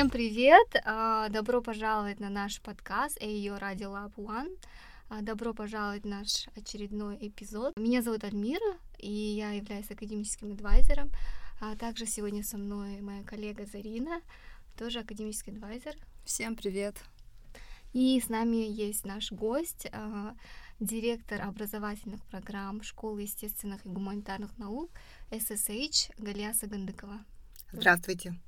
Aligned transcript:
Всем 0.00 0.08
привет! 0.08 0.76
А, 0.86 1.28
добро 1.28 1.60
пожаловать 1.60 2.20
на 2.20 2.30
наш 2.30 2.62
подкаст 2.62 3.20
AEO 3.20 3.60
Radio 3.60 3.92
Lab 3.92 4.14
One. 4.14 4.58
А, 5.10 5.20
добро 5.20 5.52
пожаловать 5.52 6.04
в 6.04 6.06
наш 6.06 6.48
очередной 6.56 7.18
эпизод. 7.20 7.76
Меня 7.76 8.00
зовут 8.00 8.24
Альмира, 8.24 8.78
и 8.96 9.10
я 9.12 9.50
являюсь 9.50 9.90
академическим 9.90 10.52
адвайзером. 10.52 11.10
А 11.60 11.76
также 11.76 12.06
сегодня 12.06 12.42
со 12.42 12.56
мной 12.56 13.02
моя 13.02 13.22
коллега 13.24 13.66
Зарина, 13.66 14.22
тоже 14.78 15.00
академический 15.00 15.52
адвайзер. 15.52 15.94
Всем 16.24 16.56
привет! 16.56 16.96
И 17.92 18.18
с 18.18 18.30
нами 18.30 18.56
есть 18.56 19.04
наш 19.04 19.30
гость, 19.30 19.86
директор 20.80 21.42
образовательных 21.42 22.24
программ 22.24 22.82
Школы 22.82 23.20
естественных 23.20 23.84
и 23.84 23.90
гуманитарных 23.90 24.56
наук 24.56 24.90
ССХ 25.30 26.16
Галиаса 26.16 26.68
Гандыкова. 26.68 27.22
Здравствуйте. 27.74 28.40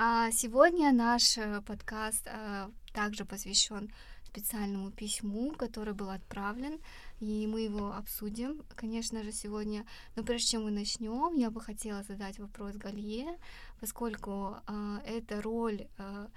А 0.00 0.30
сегодня 0.30 0.92
наш 0.92 1.38
э, 1.38 1.60
подкаст 1.66 2.24
а, 2.28 2.70
также 2.92 3.24
посвящен 3.24 3.92
специальному 4.22 4.92
письму, 4.92 5.50
которое 5.50 5.92
был 5.92 6.10
отправлен, 6.10 6.78
и 7.18 7.48
мы 7.48 7.62
его 7.62 7.92
обсудим, 7.92 8.62
конечно 8.76 9.24
же, 9.24 9.32
сегодня. 9.32 9.84
Но 10.14 10.22
прежде 10.22 10.50
чем 10.50 10.62
мы 10.62 10.70
начнем, 10.70 11.34
я 11.34 11.50
бы 11.50 11.60
хотела 11.60 12.04
задать 12.04 12.38
вопрос 12.38 12.76
Галье, 12.76 13.40
поскольку 13.80 14.58
а, 14.68 15.02
эта 15.04 15.42
роль 15.42 15.88
а, 15.98 16.28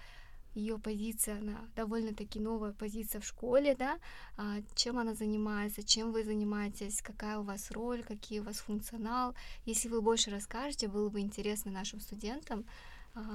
ее 0.55 0.79
позиция, 0.79 1.37
она 1.37 1.59
довольно-таки 1.75 2.39
новая 2.39 2.73
позиция 2.73 3.21
в 3.21 3.25
школе, 3.25 3.75
да, 3.75 3.99
а, 4.37 4.57
чем 4.75 4.97
она 4.97 5.13
занимается, 5.13 5.83
чем 5.83 6.11
вы 6.11 6.23
занимаетесь, 6.23 7.03
какая 7.03 7.37
у 7.37 7.43
вас 7.43 7.69
роль, 7.69 8.03
какие 8.03 8.39
у 8.39 8.43
вас 8.43 8.57
функционал. 8.57 9.35
Если 9.65 9.87
вы 9.87 10.01
больше 10.01 10.31
расскажете, 10.31 10.87
было 10.87 11.09
бы 11.09 11.19
интересно 11.19 11.71
нашим 11.71 11.99
студентам 11.99 12.65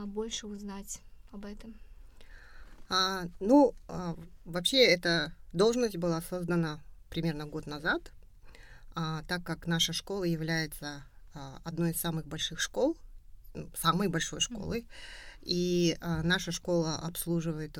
больше 0.07 0.47
узнать 0.47 1.01
об 1.33 1.45
этом. 1.45 1.75
А, 2.89 3.25
ну, 3.41 3.75
а, 3.89 4.17
вообще 4.45 4.85
эта 4.85 5.33
должность 5.53 5.97
была 5.97 6.21
создана 6.21 6.81
примерно 7.11 7.47
год 7.47 7.67
назад, 7.67 8.13
а, 8.95 9.23
так 9.25 9.43
как 9.45 9.67
наша 9.67 9.93
школа 9.93 10.25
является 10.25 11.03
а, 11.35 11.61
одной 11.65 11.91
из 11.91 12.01
самых 12.01 12.27
больших 12.27 12.61
школ, 12.61 12.97
самой 13.75 14.09
большой 14.09 14.41
школой. 14.41 14.81
Mm-hmm 14.81 15.27
и 15.47 15.97
а, 16.01 16.23
наша 16.25 16.51
школа 16.51 16.97
обслуживает 16.97 17.79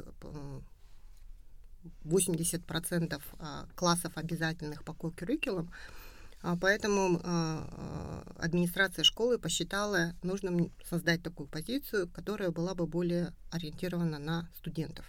80% 2.05 3.23
а, 3.39 3.67
классов 3.75 4.13
обязательных 4.15 4.85
по 4.85 4.95
куррикулум. 4.95 5.69
А, 5.69 6.06
поэтому 6.55 7.21
а, 7.25 8.23
администрация 8.37 9.03
школы 9.03 9.37
посчитала 9.37 10.15
нужным 10.23 10.71
создать 10.89 11.23
такую 11.23 11.49
позицию, 11.49 12.09
которая 12.09 12.53
была 12.53 12.77
бы 12.77 12.87
более 12.87 13.33
ориентирована 13.51 14.21
на 14.21 14.49
студентов. 14.57 15.07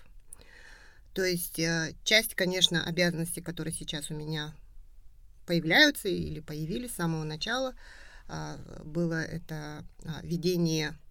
То 1.14 1.24
есть 1.24 1.60
а, 1.60 1.90
часть, 2.04 2.34
конечно, 2.34 2.84
обязанностей, 2.84 3.42
которые 3.42 3.74
сейчас 3.74 4.10
у 4.10 4.16
меня 4.16 4.56
появляются 5.46 6.08
или 6.10 6.40
появились 6.40 6.92
с 6.92 6.96
самого 6.96 7.24
начала, 7.24 7.76
а, 8.28 8.58
было 8.84 9.22
это 9.22 9.86
ведение 10.24 10.90
а, 10.90 11.07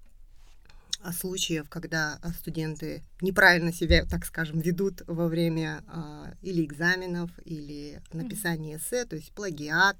случаев, 1.12 1.68
когда 1.68 2.18
а, 2.22 2.30
студенты 2.30 3.02
неправильно 3.20 3.72
себя, 3.72 4.04
так 4.04 4.24
скажем, 4.24 4.60
ведут 4.60 5.02
во 5.06 5.28
время 5.28 5.82
а, 5.88 6.32
или 6.42 6.64
экзаменов, 6.64 7.30
или 7.44 8.00
написания 8.12 8.76
эссе, 8.76 9.04
то 9.04 9.16
есть 9.16 9.32
плагиат, 9.32 9.96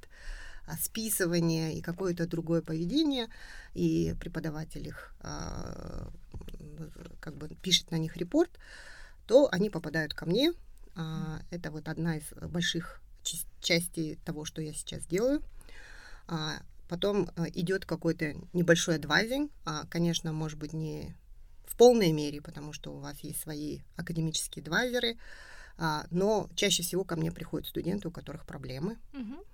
а, 0.66 0.76
списывание 0.76 1.74
и 1.74 1.80
какое-то 1.80 2.26
другое 2.26 2.60
поведение, 2.62 3.28
и 3.74 4.14
преподаватель 4.18 4.88
их 4.88 5.14
а, 5.20 6.10
как 7.20 7.36
бы 7.36 7.48
пишет 7.62 7.90
на 7.90 7.96
них 7.96 8.16
репорт, 8.16 8.50
то 9.26 9.48
они 9.52 9.70
попадают 9.70 10.14
ко 10.14 10.26
мне. 10.26 10.52
А, 10.94 11.40
это 11.50 11.70
вот 11.70 11.88
одна 11.88 12.16
из 12.16 12.24
больших 12.50 13.00
частей 13.60 14.16
того, 14.24 14.44
что 14.44 14.62
я 14.62 14.72
сейчас 14.72 15.04
делаю. 15.06 15.42
А, 16.86 16.88
Потом 16.88 17.28
э, 17.36 17.46
идет 17.54 17.84
какой-то 17.84 18.34
небольшой 18.52 18.96
адвайзинг, 18.96 19.50
а, 19.64 19.86
конечно, 19.86 20.32
может 20.32 20.58
быть, 20.58 20.72
не 20.72 21.14
в 21.66 21.76
полной 21.76 22.12
мере, 22.12 22.40
потому 22.40 22.72
что 22.72 22.92
у 22.92 22.98
вас 22.98 23.18
есть 23.20 23.40
свои 23.40 23.80
академические 23.96 24.62
адвайзеры, 24.62 25.16
а, 25.78 26.06
но 26.10 26.48
чаще 26.54 26.82
всего 26.82 27.04
ко 27.04 27.16
мне 27.16 27.32
приходят 27.32 27.68
студенты, 27.68 28.08
у 28.08 28.10
которых 28.10 28.46
проблемы. 28.46 28.96
Uh-huh. 29.12 29.46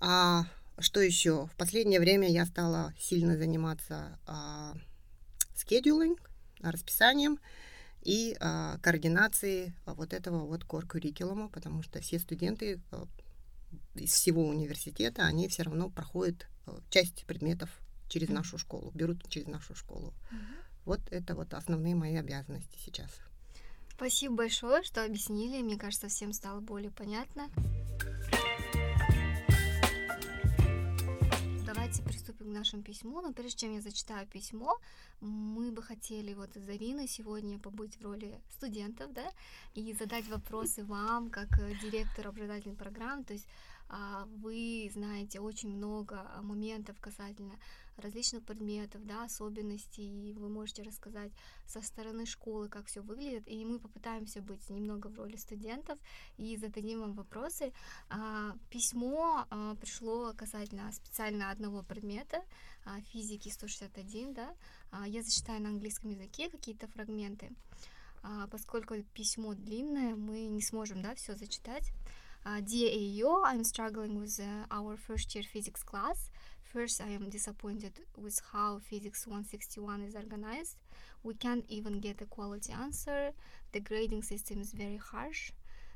А 0.00 0.44
что 0.78 1.00
еще? 1.00 1.46
В 1.46 1.56
последнее 1.56 2.00
время 2.00 2.28
я 2.28 2.44
стала 2.46 2.92
сильно 2.98 3.36
заниматься 3.36 4.18
а, 4.26 4.74
скедулинг, 5.54 6.18
расписанием 6.60 7.38
и 8.02 8.36
а, 8.40 8.78
координацией 8.78 9.72
вот 9.86 10.12
этого 10.12 10.46
вот 10.46 10.64
curriculum, 10.64 11.48
потому 11.50 11.82
что 11.82 12.00
все 12.00 12.18
студенты 12.18 12.80
э, 12.90 13.04
из 13.94 14.12
всего 14.12 14.46
университета, 14.46 15.24
они 15.24 15.48
все 15.48 15.62
равно 15.62 15.90
проходят 15.90 16.46
э, 16.66 16.78
часть 16.90 17.24
предметов 17.26 17.70
через 18.08 18.28
нашу 18.28 18.58
школу, 18.58 18.90
берут 18.94 19.28
через 19.28 19.46
нашу 19.46 19.74
школу. 19.74 20.14
Вот 20.84 21.00
это 21.10 21.34
вот 21.34 21.54
основные 21.54 21.94
мои 21.94 22.16
обязанности 22.16 22.78
сейчас. 22.84 23.10
Спасибо 23.94 24.36
большое, 24.36 24.82
что 24.82 25.04
объяснили. 25.04 25.62
Мне 25.62 25.76
кажется, 25.76 26.08
всем 26.08 26.32
стало 26.32 26.60
более 26.60 26.90
понятно. 26.90 27.48
Давайте 31.90 32.08
приступим 32.08 32.46
к 32.46 32.54
нашему 32.54 32.82
письму. 32.84 33.20
Но 33.20 33.32
прежде 33.32 33.58
чем 33.58 33.74
я 33.74 33.80
зачитаю 33.80 34.24
письмо, 34.28 34.78
мы 35.20 35.72
бы 35.72 35.82
хотели 35.82 36.34
вот 36.34 36.50
с 36.54 36.64
Зариной 36.64 37.08
сегодня 37.08 37.58
побыть 37.58 37.96
в 37.96 38.04
роли 38.04 38.40
студентов, 38.48 39.12
да, 39.12 39.28
и 39.74 39.92
задать 39.94 40.28
вопросы 40.28 40.84
вам, 40.84 41.30
как 41.30 41.48
э, 41.58 41.74
директор 41.82 42.28
образовательной 42.28 42.76
программы. 42.76 43.24
То 43.24 43.32
есть 43.32 43.48
а, 43.88 44.28
вы 44.36 44.88
знаете 44.94 45.40
очень 45.40 45.70
много 45.76 46.30
моментов 46.42 46.96
касательно 47.00 47.58
различных 48.00 48.44
предметов, 48.44 49.04
да, 49.04 49.24
особенностей, 49.24 50.30
и 50.30 50.34
вы 50.34 50.48
можете 50.48 50.82
рассказать 50.82 51.32
со 51.66 51.82
стороны 51.82 52.26
школы, 52.26 52.68
как 52.68 52.86
все 52.86 53.00
выглядит, 53.00 53.48
и 53.48 53.64
мы 53.64 53.78
попытаемся 53.78 54.42
быть 54.42 54.68
немного 54.70 55.08
в 55.08 55.16
роли 55.16 55.36
студентов 55.36 55.98
и 56.36 56.56
зададим 56.56 57.00
вам 57.00 57.12
вопросы. 57.14 57.72
А, 58.08 58.56
письмо 58.70 59.46
а, 59.50 59.74
пришло 59.76 60.32
касательно 60.36 60.90
специально 60.92 61.50
одного 61.50 61.82
предмета, 61.82 62.42
физики 63.12 63.50
161, 63.50 64.32
да, 64.32 64.54
я 65.06 65.22
зачитаю 65.22 65.60
на 65.60 65.68
английском 65.68 66.10
языке 66.10 66.48
какие-то 66.48 66.88
фрагменты, 66.88 67.52
поскольку 68.50 68.94
письмо 69.14 69.52
длинное, 69.54 70.16
мы 70.16 70.46
не 70.46 70.62
сможем, 70.62 71.02
да, 71.02 71.14
все 71.14 71.36
зачитать. 71.36 71.92
Uh, 72.42 72.58
dear 72.62 72.88
AEO, 72.88 73.42
I'm 73.44 73.62
struggling 73.62 74.18
with 74.18 74.40
uh, 74.40 74.64
our 74.70 74.96
first 74.96 75.34
year 75.34 75.44
physics 75.44 75.82
class. 75.82 76.30
First, 76.72 77.00
I 77.00 77.08
am 77.08 77.28
disappointed 77.30 77.94
with 78.16 78.40
how 78.52 78.78
Physics 78.78 79.26
161 79.26 80.02
is 80.02 80.14
organized. 80.14 80.76
We 81.24 81.34
can't 81.34 81.64
even 81.68 81.98
get 81.98 82.20
a 82.20 82.26
quality 82.26 82.72
answer. 82.72 83.32
The 83.72 83.80
grading 83.80 84.22
system 84.22 84.60
is 84.60 84.70
very 84.70 84.96
harsh. 84.96 85.50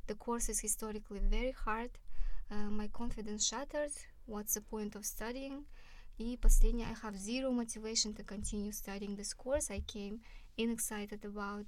The 0.08 0.16
course 0.16 0.48
is 0.48 0.58
historically 0.58 1.20
very 1.20 1.52
hard. 1.52 1.90
Uh, 2.50 2.70
my 2.70 2.88
confidence 2.88 3.46
shatters. 3.46 4.04
What's 4.26 4.54
the 4.54 4.62
point 4.62 4.96
of 4.96 5.06
studying? 5.06 5.64
И 6.18 6.36
последнее, 6.38 6.88
I 6.88 7.06
have 7.06 7.16
zero 7.16 7.52
motivation 7.52 8.12
to 8.14 8.24
continue 8.24 8.72
studying 8.72 9.14
this 9.14 9.32
course. 9.32 9.70
I 9.70 9.78
came 9.86 10.22
in 10.56 10.70
excited 10.70 11.24
about 11.24 11.66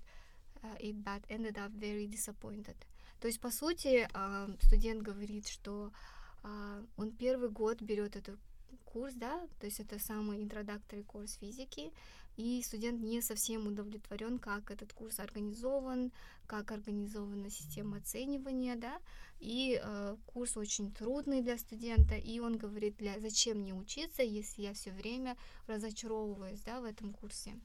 uh, 0.64 0.74
it, 0.80 1.04
but 1.04 1.22
ended 1.30 1.58
up 1.58 1.70
very 1.70 2.08
disappointed. 2.08 2.74
То 3.20 3.28
есть, 3.28 3.40
по 3.40 3.52
сути, 3.52 4.08
студент 4.64 5.02
говорит, 5.02 5.46
что 5.46 5.92
он 6.42 7.12
первый 7.12 7.50
год 7.50 7.80
берет 7.80 8.16
этот 8.16 8.38
курс, 8.84 9.14
да, 9.14 9.46
то 9.60 9.66
есть 9.66 9.80
это 9.80 9.98
самый 9.98 10.42
интродакторный 10.42 11.04
курс 11.04 11.34
физики, 11.34 11.92
и 12.36 12.62
студент 12.62 13.00
не 13.00 13.22
совсем 13.22 13.66
удовлетворен, 13.66 14.38
как 14.38 14.70
этот 14.70 14.92
курс 14.92 15.18
организован, 15.20 16.12
как 16.46 16.70
организована 16.70 17.50
система 17.50 17.98
оценивания, 17.98 18.76
да, 18.76 19.00
и 19.40 19.80
э, 19.82 20.16
курс 20.26 20.56
очень 20.56 20.92
трудный 20.92 21.42
для 21.42 21.58
студента, 21.58 22.14
и 22.14 22.38
он 22.38 22.58
говорит, 22.58 22.96
для, 22.96 23.18
зачем 23.20 23.58
мне 23.58 23.74
учиться, 23.74 24.22
если 24.22 24.62
я 24.62 24.74
все 24.74 24.92
время 24.92 25.36
разочаровываюсь, 25.66 26.60
да, 26.60 26.80
в 26.80 26.84
этом 26.84 27.12
курсе. 27.12 27.58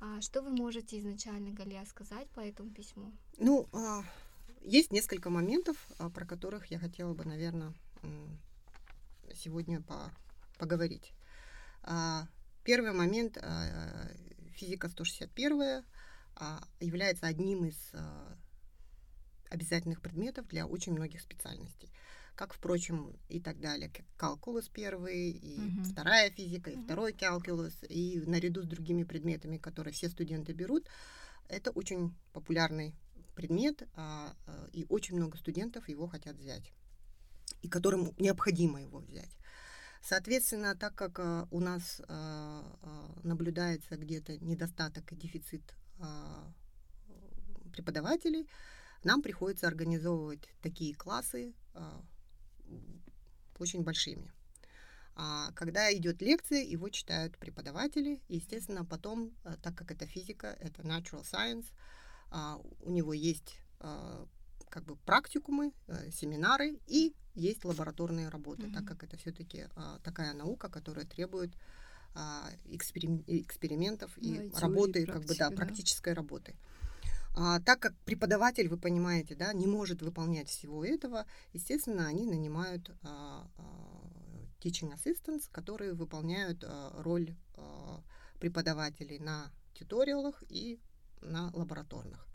А 0.00 0.20
что 0.20 0.42
вы 0.42 0.50
можете 0.50 0.98
изначально, 0.98 1.50
Галия, 1.50 1.84
сказать 1.84 2.28
по 2.30 2.40
этому 2.40 2.70
письму? 2.70 3.12
Ну, 3.38 3.66
а, 3.72 4.02
есть 4.62 4.92
несколько 4.92 5.30
моментов, 5.30 5.76
а, 5.98 6.10
про 6.10 6.26
которых 6.26 6.66
я 6.70 6.78
хотела 6.78 7.14
бы, 7.14 7.24
наверное, 7.24 7.72
сегодня 9.34 9.80
по 9.80 10.10
поговорить. 10.56 11.12
А, 11.82 12.26
первый 12.64 12.92
момент, 12.92 13.38
а, 13.40 14.08
физика 14.54 14.88
161 14.88 15.84
является 16.80 17.26
одним 17.26 17.64
из 17.64 17.92
обязательных 19.48 20.02
предметов 20.02 20.46
для 20.48 20.66
очень 20.66 20.92
многих 20.92 21.20
специальностей. 21.20 21.90
как, 22.34 22.52
впрочем, 22.52 23.16
и 23.30 23.40
так 23.40 23.58
далее. 23.60 23.88
Как 23.88 24.04
калкулус 24.18 24.68
первый, 24.68 25.30
и 25.30 25.58
Мгм. 25.58 25.84
вторая 25.84 26.30
физика, 26.30 26.70
и 26.70 26.76
Мгм. 26.76 26.84
второй 26.84 27.12
калкулус, 27.14 27.72
и 27.88 28.22
наряду 28.26 28.62
с 28.62 28.66
другими 28.66 29.04
предметами, 29.04 29.56
которые 29.56 29.94
все 29.94 30.10
студенты 30.10 30.52
берут, 30.52 30.86
это 31.48 31.70
очень 31.70 32.14
популярный 32.34 32.94
предмет, 33.34 33.88
а, 33.94 34.34
а, 34.46 34.68
и 34.74 34.84
очень 34.90 35.16
много 35.16 35.38
студентов 35.38 35.88
его 35.88 36.06
хотят 36.08 36.36
взять, 36.36 36.72
и 37.62 37.68
которым 37.68 38.14
необходимо 38.18 38.82
его 38.82 38.98
взять. 38.98 39.34
Соответственно, 40.02 40.74
так 40.74 40.94
как 40.94 41.18
а, 41.18 41.48
у 41.50 41.60
нас 41.60 42.00
а, 42.08 42.78
а, 42.82 43.20
наблюдается 43.22 43.96
где-то 43.96 44.38
недостаток 44.38 45.12
и 45.12 45.16
дефицит 45.16 45.74
а, 45.98 46.52
преподавателей, 47.72 48.48
нам 49.04 49.22
приходится 49.22 49.66
организовывать 49.66 50.48
такие 50.62 50.94
классы 50.94 51.54
а, 51.74 52.02
очень 53.58 53.82
большими. 53.82 54.32
А 55.14 55.50
когда 55.52 55.92
идет 55.94 56.20
лекция, 56.20 56.62
его 56.62 56.90
читают 56.90 57.38
преподаватели. 57.38 58.20
Естественно, 58.28 58.84
потом, 58.84 59.32
так 59.62 59.74
как 59.74 59.90
это 59.90 60.06
физика, 60.06 60.48
это 60.60 60.82
natural 60.82 61.24
science, 61.24 61.64
у 62.80 62.90
него 62.90 63.14
есть 63.14 63.58
как 64.76 64.84
бы 64.84 64.96
практикумы, 64.96 65.72
э, 65.86 66.10
семинары 66.10 66.78
и 66.86 67.14
есть 67.34 67.64
лабораторные 67.64 68.28
работы, 68.28 68.64
так 68.70 68.82
Мгм. 68.82 68.86
как 68.86 69.04
это 69.04 69.16
все-таки 69.16 69.68
такая 70.02 70.34
наука, 70.34 70.68
которая 70.68 71.06
требует 71.06 71.50
а, 72.14 72.50
эксперим- 72.64 73.24
экспериментов 73.26 74.10
и 74.18 74.34
Да, 74.34 74.42
и 74.42 74.50
работы, 74.60 75.06
как 75.06 75.22
бы, 75.22 75.34
да, 75.34 75.34
практика, 75.34 75.50
да. 75.50 75.56
практической 75.56 76.12
работы. 76.14 76.56
А, 77.34 77.60
так 77.60 77.80
как 77.80 77.94
преподаватель, 78.04 78.68
вы 78.68 78.76
понимаете, 78.78 79.34
да, 79.34 79.52
не 79.54 79.66
может 79.66 80.02
выполнять 80.02 80.48
всего 80.48 80.84
этого, 80.84 81.24
естественно, 81.54 82.06
они 82.06 82.26
нанимают 82.26 82.90
а, 83.02 83.50
а, 83.56 83.62
teaching 84.60 84.92
assistants, 84.94 85.48
которые 85.52 85.92
выполняют 85.94 86.64
а, 86.64 87.02
роль 87.02 87.34
а, 87.54 88.02
преподавателей 88.40 89.18
на 89.18 89.50
туториалах 89.74 90.42
и 90.48 90.78
на 91.22 91.50
лабораторных. 91.54 92.25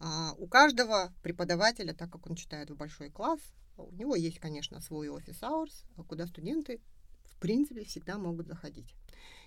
А, 0.00 0.32
у 0.38 0.46
каждого 0.46 1.12
преподавателя, 1.22 1.94
так 1.94 2.10
как 2.10 2.26
он 2.28 2.36
читает 2.36 2.70
в 2.70 2.76
большой 2.76 3.10
класс, 3.10 3.40
у 3.76 3.90
него 3.92 4.14
есть, 4.14 4.38
конечно, 4.38 4.80
свой 4.80 5.08
офис 5.08 5.42
hours, 5.42 5.84
куда 6.06 6.26
студенты, 6.26 6.80
в 7.24 7.38
принципе, 7.38 7.84
всегда 7.84 8.18
могут 8.18 8.46
заходить. 8.46 8.94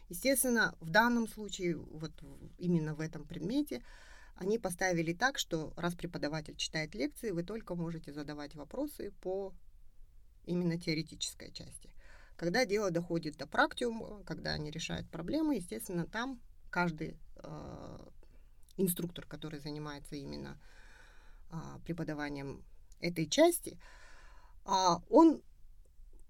Естественно, 0.10 0.76
в 0.80 0.90
данном 0.90 1.28
случае, 1.28 1.76
вот 1.78 2.12
именно 2.58 2.96
в 2.96 3.02
этом 3.02 3.26
предмете, 3.26 3.84
они 4.36 4.60
поставили 4.60 5.14
так, 5.14 5.38
что 5.38 5.74
раз 5.76 5.96
преподаватель 5.96 6.56
читает 6.56 6.94
лекции, 6.96 7.32
вы 7.32 7.44
только 7.44 7.76
можете 7.76 8.14
задавать 8.14 8.56
вопросы 8.56 9.12
по 9.22 9.54
именно 10.46 10.80
теоретической 10.80 11.52
части. 11.52 11.90
Когда 12.36 12.66
дело 12.66 12.92
доходит 12.92 13.36
до 13.38 13.48
практиума, 13.48 14.24
когда 14.24 14.52
они 14.52 14.70
решают 14.70 15.10
проблемы, 15.10 15.56
естественно, 15.56 16.06
там 16.06 16.40
каждый 16.70 17.18
э, 17.38 18.10
инструктор, 18.77 19.25
который 19.25 19.59
занимается 19.59 20.15
именно 20.15 20.59
а, 21.50 21.79
преподаванием 21.85 22.63
этой 23.00 23.27
части, 23.27 23.79
а, 24.65 25.01
он, 25.09 25.41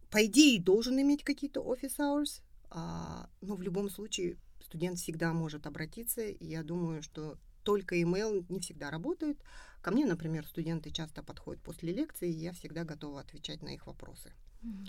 по 0.10 0.26
идее, 0.26 0.62
должен 0.62 1.00
иметь 1.02 1.24
какие-то 1.24 1.62
office 1.62 1.98
hours, 1.98 2.42
а, 2.70 3.30
но 3.42 3.56
в 3.56 3.62
любом 3.62 3.90
случае 3.90 4.38
студент 4.62 5.00
всегда 5.00 5.34
может 5.34 5.68
обратиться, 5.68 6.22
и 6.22 6.46
я 6.46 6.64
думаю, 6.64 7.02
что 7.02 7.38
только 7.64 8.00
email 8.00 8.46
не 8.50 8.60
всегда 8.60 8.90
работает. 8.90 9.38
Ко 9.82 9.92
мне, 9.92 10.06
например, 10.06 10.48
студенты 10.48 10.92
часто 10.92 11.24
подходят 11.24 11.62
после 11.64 11.94
лекции, 11.94 12.30
и 12.30 12.40
я 12.40 12.54
всегда 12.54 12.84
готова 12.84 13.20
отвечать 13.20 13.62
на 13.62 13.70
их 13.70 13.88
вопросы. 13.88 14.32
Мгм. 14.62 14.88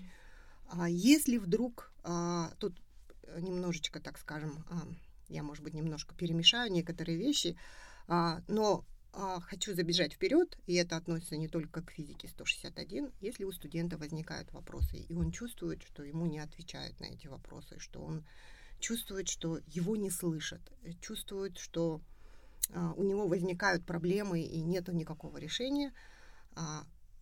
А 0.70 0.88
если 0.88 1.38
вдруг 1.38 1.92
а, 2.04 2.52
тут 2.58 2.80
немножечко, 3.38 4.00
так 4.00 4.18
скажем, 4.18 4.64
а, 4.70 4.82
я, 5.28 5.42
может 5.42 5.62
быть, 5.62 5.74
немножко 5.74 6.14
перемешаю 6.14 6.72
некоторые 6.72 7.18
вещи, 7.18 7.56
а, 8.06 8.42
но 8.48 8.84
а, 9.12 9.40
хочу 9.40 9.74
забежать 9.74 10.14
вперед, 10.14 10.58
и 10.66 10.74
это 10.74 10.96
относится 10.96 11.36
не 11.36 11.48
только 11.48 11.82
к 11.82 11.90
физике 11.90 12.28
161. 12.28 13.12
Если 13.20 13.44
у 13.44 13.52
студента 13.52 13.98
возникают 13.98 14.52
вопросы, 14.52 14.98
и 14.98 15.14
он 15.14 15.30
чувствует, 15.30 15.82
что 15.82 16.02
ему 16.02 16.26
не 16.26 16.38
отвечают 16.38 16.98
на 17.00 17.06
эти 17.06 17.26
вопросы, 17.26 17.78
что 17.78 18.00
он 18.00 18.24
чувствует, 18.80 19.28
что 19.28 19.60
его 19.66 19.96
не 19.96 20.10
слышат, 20.10 20.60
э, 20.82 20.92
чувствует, 21.00 21.58
что 21.58 22.00
а, 22.72 22.92
у 22.92 23.02
него 23.02 23.26
возникают 23.28 23.84
проблемы 23.84 24.40
и 24.40 24.60
нет 24.62 24.88
никакого 24.88 25.38
решения, 25.38 25.92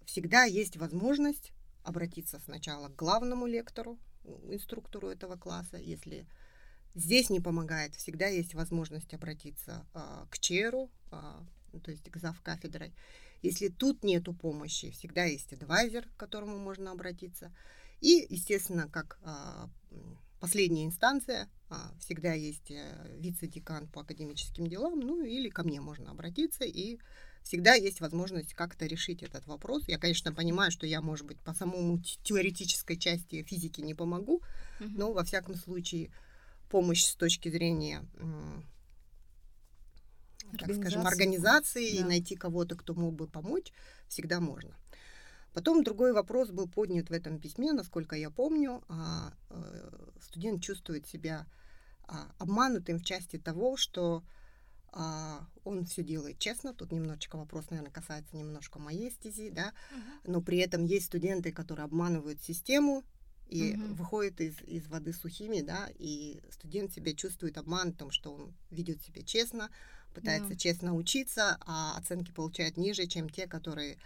всегда 0.06 0.44
есть 0.44 0.78
возможность 0.78 1.52
обратиться 1.82 2.38
сначала 2.38 2.88
к 2.88 2.96
главному 2.96 3.46
лектору, 3.46 3.98
инструктору 4.24 5.08
этого 5.08 5.36
класса. 5.36 5.76
Если 5.76 6.26
здесь 6.96 7.30
не 7.30 7.40
помогает, 7.40 7.94
всегда 7.94 8.26
есть 8.26 8.54
возможность 8.54 9.14
обратиться 9.14 9.86
а, 9.94 10.26
к 10.30 10.38
черу, 10.38 10.90
а, 11.10 11.44
ну, 11.72 11.80
то 11.80 11.90
есть 11.90 12.10
к 12.10 12.16
зав 12.16 12.40
кафедрой. 12.42 12.92
Если 13.42 13.68
тут 13.68 14.02
нету 14.02 14.32
помощи, 14.32 14.90
всегда 14.90 15.24
есть 15.24 15.52
адвайзер, 15.52 16.08
к 16.08 16.16
которому 16.16 16.58
можно 16.58 16.90
обратиться. 16.90 17.54
И, 18.00 18.26
естественно, 18.28 18.88
как 18.88 19.18
а, 19.22 19.68
последняя 20.40 20.86
инстанция, 20.86 21.48
а, 21.68 21.92
всегда 21.98 22.32
есть 22.32 22.70
э, 22.70 23.16
вице-декан 23.18 23.88
по 23.88 24.02
академическим 24.02 24.66
делам, 24.66 25.00
ну 25.00 25.24
или 25.24 25.48
ко 25.48 25.64
мне 25.64 25.80
можно 25.80 26.10
обратиться, 26.10 26.64
и 26.64 26.98
всегда 27.42 27.74
есть 27.74 28.00
возможность 28.00 28.54
как-то 28.54 28.86
решить 28.86 29.22
этот 29.22 29.46
вопрос. 29.46 29.88
Я, 29.88 29.98
конечно, 29.98 30.32
понимаю, 30.32 30.70
что 30.70 30.86
я, 30.86 31.00
может 31.00 31.26
быть, 31.26 31.38
по 31.40 31.54
самому 31.54 32.00
теоретической 32.22 32.96
части 32.96 33.42
физики 33.42 33.80
не 33.80 33.94
помогу, 33.94 34.42
Мгм. 34.80 34.94
но, 34.96 35.12
во 35.12 35.24
всяком 35.24 35.54
случае, 35.56 36.10
помощь 36.68 37.04
с 37.04 37.14
точки 37.14 37.48
зрения, 37.48 38.04
так 40.58 40.74
скажем, 40.74 41.06
Организации. 41.06 41.08
организации 41.08 41.88
и 41.90 42.00
Да. 42.00 42.06
найти 42.06 42.36
кого-то, 42.36 42.76
кто 42.76 42.94
мог 42.94 43.14
бы 43.14 43.26
помочь, 43.26 43.72
всегда 44.08 44.40
можно. 44.40 44.76
Потом 45.52 45.82
другой 45.82 46.12
вопрос 46.12 46.50
был 46.50 46.68
поднят 46.68 47.08
в 47.08 47.12
этом 47.12 47.40
письме, 47.40 47.72
насколько 47.72 48.14
я 48.14 48.30
помню, 48.30 48.82
а, 48.88 49.32
э, 49.50 50.10
студент 50.22 50.62
чувствует 50.62 51.06
себя 51.06 51.46
а, 52.08 52.30
обманутым 52.38 52.98
в 52.98 53.04
части 53.04 53.36
того, 53.38 53.76
что 53.76 54.22
а, 54.92 55.46
он 55.64 55.84
все 55.84 56.04
делает 56.04 56.38
честно. 56.38 56.72
Тут 56.72 56.92
немножечко 56.92 57.36
вопрос, 57.36 57.68
наверное, 57.70 57.90
касается 57.90 58.36
немножко 58.36 58.78
моей 58.78 59.10
стези, 59.10 59.50
да, 59.50 59.72
но 60.24 60.40
при 60.40 60.58
этом 60.58 60.84
есть 60.84 61.06
студенты, 61.06 61.52
которые 61.52 61.84
обманывают 61.84 62.40
систему 62.42 63.02
и 63.48 63.74
Мгм. 63.76 63.94
выходят 63.94 64.40
из, 64.40 64.60
из 64.62 64.86
воды 64.88 65.12
сухими, 65.12 65.60
да, 65.60 65.88
и 65.98 66.40
студент 66.50 66.92
себя 66.92 67.14
чувствует 67.14 67.58
обманутым, 67.58 68.10
что 68.10 68.32
он 68.34 68.54
ведет 68.70 69.02
себя 69.02 69.22
честно, 69.22 69.70
пытается 70.14 70.54
Да. 70.54 70.56
честно 70.56 70.94
учиться, 70.94 71.58
а 71.60 71.96
оценки 71.96 72.32
получает 72.32 72.76
ниже, 72.76 73.06
чем 73.06 73.28
те, 73.28 73.46
которые 73.46 73.98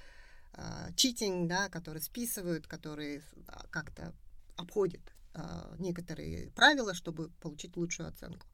читинг, 0.96 1.48
да, 1.48 1.68
которые 1.68 2.02
списывают, 2.02 2.66
которые 2.66 3.22
а, 3.46 3.66
как-то 3.70 4.12
обходят 4.56 5.00
а, 5.32 5.74
некоторые 5.78 6.50
правила, 6.50 6.92
чтобы 6.92 7.30
получить 7.40 7.76
лучшую 7.76 8.08
оценку. 8.08 8.46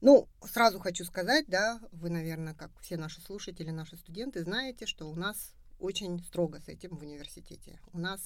Ну, 0.00 0.28
сразу 0.44 0.78
хочу 0.78 1.04
сказать, 1.04 1.44
да, 1.46 1.80
вы, 1.92 2.10
наверное, 2.10 2.54
как 2.54 2.70
все 2.80 2.96
наши 2.96 3.20
слушатели, 3.20 3.70
наши 3.70 3.96
студенты, 3.96 4.42
знаете, 4.42 4.86
что 4.86 5.10
у 5.10 5.14
нас 5.14 5.52
очень 5.78 6.22
строго 6.24 6.58
с 6.60 6.68
этим 6.68 6.96
в 6.96 7.02
университете. 7.02 7.78
У 7.92 7.98
нас 7.98 8.20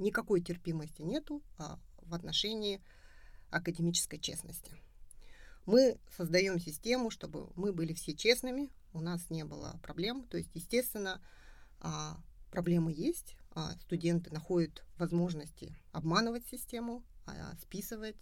никакой 0.00 0.40
терпимости 0.40 1.02
нету 1.02 1.42
а, 1.58 1.78
в 2.02 2.14
отношении 2.14 2.80
академической 3.50 4.18
честности. 4.18 4.72
Мы 5.66 5.98
создаем 6.16 6.58
систему, 6.58 7.10
чтобы 7.10 7.48
мы 7.54 7.72
были 7.72 7.92
все 7.92 8.14
честными, 8.14 8.70
у 8.92 9.00
нас 9.00 9.30
не 9.30 9.44
было 9.44 9.78
проблем. 9.82 10.24
То 10.24 10.36
есть, 10.36 10.50
естественно, 10.54 11.20
а, 11.80 12.18
проблемы 12.50 12.92
есть. 12.92 13.36
а, 13.52 13.72
Студенты 13.82 14.32
находят 14.32 14.84
возможности 14.98 15.76
обманывать 15.92 16.46
систему, 16.46 17.02
а, 17.26 17.54
списывать, 17.60 18.16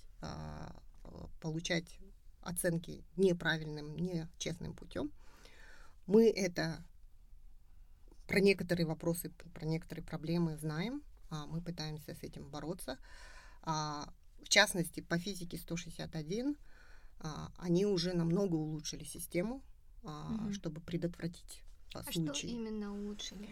получать 1.40 1.98
оценки 2.42 3.04
неправильным, 3.16 3.96
нечестным 3.96 4.74
путем. 4.74 5.10
Мы 6.06 6.28
это 6.28 6.84
про 8.26 8.40
некоторые 8.40 8.86
вопросы, 8.86 9.30
про 9.30 9.64
некоторые 9.64 10.04
проблемы 10.04 10.56
знаем, 10.56 11.02
мы 11.30 11.60
пытаемся 11.60 12.14
с 12.14 12.22
этим 12.22 12.48
бороться. 12.48 12.98
А, 13.62 14.12
В 14.42 14.48
частности, 14.48 15.00
по 15.00 15.18
физике 15.18 15.58
161 15.58 16.56
а, 17.20 17.50
они 17.58 17.84
уже 17.86 18.12
намного 18.14 18.54
улучшили 18.54 19.04
систему, 19.04 19.62
а, 20.04 20.28
Мгм. 20.30 20.52
чтобы 20.54 20.80
предотвратить 20.80 21.62
а, 21.94 22.00
А 22.00 22.12
случаи. 22.12 22.46
что 22.46 22.46
именно 22.46 22.92
улучшили? 22.94 23.48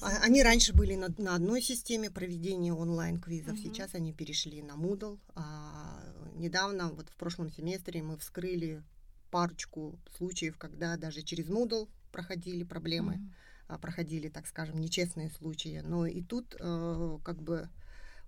А- 0.00 0.22
Они 0.24 0.42
раньше 0.42 0.72
были 0.74 0.94
на, 0.96 1.08
на 1.18 1.34
одной 1.36 1.62
системе 1.62 2.10
проведения 2.10 2.72
онлайн-квизов, 2.74 3.54
Мгм. 3.54 3.62
сейчас 3.62 3.94
они 3.94 4.12
перешли 4.12 4.62
на 4.62 4.72
Moodle. 4.72 5.18
А, 5.34 6.02
недавно, 6.34 6.90
вот 6.90 7.08
в 7.08 7.16
прошлом 7.16 7.50
семестре, 7.50 8.02
мы 8.02 8.16
вскрыли 8.18 8.82
парочку 9.30 9.98
случаев, 10.16 10.58
когда 10.58 10.96
даже 10.96 11.22
через 11.22 11.46
Moodle 11.48 11.88
проходили 12.12 12.64
проблемы. 12.64 13.14
Мгм. 13.16 13.34
А, 13.68 13.78
проходили, 13.78 14.28
так 14.28 14.46
скажем, 14.46 14.78
нечестные 14.78 15.30
случаи. 15.30 15.82
Но 15.84 16.06
и 16.06 16.22
тут 16.22 16.54
э, 16.58 17.18
как 17.24 17.42
бы 17.42 17.68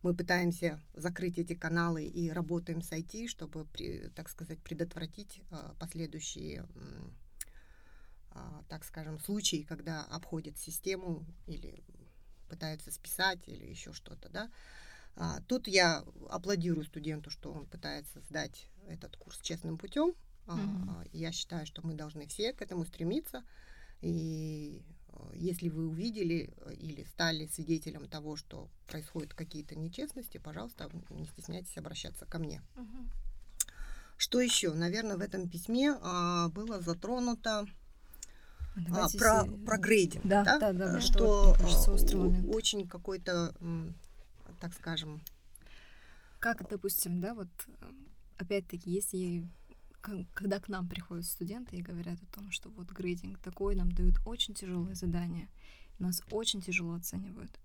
мы 0.02 0.14
пытаемся 0.14 0.80
закрыть 0.94 1.38
эти 1.38 1.54
каналы 1.54 2.04
и 2.04 2.30
работаем 2.30 2.82
с 2.82 2.92
IT, 2.92 3.28
чтобы, 3.28 3.66
так 4.14 4.28
сказать, 4.28 4.60
предотвратить 4.60 5.42
э, 5.50 5.74
последующие, 5.78 6.66
а, 8.30 8.62
так 8.68 8.84
скажем, 8.84 9.18
случаи, 9.18 9.66
когда 9.68 10.04
обходят 10.04 10.58
систему 10.58 11.24
или 11.46 11.84
пытаются 12.48 12.90
списать 12.90 13.46
или 13.46 13.66
еще 13.66 13.92
что-то, 13.92 14.28
да. 14.28 14.50
А, 15.16 15.40
тут 15.42 15.66
я 15.66 16.04
аплодирую 16.30 16.84
студенту, 16.84 17.30
что 17.30 17.52
он 17.52 17.66
пытается 17.66 18.20
сдать 18.20 18.70
этот 18.88 19.16
курс 19.16 19.40
честным 19.40 19.78
путем. 19.78 20.14
Mm-hmm. 20.46 21.10
Я 21.12 21.32
считаю, 21.32 21.66
что 21.66 21.84
мы 21.86 21.94
должны 21.94 22.26
все 22.26 22.52
к 22.52 22.62
этому 22.62 22.84
стремиться. 22.84 23.44
И 24.00 24.82
если 25.34 25.68
вы 25.68 25.86
увидели 25.86 26.52
э, 26.56 26.74
или 26.74 27.04
стали 27.04 27.46
свидетелем 27.46 28.08
того, 28.08 28.36
что 28.36 28.68
происходят 28.86 29.34
какие-то 29.34 29.74
нечестности, 29.74 30.38
пожалуйста, 30.38 30.90
не 31.10 31.26
стесняйтесь 31.26 31.76
обращаться 31.76 32.26
ко 32.26 32.38
мне. 32.38 32.62
Угу. 32.76 33.08
Что 34.16 34.40
еще? 34.40 34.72
Наверное, 34.72 35.16
в 35.16 35.20
этом 35.20 35.48
письме 35.48 35.96
а, 36.02 36.48
было 36.48 36.80
затронуто 36.80 37.66
а, 38.90 39.08
про, 39.16 39.44
си... 39.44 39.64
про 39.64 39.78
грейдинг, 39.78 40.26
да, 40.26 40.42
да, 40.42 40.58
да, 40.58 40.72
да 40.72 41.00
что 41.00 41.54
а, 41.54 42.48
очень 42.48 42.88
какой-то, 42.88 43.54
так 44.60 44.74
скажем... 44.74 45.22
Как, 46.40 46.68
допустим, 46.68 47.20
да, 47.20 47.34
вот 47.34 47.48
опять-таки, 48.38 48.90
если 48.90 49.48
когда 50.00 50.60
к 50.60 50.68
нам 50.68 50.88
приходят 50.88 51.26
студенты 51.26 51.76
и 51.76 51.82
говорят 51.82 52.18
о 52.22 52.34
том, 52.34 52.50
что 52.50 52.70
вот 52.70 52.90
грейдинг 52.90 53.38
такой, 53.38 53.74
нам 53.74 53.92
дают 53.92 54.16
очень 54.24 54.54
тяжелые 54.54 54.94
задания, 54.94 55.48
нас 55.98 56.22
очень 56.30 56.60
тяжело 56.60 56.94
оценивают. 56.94 57.58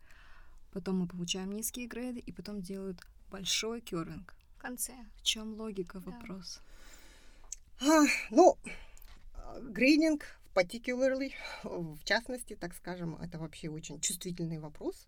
Потом 0.71 0.99
мы 0.99 1.07
получаем 1.07 1.51
низкие 1.51 1.87
грейды, 1.87 2.19
и 2.19 2.31
потом 2.31 2.61
делают 2.61 2.99
большой 3.29 3.81
кёринг. 3.81 4.33
В 4.55 4.57
конце. 4.57 4.93
В 5.17 5.23
чем 5.23 5.53
логика 5.53 5.99
да. 5.99 6.11
вопроса? 6.11 6.59
А, 7.81 8.03
ну, 8.31 8.57
грейдинг 9.61 10.23
particularly, 10.53 11.33
в 11.63 12.03
частности, 12.03 12.55
так 12.55 12.73
скажем, 12.75 13.15
это 13.15 13.37
вообще 13.39 13.69
очень 13.69 13.99
чувствительный 13.99 14.59
вопрос. 14.59 15.07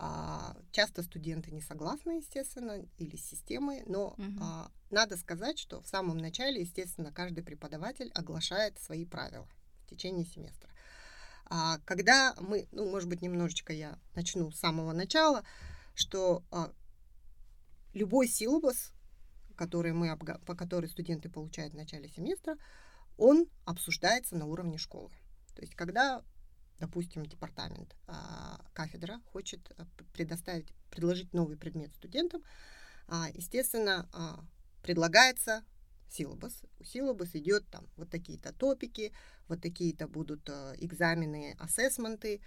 А, 0.00 0.56
часто 0.70 1.02
студенты 1.02 1.50
не 1.50 1.60
согласны, 1.60 2.18
естественно, 2.18 2.86
или 2.98 3.16
с 3.16 3.24
системой, 3.28 3.82
но 3.86 4.10
угу. 4.10 4.38
а, 4.40 4.70
надо 4.90 5.16
сказать, 5.16 5.58
что 5.58 5.82
в 5.82 5.88
самом 5.88 6.18
начале, 6.18 6.60
естественно, 6.60 7.10
каждый 7.10 7.42
преподаватель 7.42 8.10
оглашает 8.14 8.78
свои 8.78 9.04
правила 9.04 9.48
в 9.84 9.90
течение 9.90 10.24
семестра. 10.24 10.70
А, 11.46 11.78
когда 11.84 12.36
мы, 12.38 12.68
ну, 12.70 12.88
может 12.88 13.08
быть, 13.08 13.22
немножечко 13.22 13.72
я 13.72 13.98
начну 14.14 14.52
с 14.52 14.60
самого 14.60 14.92
начала, 14.92 15.42
что 15.96 16.44
а, 16.52 16.72
любой 17.92 18.28
силабус, 18.28 18.92
который 19.56 19.92
мы, 19.92 20.16
по 20.16 20.54
который 20.54 20.88
студенты 20.88 21.28
получают 21.28 21.74
в 21.74 21.76
начале 21.76 22.08
семестра, 22.08 22.56
он 23.16 23.46
обсуждается 23.64 24.36
на 24.36 24.46
уровне 24.46 24.78
школы. 24.78 25.10
То 25.56 25.62
есть, 25.62 25.74
когда 25.74 26.22
допустим, 26.78 27.26
департамент, 27.26 27.96
а, 28.06 28.60
кафедра 28.72 29.20
хочет 29.32 29.60
э, 29.76 29.84
предоставить, 30.12 30.72
предложить 30.90 31.32
новый 31.32 31.56
предмет 31.56 31.92
студентам, 31.94 32.42
а, 33.08 33.28
естественно, 33.34 34.08
а, 34.12 34.44
предлагается 34.82 35.64
силабус. 36.08 36.62
У 36.78 36.84
силабус 36.84 37.34
идет 37.34 37.66
там 37.68 37.86
вот 37.96 38.10
такие-то 38.10 38.52
топики, 38.52 39.12
вот 39.48 39.60
такие-то 39.60 40.06
будут 40.08 40.48
э, 40.48 40.74
экзамены, 40.78 41.56
ассессменты, 41.58 42.40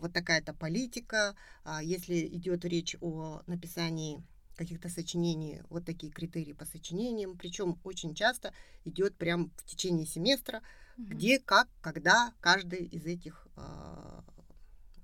вот 0.00 0.12
такая-то 0.12 0.54
политика. 0.54 1.36
Если 1.82 2.26
идет 2.26 2.64
речь 2.64 2.96
о 3.00 3.42
написании 3.46 4.24
каких-то 4.58 4.88
сочинений, 4.88 5.62
вот 5.70 5.86
такие 5.86 6.12
критерии 6.12 6.52
по 6.52 6.66
сочинениям. 6.66 7.38
Причем 7.38 7.78
очень 7.84 8.14
часто 8.14 8.52
идет 8.84 9.16
прям 9.16 9.52
в 9.56 9.64
течение 9.64 10.04
семестра, 10.04 10.62
угу. 10.98 11.06
где, 11.06 11.38
как, 11.38 11.68
когда 11.80 12.32
каждый 12.40 12.84
из 12.84 13.06
этих 13.06 13.46
э, 13.56 14.20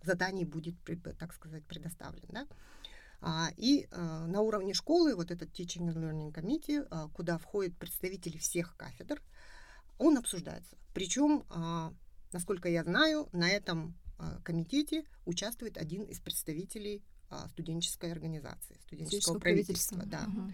заданий 0.03 0.45
будет, 0.45 0.75
так 1.19 1.33
сказать, 1.33 1.65
предоставлен. 1.65 2.29
Да? 2.29 2.47
А, 3.21 3.49
и 3.57 3.87
э, 3.91 4.27
на 4.27 4.41
уровне 4.43 4.75
школы 4.75 5.15
вот 5.15 5.31
этот 5.31 5.49
Teaching 5.59 5.89
and 5.89 5.97
Learning 5.97 6.33
Committee, 6.33 6.87
э, 6.91 7.09
куда 7.15 7.39
входят 7.39 7.77
представители 7.77 8.37
всех 8.37 8.77
кафедр, 8.77 9.23
он 9.99 10.19
обсуждается. 10.19 10.77
Причем, 10.93 11.45
э, 11.51 11.93
насколько 12.33 12.69
я 12.69 12.85
знаю, 12.85 13.29
на 13.33 13.49
этом 13.49 13.95
э, 14.19 14.41
комитете 14.45 15.05
участвует 15.25 15.79
один 15.79 16.03
из 16.03 16.21
представителей 16.21 17.03
а, 17.31 17.49
студенческой 17.49 18.13
организации, 18.13 18.79
студенческого 18.87 19.39
правительства. 19.39 20.05
Да. 20.05 20.25
Угу. 20.29 20.53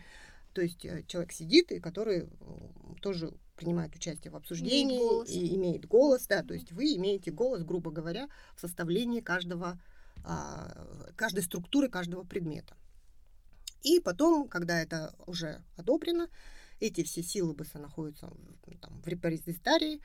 То 0.55 0.63
есть 0.63 0.85
э, 0.85 1.03
человек 1.09 1.33
сидит, 1.33 1.73
и 1.73 1.81
который 1.81 2.29
тоже 3.03 3.35
принимает 3.61 3.95
участие 3.95 4.33
в 4.33 4.37
обсуждении 4.37 4.97
имеет 4.97 5.11
голос. 5.11 5.29
и 5.29 5.55
имеет 5.55 5.87
голос, 5.87 6.27
да, 6.27 6.43
то 6.43 6.55
есть 6.55 6.73
вы 6.73 6.97
имеете 6.97 7.31
голос, 7.31 7.63
грубо 7.63 7.91
говоря, 7.91 8.29
в 8.57 8.61
составлении 8.61 9.21
каждого, 9.21 9.79
а, 10.25 11.13
каждой 11.15 11.43
структуры 11.43 11.91
каждого 11.91 12.25
предмета. 12.25 12.75
И 13.83 14.01
потом, 14.01 14.49
когда 14.49 14.81
это 14.81 15.15
уже 15.27 15.63
одобрено, 15.77 16.29
эти 16.81 17.03
все 17.03 17.23
силабусы 17.23 17.79
находятся 17.79 18.33
там, 18.81 19.03
в 19.03 19.07
репозитарии, 19.07 20.01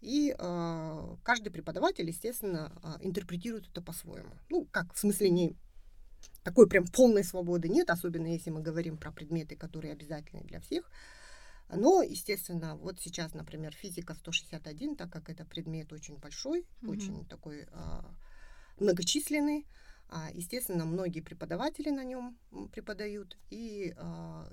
и 0.00 0.34
э, 0.38 1.16
каждый 1.24 1.50
преподаватель, 1.50 2.06
естественно, 2.06 2.72
э, 2.82 3.06
интерпретирует 3.06 3.68
это 3.68 3.82
по-своему. 3.82 4.30
Ну, 4.48 4.66
как, 4.70 4.94
в 4.94 4.98
смысле, 4.98 5.30
не 5.30 5.56
такой 6.44 6.68
прям 6.68 6.86
полной 6.86 7.24
свободы 7.24 7.68
нет, 7.68 7.90
особенно 7.90 8.26
если 8.26 8.50
мы 8.50 8.60
говорим 8.60 8.96
про 8.96 9.10
предметы, 9.10 9.56
которые 9.56 9.92
обязательны 9.92 10.42
для 10.44 10.60
всех. 10.60 10.88
Но, 11.70 12.02
естественно, 12.02 12.76
вот 12.76 13.00
сейчас, 13.00 13.34
например, 13.34 13.72
физика 13.72 14.14
161, 14.14 14.96
так 14.96 15.12
как 15.12 15.28
это 15.28 15.44
предмет 15.44 15.92
очень 15.92 16.16
большой, 16.16 16.62
mm-hmm. 16.62 16.90
очень 16.90 17.26
такой 17.26 17.66
а, 17.72 18.14
многочисленный, 18.78 19.66
а, 20.08 20.30
естественно, 20.32 20.86
многие 20.86 21.20
преподаватели 21.20 21.90
на 21.90 22.04
нем 22.04 22.38
преподают, 22.72 23.36
и 23.50 23.92
а, 23.98 24.50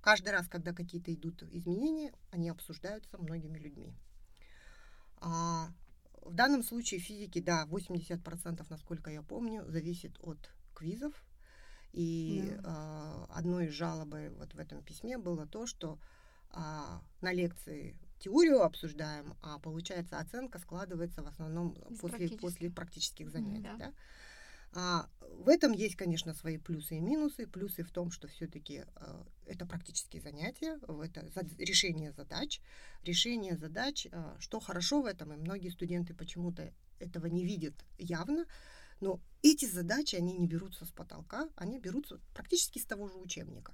каждый 0.00 0.30
раз, 0.30 0.48
когда 0.48 0.72
какие-то 0.72 1.12
идут 1.12 1.42
изменения, 1.42 2.14
они 2.30 2.48
обсуждаются 2.48 3.18
многими 3.18 3.58
людьми. 3.58 3.94
А, 5.16 5.68
в 6.22 6.34
данном 6.34 6.62
случае 6.62 7.00
физики, 7.00 7.40
да, 7.40 7.66
80%, 7.66 8.66
насколько 8.70 9.10
я 9.10 9.22
помню, 9.22 9.64
зависит 9.68 10.16
от 10.20 10.50
квизов. 10.74 11.12
И 11.92 12.54
да. 12.62 13.26
э, 13.30 13.32
одной 13.32 13.66
из 13.66 13.72
жалобы 13.72 14.30
вот 14.36 14.52
в 14.52 14.58
этом 14.58 14.82
письме 14.82 15.16
было 15.16 15.46
то, 15.46 15.66
что 15.66 15.98
э, 16.50 16.60
на 17.20 17.32
лекции 17.32 17.96
теорию 18.18 18.62
обсуждаем, 18.62 19.36
а 19.42 19.58
получается 19.58 20.18
оценка 20.18 20.58
складывается 20.58 21.22
в 21.22 21.26
основном 21.26 21.74
после, 22.00 22.28
после 22.30 22.70
практических 22.70 23.30
занятий. 23.30 23.62
Да. 23.62 23.76
Да? 23.76 23.92
А, 24.72 25.08
в 25.20 25.48
этом 25.48 25.72
есть, 25.72 25.96
конечно, 25.96 26.34
свои 26.34 26.58
плюсы 26.58 26.96
и 26.96 27.00
минусы. 27.00 27.46
Плюсы 27.46 27.82
в 27.82 27.90
том, 27.90 28.10
что 28.10 28.28
все-таки 28.28 28.84
э, 28.84 29.24
это 29.46 29.66
практические 29.66 30.20
занятия, 30.20 30.78
это 31.04 31.26
решение 31.58 32.12
задач. 32.12 32.60
Решение 33.04 33.56
задач, 33.56 34.06
э, 34.10 34.36
что 34.40 34.60
хорошо 34.60 35.00
в 35.00 35.06
этом, 35.06 35.32
и 35.32 35.36
многие 35.36 35.70
студенты 35.70 36.14
почему-то 36.14 36.72
этого 36.98 37.26
не 37.26 37.44
видят 37.44 37.74
явно, 37.98 38.44
но 39.00 39.20
эти 39.42 39.64
задачи, 39.64 40.16
они 40.16 40.32
не 40.32 40.46
берутся 40.46 40.84
с 40.84 40.90
потолка, 40.90 41.48
они 41.56 41.78
берутся 41.78 42.20
практически 42.34 42.78
с 42.78 42.84
того 42.84 43.08
же 43.08 43.14
учебника. 43.14 43.72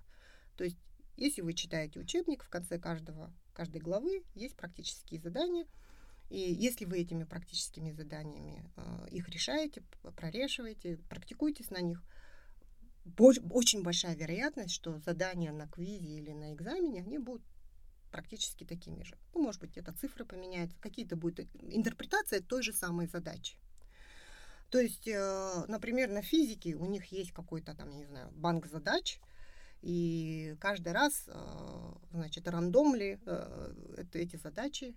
То 0.56 0.64
есть, 0.64 0.78
если 1.16 1.42
вы 1.42 1.52
читаете 1.54 2.00
учебник, 2.00 2.42
в 2.44 2.48
конце 2.48 2.78
каждого, 2.78 3.32
каждой 3.52 3.80
главы 3.80 4.24
есть 4.34 4.56
практические 4.56 5.20
задания, 5.20 5.66
и 6.30 6.38
если 6.38 6.84
вы 6.84 6.98
этими 6.98 7.24
практическими 7.24 7.92
заданиями 7.92 8.64
э, 8.76 9.06
их 9.10 9.28
решаете, 9.28 9.82
прорешиваете, 10.16 10.96
практикуетесь 11.08 11.70
на 11.70 11.80
них, 11.80 12.02
очень 13.50 13.82
большая 13.82 14.16
вероятность, 14.16 14.74
что 14.74 14.98
задания 14.98 15.52
на 15.52 15.68
квизе 15.68 16.18
или 16.18 16.32
на 16.32 16.54
экзамене, 16.54 17.02
они 17.02 17.18
будут 17.18 17.42
практически 18.10 18.64
такими 18.64 19.02
же. 19.02 19.18
Ну, 19.34 19.42
может 19.42 19.60
быть, 19.60 19.76
это 19.76 19.92
цифры 19.92 20.24
поменяются, 20.24 20.78
какие-то 20.80 21.16
будут 21.16 21.40
интерпретация 21.60 22.40
той 22.40 22.62
же 22.62 22.72
самой 22.72 23.06
задачи. 23.06 23.56
То 24.70 24.80
есть, 24.80 25.06
э, 25.06 25.64
например, 25.68 26.10
на 26.10 26.22
физике 26.22 26.74
у 26.74 26.86
них 26.86 27.06
есть 27.06 27.32
какой-то 27.32 27.74
там, 27.74 27.90
не 27.90 28.06
знаю, 28.06 28.30
банк 28.32 28.66
задач, 28.66 29.20
и 29.84 30.56
каждый 30.60 30.92
раз, 30.92 31.24
э, 31.26 31.92
значит, 32.10 32.48
рандомли 32.48 33.20
э, 33.26 33.74
эти 34.14 34.36
задачи 34.36 34.96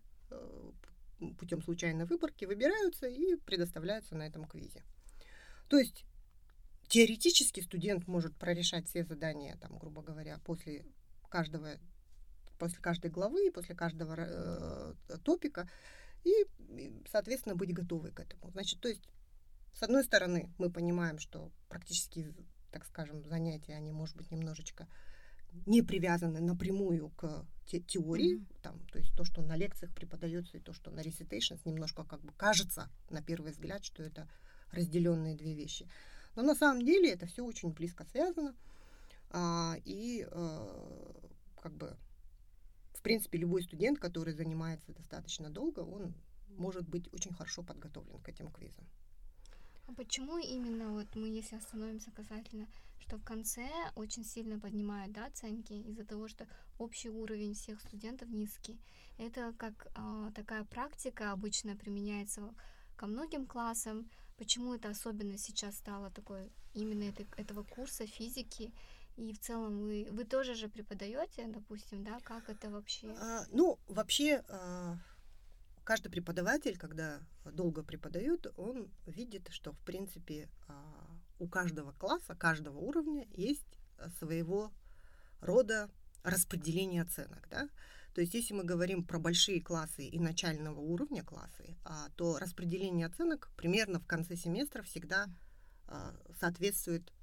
путем 1.38 1.62
случайной 1.62 2.06
выборки 2.06 2.46
выбираются 2.46 3.08
и 3.08 3.36
предоставляются 3.36 4.16
на 4.16 4.26
этом 4.26 4.46
квизе. 4.46 4.84
То 5.68 5.78
есть 5.78 6.06
теоретически 6.88 7.60
студент 7.60 8.08
может 8.08 8.34
прорешать 8.38 8.88
все 8.88 9.04
задания, 9.04 9.58
там, 9.58 9.78
грубо 9.78 10.02
говоря, 10.02 10.40
после 10.46 10.86
каждого, 11.30 11.78
после 12.58 12.80
каждой 12.80 13.12
главы, 13.12 13.52
после 13.52 13.76
каждого 13.76 14.16
э, 14.18 14.94
топика, 15.26 15.68
и, 16.24 16.46
соответственно, 17.12 17.56
быть 17.56 17.74
готовы 17.74 18.12
к 18.12 18.22
этому. 18.22 18.52
Значит, 18.52 18.80
то 18.80 18.88
есть, 18.88 19.04
с 19.74 19.84
одной 19.84 20.06
стороны, 20.06 20.50
мы 20.58 20.72
понимаем, 20.72 21.20
что 21.20 21.52
практически, 21.68 22.34
так 22.78 22.86
скажем, 22.86 23.24
занятия, 23.26 23.74
они, 23.74 23.92
может 23.92 24.16
быть, 24.16 24.30
немножечко 24.30 24.88
не 25.66 25.82
привязаны 25.82 26.40
напрямую 26.42 27.10
к 27.10 27.44
те 27.66 27.80
теории, 27.80 28.38
mm-hmm. 28.38 28.62
там, 28.62 28.80
то 28.92 29.00
есть 29.00 29.12
то, 29.16 29.24
что 29.24 29.42
на 29.42 29.56
лекциях 29.56 29.92
преподается, 29.96 30.58
и 30.58 30.60
то, 30.60 30.74
что 30.74 30.92
на 30.92 31.00
recitations, 31.00 31.60
немножко 31.66 32.04
как 32.04 32.22
бы 32.22 32.32
кажется 32.34 32.88
на 33.10 33.24
первый 33.24 33.52
взгляд, 33.52 33.84
что 33.84 34.04
это 34.04 34.30
разделенные 34.72 35.36
две 35.36 35.56
вещи. 35.56 35.90
Но 36.36 36.44
на 36.44 36.54
самом 36.54 36.86
деле 36.86 37.12
это 37.12 37.26
все 37.26 37.44
очень 37.44 37.72
близко 37.72 38.06
связано. 38.06 38.56
А, 39.32 39.76
и 39.84 40.28
а, 40.30 41.30
как 41.60 41.74
бы, 41.74 41.98
в 42.94 43.02
принципе, 43.02 43.40
любой 43.40 43.64
студент, 43.64 43.98
который 43.98 44.34
занимается 44.34 44.94
достаточно 44.94 45.50
долго, 45.50 45.80
он 45.80 46.14
может 46.50 46.88
быть 46.88 47.12
очень 47.12 47.34
хорошо 47.34 47.64
подготовлен 47.64 48.20
к 48.20 48.30
этим 48.30 48.52
квизам. 48.52 48.86
А 49.88 49.94
почему 49.94 50.38
именно 50.38 50.92
вот 50.92 51.08
мы, 51.16 51.28
если 51.28 51.56
остановимся 51.56 52.12
касательно, 52.12 52.68
что 53.00 53.18
в 53.18 53.24
конце 53.24 53.68
очень 53.96 54.26
сильно 54.26 54.60
поднимают 54.60 55.14
да, 55.14 55.26
оценки 55.26 55.74
из-за 55.74 56.04
того, 56.04 56.28
что 56.28 56.46
общий 56.78 57.10
уровень 57.10 57.54
всех 57.54 57.80
студентов 57.82 58.30
низкий? 58.30 58.78
Это 59.18 59.54
как 59.58 59.88
э, 59.96 60.32
такая 60.36 60.66
практика 60.66 61.32
обычно 61.32 61.76
применяется 61.76 62.54
ко 62.98 63.08
многим 63.08 63.46
классам. 63.46 64.10
Почему 64.38 64.74
это 64.74 64.90
особенно 64.90 65.38
сейчас 65.38 65.78
стало 65.78 66.12
такой 66.12 66.52
именно 66.74 67.04
это, 67.04 67.26
этого 67.38 67.64
курса 67.64 68.06
физики? 68.06 68.74
И 69.16 69.34
в 69.34 69.40
целом 69.40 69.80
вы, 69.80 70.08
вы 70.12 70.26
тоже 70.26 70.54
же 70.54 70.68
преподаете, 70.68 71.48
допустим, 71.48 72.04
да, 72.04 72.20
как 72.20 72.50
это 72.50 72.70
вообще? 72.70 73.08
А, 73.20 73.46
ну, 73.52 73.80
вообще, 73.88 74.44
а, 74.50 74.98
каждый 75.88 76.10
преподаватель, 76.10 76.78
когда 76.78 77.22
долго 77.46 77.82
преподает, 77.82 78.46
он 78.58 78.92
видит, 79.06 79.48
что, 79.52 79.72
в 79.72 79.80
принципе, 79.80 80.50
а, 80.68 81.08
у 81.40 81.48
каждого 81.48 81.94
класса, 81.94 82.36
каждого 82.36 82.78
уровня 82.78 83.26
есть 83.32 83.80
своего 84.20 84.74
рода 85.40 85.90
распределение 86.24 87.04
оценок, 87.04 87.48
да. 87.50 87.70
То 88.14 88.20
есть, 88.20 88.34
если 88.34 88.54
мы 88.54 88.66
говорим 88.66 89.06
про 89.06 89.18
большие 89.18 89.62
классы 89.62 90.06
и 90.06 90.20
начального 90.20 90.82
уровня 90.82 91.24
классы, 91.24 91.78
а, 91.86 92.10
то 92.18 92.38
распределение 92.38 93.08
оценок 93.08 93.50
примерно 93.56 94.02
в 94.02 94.06
конце 94.06 94.36
семестра 94.36 94.84
всегда 94.84 95.28
соответствует 96.38 97.14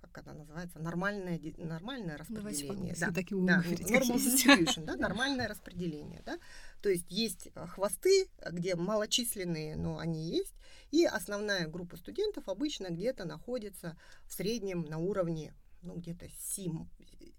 как 0.00 0.18
она 0.26 0.34
называется, 0.34 0.78
нормальное, 0.78 1.40
нормальное 1.58 2.16
распределение. 2.16 2.94
Да, 2.98 3.12
так 3.12 3.30
и 3.30 3.34
да, 3.34 3.62
normal 3.62 4.16
distribution, 4.16 4.84
да, 4.84 4.96
нормальное 4.96 5.48
распределение. 5.48 6.22
Да? 6.24 6.38
То 6.82 6.88
есть 6.88 7.10
есть 7.10 7.48
э, 7.54 7.66
хвосты, 7.66 8.28
где 8.50 8.74
малочисленные, 8.74 9.76
но 9.76 9.98
они 9.98 10.30
есть, 10.30 10.54
и 10.90 11.04
основная 11.04 11.66
группа 11.68 11.96
студентов 11.96 12.48
обычно 12.48 12.88
где-то 12.88 13.24
находится 13.24 13.96
в 14.26 14.32
среднем 14.32 14.82
на 14.82 14.98
уровне, 14.98 15.54
ну, 15.82 15.94
где-то 15.96 16.26
C, 16.40 16.66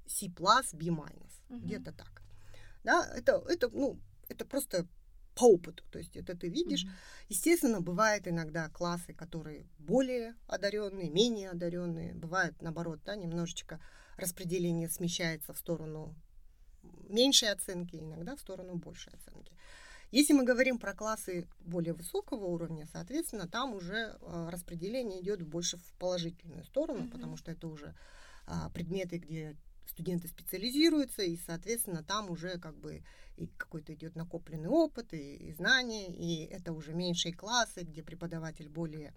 C+, 0.06 0.28
B-, 0.28 0.46
угу. 0.70 1.60
где-то 1.60 1.92
так. 1.92 2.24
Да, 2.84 3.12
это, 3.16 3.44
это, 3.48 3.70
ну, 3.70 4.00
это 4.28 4.46
просто 4.46 4.88
по 5.36 5.46
опыту. 5.46 5.84
То 5.92 6.00
есть 6.00 6.16
это 6.16 6.36
ты 6.36 6.50
видишь. 6.50 6.86
Mm-hmm. 6.86 7.26
Естественно, 7.30 7.82
бывают 7.82 8.28
иногда 8.28 8.70
классы, 8.70 9.14
которые 9.14 9.66
более 9.78 10.36
одаренные, 10.48 11.10
менее 11.10 11.52
одаренные. 11.52 12.14
Бывает, 12.14 12.62
наоборот, 12.62 13.00
да, 13.06 13.16
немножечко 13.16 13.80
распределение 14.18 14.90
смещается 14.90 15.54
в 15.54 15.58
сторону 15.58 16.16
меньшей 17.08 17.52
оценки, 17.52 17.96
иногда 17.96 18.36
в 18.36 18.40
сторону 18.40 18.76
большей 18.76 19.14
оценки. 19.14 19.56
Если 20.12 20.34
мы 20.34 20.44
говорим 20.44 20.80
про 20.80 20.96
классы 20.96 21.48
более 21.60 21.94
высокого 21.94 22.46
уровня, 22.46 22.88
соответственно, 22.92 23.48
там 23.48 23.76
уже 23.76 24.18
э, 24.20 24.50
распределение 24.52 25.22
идет 25.22 25.44
больше 25.44 25.78
в 25.78 25.94
положительную 26.00 26.64
сторону, 26.64 27.02
mm-hmm. 27.02 27.12
потому 27.12 27.38
что 27.38 27.52
это 27.52 27.68
уже 27.68 27.96
а, 28.48 28.70
предметы, 28.72 29.20
где 29.20 29.56
студенты 29.90 30.28
специализируются, 30.28 31.24
и, 31.24 31.38
соответственно, 31.38 32.04
там 32.04 32.30
уже 32.30 32.58
как 32.60 32.78
бы 32.78 33.04
и 33.38 33.48
какой-то 33.48 33.94
идет 33.94 34.16
накопленный 34.16 34.70
опыт 34.70 35.14
и, 35.14 35.36
и 35.36 35.54
знания, 35.54 36.08
и 36.08 36.46
это 36.46 36.74
уже 36.74 36.94
меньшие 36.94 37.34
классы, 37.34 37.82
где 37.82 38.04
преподаватель 38.04 38.68
более 38.70 39.14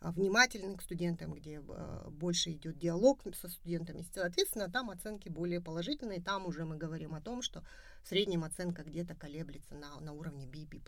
а, 0.00 0.12
внимательный 0.12 0.76
к 0.76 0.82
студентам, 0.82 1.32
где 1.32 1.60
а, 1.60 2.10
больше 2.10 2.52
идет 2.52 2.78
диалог 2.78 3.22
со 3.34 3.48
студентами. 3.48 4.04
Соответственно, 4.14 4.70
там 4.70 4.90
оценки 4.90 5.28
более 5.28 5.60
положительные. 5.60 6.20
Там 6.20 6.46
уже 6.46 6.64
мы 6.64 6.76
говорим 6.76 7.14
о 7.14 7.20
том, 7.20 7.40
что 7.40 7.64
в 8.02 8.08
среднем 8.08 8.44
оценка 8.44 8.82
где-то 8.82 9.14
колеблется 9.14 9.74
на, 9.74 10.00
на 10.00 10.12
уровне 10.12 10.46
B, 10.46 10.66
B+. 10.66 10.80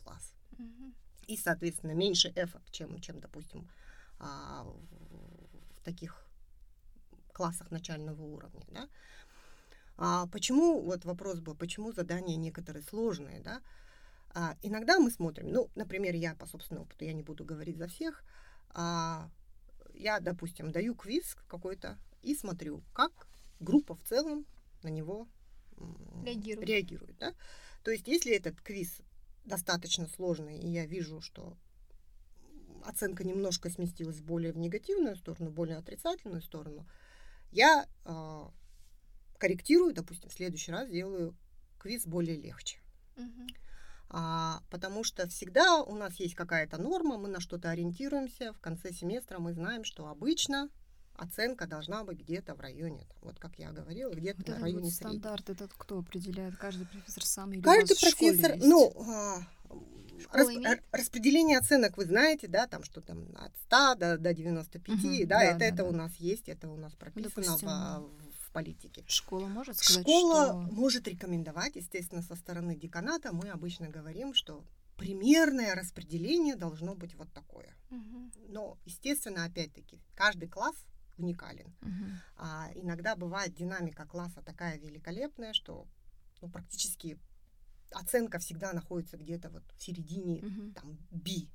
Угу. 0.59 0.93
И, 1.29 1.37
соответственно, 1.37 1.93
меньше 1.93 2.29
эффект, 2.37 2.71
чем, 2.71 3.01
чем 3.01 3.21
допустим, 3.21 3.69
а, 4.19 4.65
в, 4.65 5.77
в 5.77 5.81
таких 5.85 6.27
классах 7.33 7.71
начального 7.71 8.23
уровня. 8.23 8.67
Да? 8.71 8.89
А 9.97 10.27
почему, 10.27 10.81
вот 10.81 11.05
вопрос 11.05 11.41
был, 11.41 11.55
почему 11.55 11.93
задания 11.93 12.37
некоторые 12.37 12.83
сложные, 12.83 13.41
да? 13.41 13.61
А, 14.35 14.57
иногда 14.63 14.99
мы 14.99 15.11
смотрим, 15.11 15.49
ну, 15.51 15.71
например, 15.77 16.15
я 16.15 16.35
по 16.35 16.47
собственному 16.47 16.87
опыту, 16.87 17.05
я 17.05 17.13
не 17.13 17.23
буду 17.23 17.45
говорить 17.45 17.77
за 17.77 17.87
всех, 17.87 18.25
а, 18.71 19.31
я, 19.95 20.19
допустим, 20.19 20.73
даю 20.73 20.97
квиз 20.97 21.37
какой-то 21.47 21.99
и 22.23 22.35
смотрю, 22.35 22.83
как 22.93 23.29
группа 23.61 23.95
в 23.95 24.03
целом 24.03 24.45
на 24.83 24.89
него 24.89 25.29
реагирует. 26.25 26.69
реагирует 26.69 27.17
да? 27.19 27.35
То 27.85 27.91
есть, 27.93 28.09
если 28.09 28.35
этот 28.35 28.61
квиз 28.61 29.03
достаточно 29.45 30.09
сложный, 30.09 30.59
и 30.59 30.69
я 30.69 30.87
вижу, 30.87 31.21
что 31.21 31.57
оценка 32.85 33.25
немножко 33.25 33.71
сместилась 33.71 34.21
более 34.21 34.53
в 34.53 34.59
негативную 34.59 35.17
сторону, 35.17 35.51
более 35.51 35.77
отрицательную 35.77 36.43
сторону, 36.43 36.87
я 37.53 37.87
э, 38.05 38.45
корректирую, 39.45 39.93
допустим, 39.93 40.31
в 40.31 40.33
следующий 40.33 40.73
раз 40.73 40.89
делаю 40.89 41.37
квиз 41.79 42.07
более 42.07 42.37
легче. 42.41 42.79
Угу. 43.19 43.47
А, 44.09 44.63
потому 44.71 45.05
что 45.05 45.29
всегда 45.29 45.83
у 45.83 45.95
нас 45.95 46.15
есть 46.19 46.35
какая-то 46.35 46.79
норма, 46.79 47.19
мы 47.19 47.29
на 47.29 47.41
что-то 47.41 47.69
ориентируемся. 47.69 48.55
В 48.55 48.61
конце 48.61 48.91
семестра 48.91 49.39
мы 49.39 49.53
знаем, 49.53 49.85
что 49.85 50.07
обычно 50.07 50.71
оценка 51.15 51.67
должна 51.67 52.05
быть 52.05 52.21
где-то 52.21 52.55
в 52.55 52.61
районе, 52.61 53.07
вот 53.21 53.39
как 53.39 53.59
я 53.59 53.71
говорила, 53.71 54.15
где-то 54.15 54.39
вот 54.39 54.49
на 54.49 54.61
районе 54.61 54.85
вот 54.85 54.93
стандарт 54.95 55.51
этот 55.51 55.75
кто 55.75 55.99
определяет? 55.99 56.57
Каждый 56.57 56.87
профессор 56.87 57.27
сам 57.27 57.53
или 57.53 57.61
Каждый 57.61 58.01
профессор, 58.01 58.57
ну, 58.57 58.93
а, 59.07 59.43
Рас, 60.33 60.49
распределение 60.91 61.59
оценок 61.59 61.97
вы 61.97 62.07
знаете, 62.07 62.49
да, 62.49 62.67
там 62.67 62.83
что 62.83 63.01
там 63.01 63.27
от 63.37 63.55
100 63.67 63.95
до, 63.97 64.19
до 64.19 64.33
95, 64.33 64.89
угу, 64.89 65.27
да, 65.27 65.39
да, 65.39 65.45
это, 65.45 65.59
да, 65.59 65.65
это 65.67 65.77
да. 65.77 65.85
у 65.85 65.93
нас 65.93 66.15
есть, 66.17 66.49
это 66.49 66.69
у 66.69 66.77
нас 66.77 66.95
прописано 66.95 67.31
Допустим, 67.31 67.69
в, 67.69 68.24
политики. 68.55 69.05
Школа 69.09 69.49
может 69.49 69.77
сказать, 69.77 70.05
Школа 70.05 70.47
что... 70.47 70.75
может 70.75 71.09
рекомендовать, 71.09 71.77
естественно, 71.77 72.23
со 72.23 72.37
стороны 72.37 72.77
деканата 72.77 73.33
мы 73.33 73.51
обычно 73.51 73.89
говорим, 73.89 74.33
что 74.33 74.65
примерное 74.97 75.75
распределение 75.75 76.55
должно 76.57 76.95
быть 76.95 77.15
вот 77.17 77.31
такое. 77.33 77.75
Угу. 77.91 78.31
Но, 78.49 78.79
естественно, 78.85 79.45
опять-таки, 79.45 80.01
каждый 80.15 80.49
класс 80.49 80.77
уникален. 81.19 81.75
Угу. 81.83 82.07
А, 82.37 82.71
иногда 82.75 83.17
бывает 83.17 83.55
динамика 83.55 84.07
класса 84.07 84.41
такая 84.43 84.79
великолепная, 84.79 85.53
что 85.53 85.87
ну, 86.41 86.49
практически 86.49 87.19
оценка 87.91 88.39
всегда 88.39 88.73
находится 88.73 89.17
где-то 89.17 89.51
вот 89.51 89.65
в 89.77 89.83
середине, 89.83 90.45
угу. 90.45 90.73
там, 90.73 90.99
B. 91.11 91.49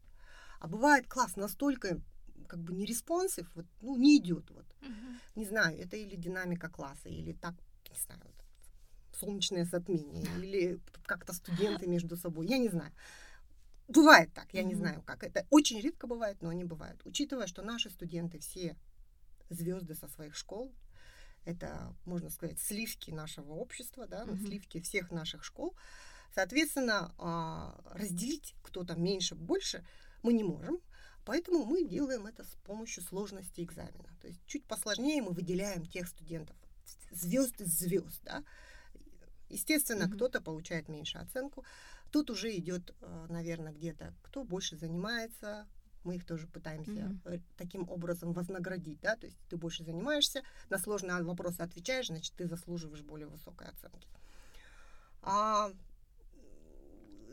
А 0.60 0.68
бывает 0.68 1.08
класс 1.08 1.38
настолько 1.38 2.02
как 2.50 2.60
бы 2.60 2.74
не 2.74 2.86
responsive, 2.86 3.48
вот, 3.56 3.66
ну, 3.82 3.96
не 3.96 4.18
идет. 4.18 4.50
Вот. 4.50 4.66
Uh-huh. 4.82 5.20
Не 5.36 5.46
знаю, 5.46 5.78
это 5.78 5.96
или 5.96 6.16
динамика 6.16 6.68
класса, 6.68 7.08
или 7.08 7.34
так, 7.34 7.54
не 7.90 8.00
знаю, 8.00 8.22
вот, 8.24 8.36
солнечное 9.16 9.66
затмение, 9.66 10.26
или 10.44 10.80
как-то 11.06 11.34
студенты 11.34 11.88
между 11.88 12.18
собой, 12.18 12.48
я 12.48 12.58
не 12.58 12.70
знаю. 12.70 12.92
Бывает 13.88 14.34
так, 14.34 14.54
я 14.54 14.62
uh-huh. 14.62 14.66
не 14.66 14.76
знаю 14.76 15.04
как. 15.04 15.24
Это 15.24 15.46
очень 15.50 15.80
редко 15.80 16.08
бывает, 16.08 16.42
но 16.42 16.50
они 16.50 16.64
бывают. 16.64 17.02
Учитывая, 17.06 17.48
что 17.48 17.62
наши 17.62 17.90
студенты 17.90 18.40
все 18.40 18.76
звезды 19.50 19.96
со 19.96 20.08
своих 20.08 20.36
школ, 20.36 20.74
это, 21.46 21.96
можно 22.06 22.30
сказать, 22.30 22.60
сливки 22.60 23.12
нашего 23.12 23.54
общества, 23.54 24.08
да, 24.08 24.24
uh-huh. 24.24 24.46
сливки 24.46 24.82
всех 24.82 25.12
наших 25.12 25.44
школ. 25.44 25.76
Соответственно, 26.34 27.14
а, 27.18 27.80
разделить 27.94 28.56
кто 28.62 28.84
то 28.84 28.96
меньше, 28.96 29.36
больше 29.36 29.84
мы 30.24 30.34
не 30.34 30.44
можем. 30.44 30.80
Поэтому 31.26 31.66
мы 31.66 31.84
делаем 31.84 32.26
это 32.26 32.44
с 32.44 32.56
помощью 32.66 33.04
сложности 33.04 33.62
экзамена. 33.62 34.10
То 34.22 34.28
есть 34.28 34.40
чуть 34.48 34.66
посложнее 34.66 35.22
мы 35.22 35.32
выделяем 35.32 35.86
тех 35.86 36.08
студентов, 36.08 36.56
звезд 37.12 37.62
из 37.62 37.78
звезд, 37.78 38.22
да. 38.24 38.44
Естественно, 39.50 40.04
mm-hmm. 40.04 40.16
кто-то 40.16 40.42
получает 40.42 40.90
меньше 40.90 41.18
оценку. 41.18 41.66
Тут 42.12 42.30
уже 42.30 42.56
идет, 42.56 42.96
э, 43.02 43.26
наверное, 43.30 43.74
где-то 43.74 44.14
кто 44.22 44.44
больше 44.44 44.78
занимается. 44.78 45.68
Мы 46.04 46.16
их 46.16 46.26
тоже 46.26 46.48
пытаемся 46.48 46.92
mm-hmm. 46.92 47.42
таким 47.58 47.90
образом 47.90 48.32
вознаградить, 48.32 49.02
да, 49.02 49.18
то 49.18 49.26
есть 49.26 49.38
ты 49.50 49.58
больше 49.58 49.84
занимаешься, 49.84 50.44
на 50.70 50.78
сложные 50.78 51.22
вопросы 51.24 51.60
отвечаешь, 51.60 52.08
значит, 52.08 52.34
ты 52.36 52.48
заслуживаешь 52.48 53.02
более 53.02 53.28
высокой 53.28 53.68
оценки. 53.68 54.08
А 55.22 55.72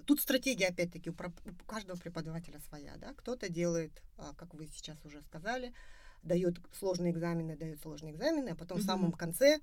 тут 0.07 0.21
стратегия, 0.21 0.69
опять-таки, 0.69 1.11
у, 1.11 1.12
у 1.12 1.66
каждого 1.66 1.99
преподавателя 1.99 2.61
своя, 2.61 2.97
да. 2.97 3.12
Кто-то 3.14 3.49
делает, 3.49 3.92
а, 4.16 4.33
как 4.35 4.55
вы 4.55 4.66
сейчас 4.66 4.97
уже 5.05 5.21
сказали, 5.23 5.75
дает 6.23 6.59
сложные 6.79 7.12
экзамены, 7.12 7.57
дает 7.57 7.81
сложные 7.81 8.12
экзамены, 8.12 8.51
а 8.51 8.55
потом 8.55 8.79
угу. 8.79 8.85
в 8.85 8.87
самом 8.87 9.12
конце 9.12 9.61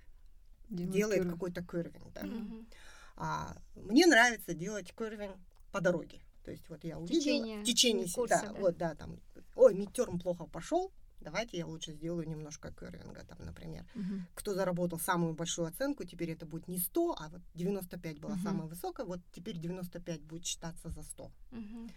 делает, 0.69 0.93
делает 0.93 1.29
какой-то 1.32 1.63
курвинг, 1.63 2.13
да. 2.13 2.21
Угу. 2.21 2.65
А, 3.15 3.58
мне 3.75 4.06
нравится 4.06 4.53
делать 4.53 4.91
курвинг 4.93 5.36
по 5.71 5.82
дороге. 5.82 6.19
То 6.43 6.51
есть 6.51 6.67
вот 6.69 6.84
я 6.84 6.99
увидела 6.99 7.21
течение, 7.21 7.62
в 7.62 7.63
течение 7.63 8.08
курса, 8.13 8.41
да, 8.43 8.53
да, 8.53 8.60
вот 8.60 8.77
да, 8.77 8.95
там, 8.95 9.19
ой, 9.56 9.73
мидтерм 9.73 10.19
плохо 10.19 10.45
пошел, 10.45 10.91
давайте 11.23 11.57
я 11.57 11.65
лучше 11.65 11.93
сделаю 11.93 12.27
немножко 12.27 12.71
кэрвинга, 12.71 13.23
там, 13.23 13.38
например. 13.45 13.86
Uh-huh. 13.95 14.21
Кто 14.36 14.53
заработал 14.53 14.99
самую 14.99 15.33
большую 15.33 15.67
оценку, 15.67 16.03
теперь 16.03 16.31
это 16.31 16.45
будет 16.45 16.67
не 16.67 16.77
100, 16.77 17.15
а 17.19 17.29
вот 17.29 17.41
95 17.55 18.19
была 18.19 18.36
uh-huh. 18.36 18.43
самая 18.43 18.67
высокая, 18.67 19.05
вот 19.05 19.19
теперь 19.31 19.57
95 19.57 20.21
будет 20.21 20.45
считаться 20.45 20.89
за 20.89 21.03
100. 21.03 21.31
Uh-huh. 21.51 21.91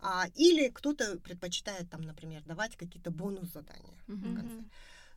А, 0.00 0.26
или 0.34 0.68
кто-то 0.68 1.18
предпочитает, 1.18 1.90
там, 1.90 2.02
например, 2.02 2.42
давать 2.44 2.76
какие-то 2.76 3.10
бонус-задания 3.10 3.98
uh-huh. 4.08 4.14
в 4.14 4.34
конце. 4.34 4.64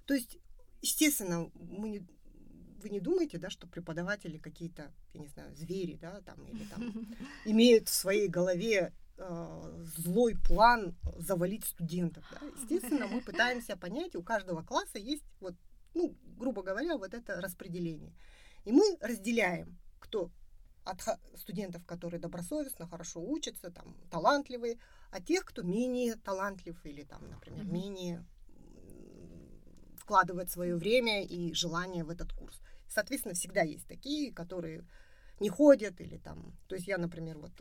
То 0.05 0.13
есть, 0.13 0.37
естественно, 0.81 1.49
мы 1.53 1.89
не, 1.89 1.99
вы 2.81 2.89
не 2.89 2.99
думаете, 2.99 3.37
да, 3.37 3.49
что 3.49 3.67
преподаватели 3.67 4.37
какие-то, 4.37 4.91
я 5.13 5.19
не 5.19 5.27
знаю, 5.27 5.55
звери, 5.55 5.97
да, 6.01 6.21
там, 6.21 6.45
или 6.45 6.65
там 6.65 7.07
имеют 7.45 7.89
в 7.89 7.93
своей 7.93 8.27
голове 8.27 8.93
злой 9.17 10.35
план 10.35 10.95
завалить 11.17 11.65
студентов. 11.65 12.23
Да? 12.31 12.47
Естественно, 12.61 13.07
мы 13.07 13.21
пытаемся 13.21 13.77
понять, 13.77 14.15
у 14.15 14.23
каждого 14.23 14.61
класса 14.61 14.97
есть 14.97 15.23
вот, 15.39 15.55
ну, 15.93 16.15
грубо 16.37 16.63
говоря, 16.63 16.97
вот 16.97 17.13
это 17.13 17.39
распределение. 17.39 18.13
И 18.65 18.71
мы 18.71 18.97
разделяем, 18.99 19.77
кто 19.99 20.31
от 20.83 21.01
студентов, 21.35 21.85
которые 21.85 22.19
добросовестно, 22.19 22.87
хорошо 22.87 23.21
учатся, 23.21 23.71
там, 23.71 23.95
талантливые, 24.11 24.77
а 25.11 25.21
тех, 25.21 25.45
кто 25.45 25.63
менее 25.63 26.15
талантлив 26.15 26.77
или, 26.85 27.03
там, 27.03 27.27
например, 27.29 27.65
mm-hmm. 27.65 27.71
менее 27.71 28.25
вкладывает 29.97 30.51
свое 30.51 30.75
время 30.75 31.23
и 31.23 31.53
желание 31.53 32.03
в 32.03 32.09
этот 32.09 32.33
курс. 32.33 32.59
Соответственно, 32.87 33.33
всегда 33.33 33.61
есть 33.61 33.87
такие, 33.87 34.31
которые 34.31 34.85
не 35.39 35.49
ходят 35.49 35.99
или 35.99 36.17
там... 36.17 36.55
То 36.67 36.75
есть 36.75 36.87
я, 36.87 36.97
например, 36.97 37.39
вот 37.39 37.51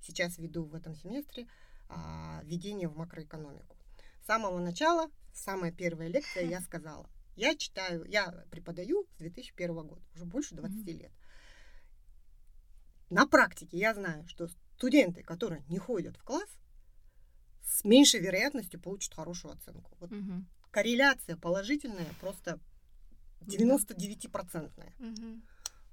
сейчас 0.00 0.38
веду 0.38 0.64
в 0.64 0.74
этом 0.74 0.94
семестре 0.94 1.46
а, 1.88 2.40
введение 2.44 2.88
в 2.88 2.96
макроэкономику. 2.96 3.76
С 4.22 4.26
самого 4.26 4.58
начала, 4.58 5.10
самая 5.32 5.72
первая 5.72 6.08
лекция, 6.08 6.44
я 6.44 6.60
сказала, 6.62 7.08
я 7.36 7.56
читаю, 7.56 8.04
я 8.04 8.44
преподаю 8.50 9.06
с 9.14 9.18
2001 9.18 9.74
года, 9.74 10.02
уже 10.14 10.24
больше 10.24 10.54
20 10.54 10.76
mm-hmm. 10.76 10.92
лет. 10.92 11.12
На 13.10 13.26
практике 13.26 13.78
я 13.78 13.94
знаю, 13.94 14.26
что 14.28 14.48
студенты, 14.76 15.22
которые 15.22 15.64
не 15.68 15.78
ходят 15.78 16.16
в 16.16 16.22
класс, 16.22 16.48
с 17.64 17.84
меньшей 17.84 18.20
вероятностью 18.20 18.80
получат 18.80 19.14
хорошую 19.14 19.54
оценку. 19.54 19.96
Вот 20.00 20.10
угу. 20.10 20.44
Корреляция 20.70 21.36
положительная 21.36 22.12
просто 22.20 22.58
99-процентная. 23.42 24.92
Угу. 24.98 25.42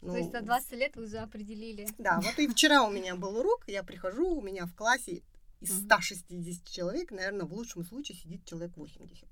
Ну, 0.05 0.11
То 0.11 0.17
есть 0.19 0.31
за 0.31 0.41
20 0.41 0.71
лет 0.73 0.95
вы 0.95 1.03
уже 1.03 1.17
определили. 1.17 1.87
Да, 1.97 2.19
вот 2.21 2.37
и 2.37 2.47
вчера 2.47 2.83
у 2.83 2.91
меня 2.91 3.15
был 3.15 3.37
урок, 3.37 3.63
я 3.67 3.83
прихожу, 3.83 4.35
у 4.35 4.41
меня 4.41 4.65
в 4.65 4.75
классе 4.75 5.23
из 5.61 5.83
160 5.83 6.69
человек, 6.69 7.11
наверное, 7.11 7.45
в 7.45 7.53
лучшем 7.53 7.83
случае 7.83 8.17
сидит 8.17 8.45
человек 8.45 8.77
80. 8.77 9.27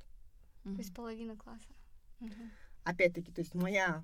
То 0.63 0.69
есть 0.77 0.93
половина 0.95 1.35
класса. 1.35 1.67
Опять-таки, 2.83 3.31
то 3.31 3.41
есть 3.41 3.53
моя 3.53 4.03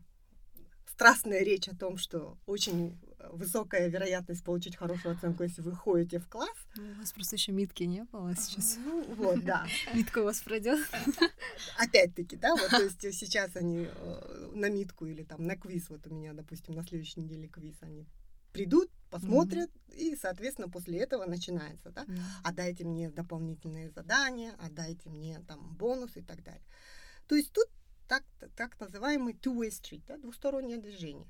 страстная 0.92 1.44
речь 1.44 1.68
о 1.68 1.76
том, 1.76 1.98
что 1.98 2.38
очень 2.46 3.00
высокая 3.32 3.88
вероятность 3.88 4.44
получить 4.44 4.76
хорошую 4.76 5.16
оценку, 5.16 5.44
если 5.44 5.62
вы 5.62 5.76
ходите 5.76 6.20
в 6.20 6.28
класс. 6.28 6.56
Ну, 6.76 6.92
у 6.92 6.94
вас 6.96 7.12
просто 7.12 7.36
еще 7.36 7.52
митки 7.52 7.84
не 7.84 8.04
было 8.06 8.36
сейчас. 8.36 8.78
Ну, 8.84 9.04
вот, 9.16 9.44
да. 9.44 9.66
Митка 9.94 10.20
у 10.20 10.24
вас 10.24 10.42
пройдет. 10.42 10.80
Опять-таки, 11.78 12.36
да, 12.38 12.56
вот, 12.56 12.70
то 12.70 12.82
есть 12.82 13.02
сейчас 13.02 13.56
они 13.56 13.88
э, 13.90 14.52
на 14.54 14.70
митку 14.70 15.06
или 15.06 15.24
там 15.24 15.46
на 15.46 15.56
квиз, 15.56 15.90
вот 15.90 16.08
у 16.08 16.14
меня, 16.14 16.34
допустим, 16.34 16.76
на 16.76 16.84
следующей 16.84 17.22
неделе 17.22 17.48
квиз, 17.48 17.76
они 17.82 18.08
придут, 18.52 18.90
посмотрят, 19.12 19.70
mm-hmm. 19.70 19.98
и, 19.98 20.16
соответственно, 20.16 20.70
после 20.70 21.00
этого 21.00 21.26
начинается, 21.26 21.92
да, 21.92 22.04
mm-hmm. 22.04 22.22
а 22.44 22.52
дайте 22.52 22.84
мне 22.84 23.10
дополнительные 23.10 23.90
задания, 23.90 24.56
а 24.60 24.70
дайте 24.70 25.10
мне 25.10 25.40
там 25.48 25.76
бонус 25.76 26.12
и 26.16 26.22
так 26.22 26.44
далее. 26.44 26.64
То 27.28 27.36
есть 27.36 27.52
тут 27.52 27.68
так, 28.10 28.24
так 28.56 28.80
называемый 28.80 29.34
two-way 29.34 29.70
street, 29.70 30.04
да, 30.08 30.18
двустороннее 30.18 30.80
движение. 30.80 31.28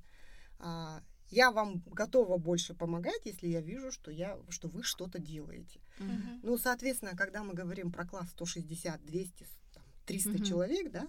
А, 0.59 1.03
я 1.29 1.51
вам 1.51 1.83
готова 1.85 2.37
больше 2.37 2.73
помогать, 2.73 3.21
если 3.25 3.47
я 3.47 3.61
вижу, 3.61 3.91
что, 3.91 4.09
я, 4.09 4.39
что 4.49 4.69
вы 4.69 4.81
что-то 4.81 5.19
делаете. 5.19 5.81
Uh-huh. 5.99 6.39
Ну, 6.41 6.57
соответственно, 6.57 7.15
когда 7.15 7.43
мы 7.43 7.53
говорим 7.53 7.91
про 7.91 8.07
класс 8.07 8.29
160, 8.31 9.05
200, 9.05 9.45
там, 9.73 9.83
300 10.05 10.29
uh-huh. 10.29 10.45
человек, 10.45 10.91
да, 10.91 11.07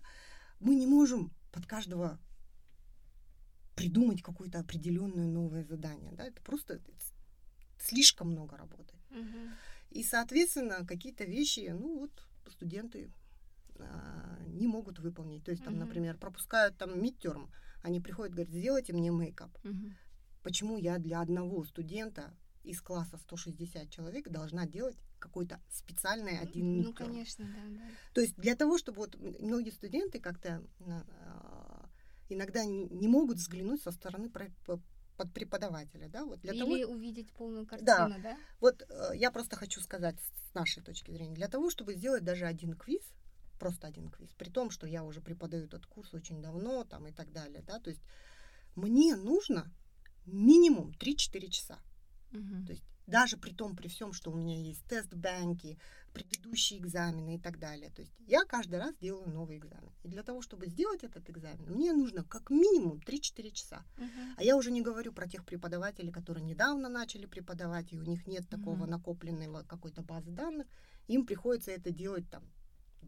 мы 0.58 0.74
не 0.74 0.86
можем 0.86 1.32
под 1.52 1.66
каждого 1.66 2.18
придумать 3.76 4.22
какое-то 4.22 4.58
определенное 4.58 5.26
новое 5.26 5.64
задание. 5.64 6.12
Да? 6.12 6.26
Это 6.26 6.42
просто 6.42 6.74
это 6.74 6.92
слишком 7.78 8.32
много 8.32 8.56
работы. 8.56 8.94
Uh-huh. 9.10 9.50
И, 9.90 10.02
соответственно, 10.02 10.84
какие-то 10.84 11.24
вещи, 11.24 11.70
ну 11.70 12.00
вот, 12.00 12.26
студенты 12.50 13.10
а, 13.82 14.38
не 14.46 14.66
могут 14.66 14.98
выполнить. 14.98 15.44
То 15.44 15.50
есть, 15.50 15.64
там, 15.64 15.74
uh-huh. 15.74 15.84
например, 15.86 16.16
пропускают 16.18 16.76
там 16.76 17.00
мидтерм, 17.02 17.50
они 17.82 18.00
приходят, 18.00 18.34
говорят, 18.34 18.52
сделайте 18.52 18.92
мне 18.92 19.10
мейкап. 19.10 19.50
Uh-huh 19.64 19.92
почему 20.42 20.78
я 20.78 20.98
для 20.98 21.20
одного 21.20 21.64
студента 21.64 22.34
из 22.62 22.80
класса 22.80 23.16
160 23.16 23.88
человек 23.90 24.28
должна 24.28 24.66
делать 24.66 24.96
какой-то 25.18 25.60
специальный 25.70 26.38
один 26.38 26.78
микро. 26.78 27.04
Ну, 27.04 27.12
конечно, 27.12 27.44
да, 27.44 27.78
да. 27.78 27.90
То 28.14 28.20
есть 28.20 28.36
для 28.36 28.54
того, 28.54 28.78
чтобы 28.78 28.98
вот 28.98 29.16
многие 29.18 29.70
студенты 29.70 30.20
как-то 30.20 30.62
а, 30.86 31.88
иногда 32.28 32.64
не 32.64 33.08
могут 33.08 33.38
взглянуть 33.38 33.82
со 33.82 33.92
стороны 33.92 34.30
под 34.30 35.32
преподавателя, 35.34 36.08
да, 36.08 36.24
вот 36.24 36.40
для 36.40 36.54
Или 36.54 36.60
того... 36.60 36.94
увидеть 36.94 37.30
полную 37.32 37.66
картину, 37.66 37.86
да. 37.86 38.18
да? 38.22 38.36
Вот 38.58 38.82
э, 38.88 39.10
я 39.16 39.30
просто 39.30 39.54
хочу 39.54 39.82
сказать 39.82 40.16
с 40.18 40.54
нашей 40.54 40.82
точки 40.82 41.10
зрения, 41.10 41.34
для 41.34 41.48
того, 41.48 41.68
чтобы 41.68 41.92
сделать 41.92 42.24
даже 42.24 42.46
один 42.46 42.72
квиз, 42.72 43.02
просто 43.60 43.86
один 43.86 44.08
квиз, 44.08 44.30
при 44.36 44.50
том, 44.50 44.70
что 44.70 44.86
я 44.86 45.04
уже 45.04 45.20
преподаю 45.20 45.66
этот 45.66 45.86
курс 45.86 46.14
очень 46.14 46.42
давно, 46.42 46.84
там 46.84 47.06
и 47.06 47.12
так 47.12 47.30
далее, 47.32 47.62
да, 47.62 47.78
то 47.78 47.90
есть 47.90 48.02
мне 48.74 49.14
нужно 49.14 49.70
минимум 50.26 50.90
3-4 50.98 51.50
часа. 51.50 51.78
Угу. 52.32 52.66
То 52.66 52.72
есть 52.72 52.84
даже 53.06 53.36
при 53.36 53.52
том, 53.52 53.76
при 53.76 53.88
всем, 53.88 54.12
что 54.12 54.30
у 54.30 54.36
меня 54.36 54.56
есть 54.56 54.84
тест-банки, 54.84 55.78
предыдущие 56.14 56.78
экзамены 56.78 57.36
и 57.36 57.38
так 57.38 57.58
далее. 57.58 57.90
То 57.90 58.02
есть 58.02 58.12
я 58.26 58.44
каждый 58.44 58.78
раз 58.78 58.94
делаю 59.00 59.28
новый 59.28 59.58
экзамен. 59.58 59.92
И 60.04 60.08
для 60.08 60.22
того, 60.22 60.42
чтобы 60.42 60.66
сделать 60.68 61.02
этот 61.02 61.28
экзамен, 61.28 61.72
мне 61.74 61.92
нужно 61.92 62.24
как 62.24 62.50
минимум 62.50 62.98
3-4 62.98 63.50
часа. 63.50 63.82
Uh-huh. 63.98 64.34
А 64.36 64.42
я 64.42 64.56
уже 64.56 64.70
не 64.70 64.80
говорю 64.80 65.12
про 65.12 65.28
тех 65.28 65.44
преподавателей, 65.44 66.12
которые 66.12 66.44
недавно 66.44 66.88
начали 66.88 67.26
преподавать, 67.26 67.92
и 67.92 67.98
у 67.98 68.02
них 68.02 68.26
нет 68.26 68.48
такого 68.48 68.84
uh-huh. 68.84 68.90
накопленного 68.90 69.64
какой-то 69.64 70.02
базы 70.02 70.30
данных. 70.30 70.66
Им 71.08 71.26
приходится 71.26 71.72
это 71.72 71.90
делать 71.90 72.30
там 72.30 72.44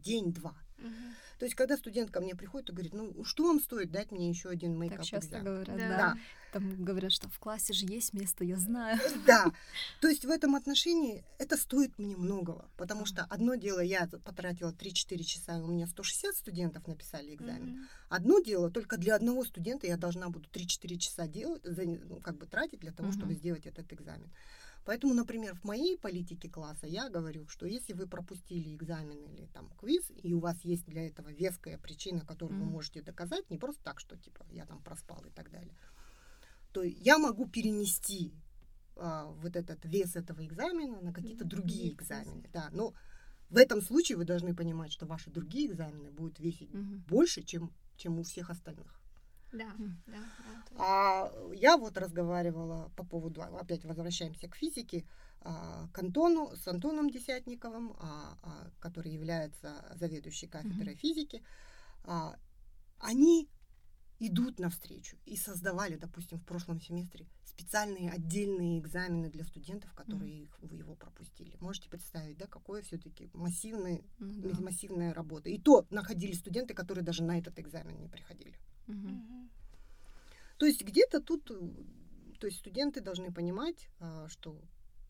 день-два. 0.03 0.55
Угу. 0.79 1.13
То 1.39 1.45
есть, 1.45 1.55
когда 1.55 1.77
студент 1.77 2.11
ко 2.11 2.21
мне 2.21 2.35
приходит 2.35 2.69
и 2.69 2.73
говорит, 2.73 2.93
ну, 2.93 3.23
что 3.23 3.43
вам 3.43 3.59
стоит 3.59 3.91
дать 3.91 4.11
мне 4.11 4.29
еще 4.29 4.49
один 4.49 4.77
мейкап 4.77 4.99
Так 4.99 5.05
часто 5.05 5.39
экзамен? 5.39 5.45
говорят, 5.45 5.77
да. 5.77 5.97
да. 5.97 6.17
Там 6.53 6.83
говорят, 6.83 7.11
что 7.11 7.27
в 7.29 7.39
классе 7.39 7.73
же 7.73 7.85
есть 7.85 8.13
место, 8.13 8.43
я 8.43 8.57
знаю. 8.57 8.99
Да. 9.27 9.51
То 9.99 10.07
есть, 10.07 10.25
в 10.25 10.29
этом 10.29 10.55
отношении 10.55 11.25
это 11.39 11.57
стоит 11.57 11.97
мне 11.97 12.15
многого. 12.15 12.69
Потому 12.77 13.05
что 13.05 13.23
одно 13.23 13.55
дело, 13.55 13.79
я 13.79 14.07
потратила 14.23 14.71
3-4 14.71 15.23
часа, 15.23 15.57
и 15.57 15.61
у 15.61 15.67
меня 15.67 15.87
160 15.87 16.35
студентов 16.35 16.87
написали 16.87 17.33
экзамен. 17.33 17.87
Одно 18.09 18.39
дело, 18.39 18.69
только 18.69 18.97
для 18.97 19.15
одного 19.15 19.43
студента 19.43 19.87
я 19.87 19.97
должна 19.97 20.29
буду 20.29 20.47
3-4 20.49 20.97
часа 20.97 21.27
делать, 21.27 21.61
ну, 21.65 22.21
как 22.21 22.37
бы 22.37 22.45
тратить 22.45 22.79
для 22.79 22.91
того, 22.91 23.11
чтобы 23.11 23.33
сделать 23.33 23.65
этот 23.65 23.91
экзамен. 23.91 24.29
Поэтому, 24.85 25.13
например, 25.13 25.55
в 25.55 25.63
моей 25.63 25.97
политике 25.97 26.49
класса 26.49 26.87
я 26.87 27.09
говорю, 27.09 27.47
что 27.47 27.65
если 27.65 27.93
вы 27.93 28.05
пропустили 28.07 28.75
экзамен 28.75 29.17
или 29.23 29.45
там 29.53 29.69
квиз, 29.79 30.11
и 30.11 30.33
у 30.33 30.39
вас 30.39 30.59
есть 30.63 30.85
для 30.85 31.07
этого 31.07 31.29
веская 31.29 31.77
причина, 31.77 32.25
которую 32.25 32.59
mm-hmm. 32.59 32.65
вы 32.65 32.71
можете 32.71 33.01
доказать, 33.01 33.49
не 33.49 33.57
просто 33.57 33.81
так, 33.83 33.99
что 33.99 34.17
типа 34.17 34.45
я 34.49 34.65
там 34.65 34.81
проспал 34.83 35.23
и 35.25 35.29
так 35.29 35.49
далее, 35.51 35.75
то 36.73 36.83
я 36.83 37.17
могу 37.17 37.47
перенести 37.47 38.33
а, 38.95 39.27
вот 39.27 39.55
этот 39.55 39.85
вес 39.85 40.15
этого 40.15 40.45
экзамена 40.45 41.01
на 41.01 41.13
какие-то 41.13 41.45
mm-hmm. 41.45 41.49
другие 41.49 41.93
экзамены. 41.93 42.49
Да, 42.51 42.69
но 42.71 42.93
в 43.49 43.57
этом 43.57 43.81
случае 43.81 44.17
вы 44.17 44.25
должны 44.25 44.53
понимать, 44.53 44.91
что 44.91 45.05
ваши 45.05 45.29
другие 45.29 45.67
экзамены 45.67 46.11
будут 46.11 46.39
весить 46.39 46.71
mm-hmm. 46.71 47.05
больше, 47.07 47.43
чем, 47.43 47.71
чем 47.95 48.19
у 48.19 48.23
всех 48.23 48.49
остальных. 48.49 48.99
Да, 49.53 49.71
да, 49.77 49.93
да. 50.07 50.23
А 50.77 51.31
я 51.53 51.77
вот 51.77 51.97
разговаривала 51.97 52.91
по 52.95 53.05
поводу, 53.05 53.41
опять 53.41 53.85
возвращаемся 53.85 54.49
к 54.49 54.55
физике, 54.55 55.05
а, 55.41 55.87
к 55.93 55.99
Антону, 55.99 56.55
с 56.55 56.67
Антоном 56.67 57.09
Десятниковым, 57.09 57.95
а, 57.99 58.37
а, 58.41 58.71
который 58.79 59.11
является 59.11 59.85
заведующей 59.95 60.47
кафедрой 60.47 60.95
mm-hmm. 60.95 60.97
физики. 60.97 61.43
Они 62.99 63.49
идут 64.19 64.59
навстречу 64.59 65.17
и 65.25 65.35
создавали, 65.35 65.97
допустим, 65.97 66.39
в 66.39 66.45
прошлом 66.45 66.79
семестре 66.79 67.27
специальные 67.43 68.09
отдельные 68.09 68.79
экзамены 68.79 69.29
для 69.29 69.43
студентов, 69.43 69.93
которые 69.93 70.43
их, 70.43 70.57
его 70.71 70.95
пропустили. 70.95 71.57
Можете 71.59 71.89
представить, 71.89 72.37
да, 72.37 72.47
какое 72.47 72.81
все-таки 72.81 73.29
массивное, 73.33 74.01
да. 74.19 74.61
массивная 74.61 75.13
работа. 75.13 75.49
И 75.49 75.59
то 75.59 75.85
находили 75.89 76.33
студенты, 76.33 76.73
которые 76.73 77.03
даже 77.03 77.23
на 77.23 77.37
этот 77.37 77.59
экзамен 77.59 77.99
не 77.99 78.07
приходили. 78.07 78.57
Мгм. 78.87 79.49
То 80.57 80.65
есть 80.65 80.83
где-то 80.83 81.21
тут, 81.21 81.45
то 82.39 82.47
есть 82.47 82.59
студенты 82.59 83.01
должны 83.01 83.31
понимать, 83.33 83.89
а, 83.99 84.27
что 84.29 84.61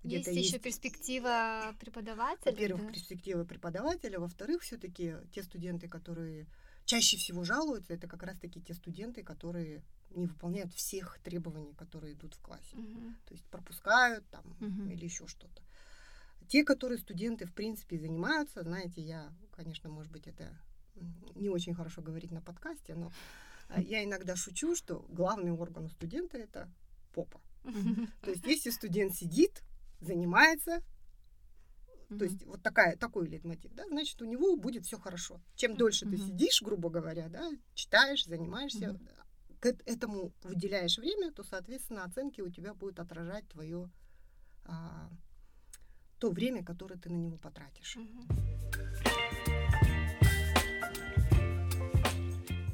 Есть 0.03 0.27
где-то 0.27 0.39
еще 0.39 0.59
перспектива 0.59 1.75
преподавателя. 1.79 2.51
во-первых, 2.51 2.81
да? 2.87 2.91
перспективы 2.93 3.45
преподавателя, 3.45 4.19
во-вторых, 4.19 4.61
все-таки 4.63 5.15
те 5.31 5.43
студенты, 5.43 5.87
которые 5.87 6.47
чаще 6.85 7.17
всего 7.17 7.43
жалуются, 7.43 7.93
это 7.93 8.07
как 8.07 8.23
раз-таки 8.23 8.61
те 8.61 8.73
студенты, 8.73 9.23
которые 9.23 9.83
не 10.11 10.27
выполняют 10.27 10.73
всех 10.73 11.19
требований, 11.23 11.73
которые 11.73 12.13
идут 12.13 12.35
в 12.35 12.41
классе. 12.41 12.75
Мгм. 12.75 13.15
То 13.25 13.33
есть 13.33 13.45
пропускают 13.45 14.27
там 14.29 14.43
Мгм. 14.59 14.89
или 14.91 15.05
еще 15.05 15.27
что-то. 15.27 15.61
Те, 16.47 16.63
которые 16.63 16.97
студенты, 16.99 17.45
в 17.45 17.53
принципе, 17.53 17.97
занимаются, 17.97 18.63
знаете, 18.63 19.01
я, 19.01 19.33
конечно, 19.55 19.89
может 19.89 20.11
быть, 20.11 20.27
это 20.27 20.55
не 21.35 21.49
очень 21.49 21.73
хорошо 21.73 22.01
говорить 22.01 22.31
на 22.31 22.41
подкасте, 22.41 22.95
но 22.95 23.11
я 23.81 24.03
иногда 24.03 24.35
шучу, 24.35 24.75
что 24.75 25.05
главный 25.09 25.51
орган 25.51 25.85
у 25.85 25.89
студента 25.89 26.37
это 26.37 26.71
попа. 27.13 27.41
То 28.21 28.31
есть, 28.31 28.45
если 28.45 28.69
студент 28.69 29.15
сидит, 29.15 29.63
занимается, 30.01 30.81
то 32.09 32.25
есть 32.25 32.45
вот 32.45 32.61
такая, 32.61 32.95
такой 32.97 33.27
лейтмотив, 33.27 33.73
да, 33.73 33.85
значит, 33.87 34.21
у 34.21 34.25
него 34.25 34.55
будет 34.55 34.85
все 34.85 34.99
хорошо. 34.99 35.41
Чем 35.55 35.75
дольше 35.75 36.05
ты 36.05 36.17
сидишь, 36.17 36.61
грубо 36.61 36.89
говоря, 36.89 37.29
да, 37.29 37.49
читаешь, 37.73 38.25
занимаешься, 38.25 38.99
к 39.59 39.65
эт- 39.65 39.81
этому 39.85 40.33
выделяешь 40.43 40.97
время, 40.97 41.31
то, 41.31 41.43
соответственно, 41.43 42.03
оценки 42.03 42.41
у 42.41 42.49
тебя 42.49 42.73
будут 42.73 42.99
отражать 42.99 43.47
твое 43.47 43.89
то 46.19 46.31
время, 46.31 46.63
которое 46.63 46.97
ты 46.97 47.09
на 47.09 47.17
него 47.17 47.37
потратишь. 47.37 47.97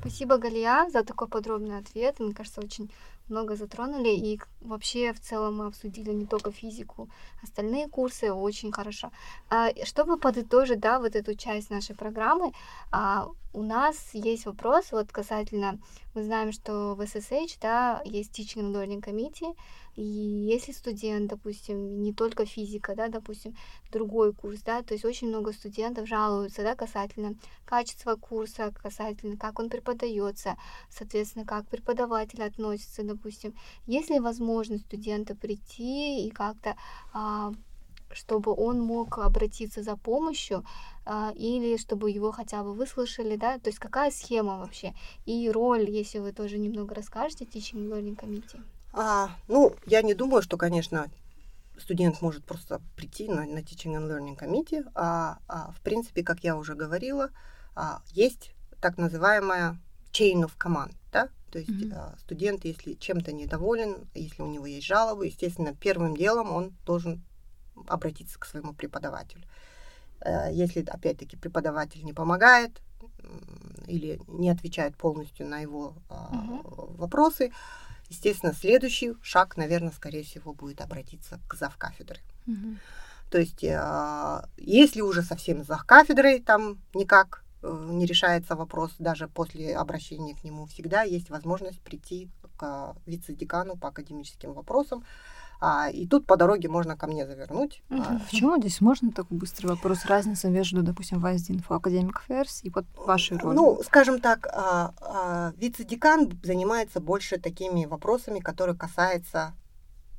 Спасибо, 0.09 0.37
Галия, 0.39 0.89
за 0.89 1.03
такой 1.03 1.27
подробный 1.27 1.77
ответ. 1.77 2.19
Мне 2.19 2.33
кажется, 2.33 2.61
очень 2.61 2.89
много 3.29 3.55
затронули. 3.55 4.09
И 4.09 4.39
вообще, 4.61 5.13
в 5.13 5.19
целом, 5.19 5.57
мы 5.57 5.65
обсудили 5.67 6.11
не 6.11 6.25
только 6.25 6.51
физику, 6.51 7.09
остальные 7.43 7.87
курсы 7.87 8.31
очень 8.31 8.71
хорошо. 8.71 9.11
А, 9.49 9.69
Чтобы 9.83 10.17
подытожить, 10.17 10.79
да, 10.79 10.99
вот 10.99 11.15
эту 11.15 11.35
часть 11.35 11.69
нашей 11.69 11.95
программы, 11.95 12.51
а, 12.91 13.27
у 13.53 13.63
нас 13.63 14.13
есть 14.13 14.45
вопрос 14.45 14.91
вот 14.91 15.11
касательно, 15.11 15.79
мы 16.13 16.23
знаем, 16.23 16.51
что 16.51 16.95
в 16.95 17.01
SSH, 17.01 17.57
да, 17.61 18.01
есть 18.05 18.37
Teaching 18.37 18.71
Learning 18.71 19.01
Committee, 19.01 19.55
и 19.95 20.01
если 20.01 20.71
студент, 20.71 21.29
допустим, 21.29 22.01
не 22.03 22.13
только 22.13 22.45
физика, 22.45 22.95
да, 22.95 23.09
допустим, 23.09 23.55
другой 23.91 24.33
курс, 24.33 24.61
да, 24.61 24.81
то 24.81 24.93
есть 24.93 25.03
очень 25.03 25.27
много 25.27 25.51
студентов 25.51 26.07
жалуются, 26.07 26.63
да, 26.63 26.75
касательно 26.75 27.35
качества 27.65 28.15
курса, 28.15 28.73
касательно 28.81 29.35
как 29.35 29.59
он 29.59 29.69
преподается, 29.69 30.55
соответственно, 30.89 31.45
как 31.45 31.67
преподаватель 31.67 32.43
относится, 32.43 33.03
допустим, 33.03 33.18
есть 33.85 34.09
ли 34.09 34.19
возможность 34.19 34.85
студента 34.85 35.35
прийти 35.35 36.27
и 36.27 36.29
как-то 36.29 36.75
а, 37.13 37.51
чтобы 38.11 38.53
он 38.53 38.81
мог 38.81 39.19
обратиться 39.19 39.83
за 39.83 39.95
помощью 39.95 40.65
а, 41.05 41.31
или 41.35 41.77
чтобы 41.77 42.11
его 42.11 42.31
хотя 42.31 42.63
бы 42.63 42.73
выслушали, 42.73 43.35
да, 43.35 43.59
то 43.59 43.69
есть 43.69 43.79
какая 43.79 44.11
схема 44.11 44.57
вообще 44.57 44.93
и 45.25 45.49
роль, 45.49 45.89
если 45.89 46.19
вы 46.19 46.31
тоже 46.31 46.57
немного 46.57 46.95
расскажете, 46.95 47.45
Teaching 47.45 47.89
Learning 47.89 48.17
Committee. 48.17 48.61
А, 48.93 49.29
ну, 49.47 49.75
я 49.85 50.01
не 50.01 50.13
думаю, 50.13 50.41
что, 50.41 50.57
конечно, 50.57 51.09
студент 51.77 52.21
может 52.21 52.43
просто 52.43 52.81
прийти 52.95 53.27
на, 53.27 53.45
на 53.45 53.59
Teaching 53.59 53.95
and 53.95 54.07
Learning 54.07 54.37
Committee. 54.37 54.89
А, 54.95 55.37
а, 55.47 55.71
в 55.71 55.81
принципе, 55.81 56.23
как 56.23 56.43
я 56.43 56.55
уже 56.55 56.75
говорила, 56.75 57.29
а, 57.75 58.01
есть 58.11 58.51
так 58.81 58.97
называемая 58.97 59.77
chain 60.11 60.43
of 60.43 60.51
command? 60.57 60.93
То 61.51 61.59
есть 61.59 61.91
а, 61.91 62.15
студент, 62.19 62.65
если 62.65 62.93
чем-то 62.93 63.31
недоволен, 63.31 64.07
если 64.13 64.41
у 64.41 64.47
него 64.47 64.65
есть 64.65 64.85
жалобы, 64.85 65.27
естественно, 65.27 65.73
первым 65.73 66.15
делом 66.15 66.51
он 66.51 66.73
должен 66.85 67.23
обратиться 67.87 68.39
к 68.39 68.45
своему 68.45 68.73
преподавателю. 68.73 69.43
Э, 70.21 70.49
Если, 70.51 70.83
опять-таки, 70.83 71.37
преподаватель 71.37 72.03
не 72.03 72.13
помогает 72.13 72.81
или 73.87 74.19
не 74.27 74.49
отвечает 74.49 74.95
полностью 74.97 75.47
на 75.47 75.59
его 75.59 75.93
Мгм. 76.09 76.61
вопросы, 76.97 77.51
естественно, 78.09 78.53
следующий 78.53 79.13
шаг, 79.21 79.57
наверное, 79.57 79.91
скорее 79.91 80.23
всего, 80.23 80.53
будет 80.53 80.81
обратиться 80.81 81.39
к 81.47 81.55
завкафедры. 81.55 82.19
Мгм. 82.45 82.79
То 83.31 83.37
есть, 83.37 83.63
а, 83.63 84.49
если 84.57 85.01
уже 85.01 85.21
совсем 85.21 85.63
за 85.63 85.77
кафедрой 85.77 86.39
там 86.39 86.79
никак 86.93 87.43
не 87.61 88.05
решается 88.05 88.55
вопрос, 88.55 88.95
даже 88.99 89.27
после 89.27 89.75
обращения 89.75 90.35
к 90.35 90.43
нему, 90.43 90.65
всегда 90.65 91.03
есть 91.03 91.29
возможность 91.29 91.81
прийти 91.81 92.29
к 92.57 92.95
вице-декану 93.05 93.77
по 93.77 93.89
академическим 93.89 94.53
вопросам. 94.53 95.03
А, 95.61 95.89
и 95.89 96.07
тут 96.07 96.25
по 96.25 96.37
дороге 96.37 96.69
можно 96.69 96.95
ко 96.95 97.05
мне 97.07 97.27
завернуть. 97.27 97.83
А, 97.89 97.95
Мгм. 97.95 98.19
Почему 98.21 98.57
здесь 98.59 98.79
можно 98.79 99.11
такой 99.11 99.37
быстрый 99.37 99.67
вопрос? 99.67 100.05
Разница 100.05 100.47
между, 100.47 100.83
допустим, 100.83 101.19
ВАЗД 101.19 101.51
Инфо 101.51 101.75
Академик 101.75 102.21
Ферс 102.27 102.61
и 102.63 102.69
вот 102.69 102.85
вашей 102.95 103.37
ролью. 103.37 103.61
Ну, 103.61 103.81
скажем 103.83 104.21
так, 104.21 104.47
а, 104.53 104.93
а, 105.01 105.53
вице-декан 105.57 106.31
занимается 106.43 107.01
больше 107.01 107.37
такими 107.37 107.85
вопросами, 107.85 108.39
которые 108.39 108.77
касаются 108.77 109.53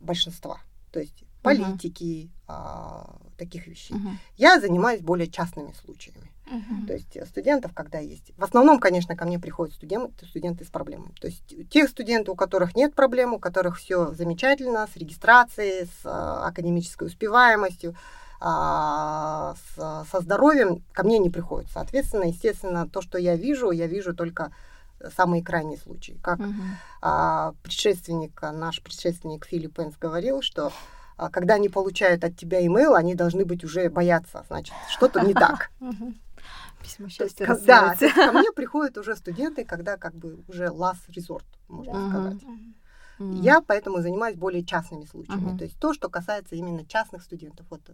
большинства. 0.00 0.58
То 0.92 1.00
есть 1.00 1.24
политики, 1.42 2.30
а, 2.52 3.16
таких 3.38 3.66
вещей. 3.66 3.94
Мгм. 3.94 4.18
Я 4.36 4.60
занимаюсь 4.60 5.00
более 5.00 5.28
частными 5.28 5.72
случаями. 5.84 6.30
Мгм. 6.46 6.86
То 6.86 6.94
есть 6.94 7.16
студентов, 7.28 7.72
когда 7.74 7.98
есть. 8.00 8.32
В 8.36 8.42
основном, 8.42 8.80
конечно, 8.80 9.16
ко 9.16 9.24
мне 9.24 9.38
приходят 9.38 9.72
студенты, 9.74 10.26
студенты 10.26 10.64
с 10.64 10.68
проблемами. 10.68 11.12
То 11.20 11.28
есть 11.28 11.68
тех 11.70 11.88
студентов, 11.88 12.34
у 12.34 12.36
которых 12.36 12.74
нет 12.74 12.94
проблем, 12.94 13.34
у 13.34 13.38
которых 13.38 13.78
все 13.78 14.12
замечательно 14.14 14.86
с 14.92 14.96
регистрацией, 14.96 15.86
с 15.86 16.00
а, 16.04 16.46
академической 16.48 17.04
успеваемостью, 17.06 17.94
а, 18.40 19.54
с- 19.76 20.08
со 20.10 20.20
здоровьем, 20.20 20.82
ко 20.92 21.04
мне 21.04 21.18
не 21.18 21.30
приходят. 21.30 21.70
Соответственно, 21.72 22.24
естественно, 22.24 22.88
то, 22.88 23.00
что 23.00 23.16
я 23.18 23.36
вижу, 23.36 23.70
я 23.70 23.86
вижу 23.86 24.14
только 24.14 24.50
самые 25.16 25.42
крайние 25.42 25.78
случаи. 25.78 26.18
Как 26.22 26.38
Мгм. 26.40 26.76
а, 27.00 27.54
предшественник, 27.62 28.40
наш 28.42 28.82
предшественник 28.82 29.46
Филипп 29.46 29.78
Энс 29.78 29.96
говорил, 29.96 30.42
что 30.42 30.72
когда 31.28 31.54
они 31.54 31.68
получают 31.68 32.24
от 32.24 32.36
тебя 32.36 32.64
имейл, 32.64 32.94
они 32.94 33.14
должны 33.14 33.44
быть 33.44 33.64
уже 33.64 33.90
бояться, 33.90 34.44
значит, 34.48 34.74
что-то 34.88 35.20
не 35.20 35.34
так. 35.34 35.70
Письмо 36.82 37.06
есть, 37.06 37.16
счастья 37.16 37.46
да, 37.66 37.94
ко 37.94 38.32
мне 38.32 38.52
приходят 38.56 38.96
уже 38.96 39.14
студенты, 39.14 39.64
когда 39.64 39.98
как 39.98 40.14
бы 40.14 40.42
уже 40.48 40.66
last 40.68 41.08
resort, 41.10 41.44
можно 41.68 42.08
сказать. 42.08 42.42
Я 43.20 43.60
поэтому 43.60 44.00
занимаюсь 44.00 44.36
более 44.36 44.64
частными 44.64 45.04
случаями. 45.04 45.50
Мгм. 45.50 45.58
То 45.58 45.64
есть 45.64 45.78
то, 45.78 45.92
что 45.92 46.08
касается 46.08 46.54
именно 46.56 46.86
частных 46.86 47.22
студентов. 47.22 47.66
Вот, 47.68 47.82
э, 47.90 47.92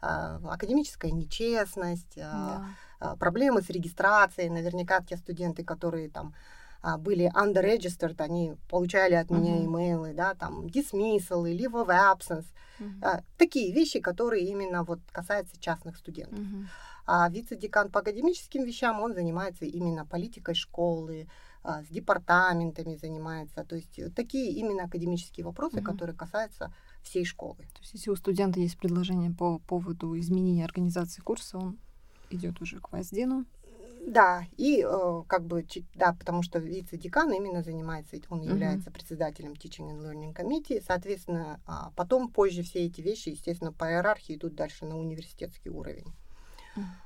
а, 0.00 0.40
академическая 0.44 1.12
нечестность, 1.12 2.18
а, 2.18 2.64
Да. 3.00 3.10
а, 3.12 3.16
проблемы 3.16 3.62
с 3.62 3.70
регистрацией. 3.70 4.50
Наверняка 4.50 5.00
те 5.02 5.16
студенты, 5.16 5.62
которые 5.62 6.10
там 6.10 6.34
а, 6.34 6.55
были 6.82 7.30
underregistered, 7.34 8.16
они 8.18 8.54
получали 8.68 9.14
от 9.14 9.30
меня 9.30 9.56
Мгм. 9.56 9.66
имейлы, 9.66 10.14
да, 10.14 10.34
там, 10.34 10.66
dismissal, 10.66 11.44
leave 11.44 11.72
of 11.72 11.88
absence. 11.88 12.46
А, 13.02 13.22
такие 13.38 13.72
вещи, 13.72 14.00
которые 14.00 14.46
именно 14.46 14.84
вот 14.84 15.00
касаются 15.12 15.58
частных 15.60 15.96
студентов. 15.96 16.38
Мгм. 16.38 16.68
А 17.06 17.28
вице-декан 17.28 17.90
по 17.90 18.00
академическим 18.00 18.64
вещам, 18.64 19.00
он 19.00 19.14
занимается 19.14 19.64
именно 19.64 20.04
политикой 20.04 20.54
школы, 20.54 21.28
а, 21.62 21.82
с 21.82 21.86
департаментами 21.86 22.96
занимается. 22.96 23.64
То 23.64 23.76
есть 23.76 23.98
э, 23.98 24.10
такие 24.10 24.52
именно 24.52 24.84
академические 24.84 25.44
вопросы, 25.44 25.76
Мгм. 25.76 25.84
которые 25.84 26.16
касаются 26.16 26.72
всей 27.02 27.24
школы. 27.24 27.56
То 27.74 27.80
есть, 27.80 27.94
если 27.94 28.10
у 28.10 28.16
студента 28.16 28.60
есть 28.60 28.78
предложение 28.78 29.30
по 29.30 29.58
поводу 29.58 30.18
изменения 30.18 30.64
организации 30.64 31.22
курса, 31.22 31.58
он 31.58 31.78
идет 32.30 32.60
уже 32.60 32.80
к 32.80 32.92
ВАЗДИНу. 32.92 33.46
Да, 34.06 34.44
и 34.56 34.84
э, 34.86 35.22
как 35.26 35.44
бы, 35.44 35.66
да, 35.96 36.12
потому 36.12 36.44
что 36.44 36.60
вице-декан 36.60 37.32
именно 37.32 37.64
занимается, 37.64 38.16
он 38.28 38.40
является 38.40 38.92
председателем 38.92 39.54
Teaching 39.54 39.90
and 39.90 40.00
Learning 40.00 40.32
Committee, 40.32 40.80
соответственно, 40.86 41.60
а, 41.66 41.90
потом, 41.96 42.30
позже 42.30 42.62
все 42.62 42.86
эти 42.86 43.00
вещи, 43.00 43.30
естественно, 43.30 43.72
по 43.72 43.84
иерархии 43.84 44.36
идут 44.36 44.54
дальше 44.54 44.86
на 44.86 44.96
университетский 44.96 45.70
уровень. 45.70 46.14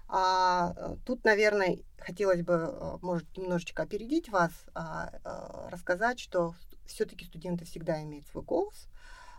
А, 0.08 0.74
э, 0.76 0.96
тут, 1.06 1.24
наверное, 1.24 1.78
хотелось 1.98 2.42
бы, 2.42 2.54
э, 2.54 2.98
может, 3.00 3.36
немножечко 3.36 3.82
опередить 3.82 4.28
вас, 4.28 4.50
а, 4.74 5.10
э, 5.24 5.68
рассказать, 5.70 6.18
что 6.18 6.54
все-таки 6.84 7.24
студенты 7.24 7.64
всегда 7.64 8.02
имеют 8.02 8.26
свой 8.26 8.44
голос. 8.44 8.88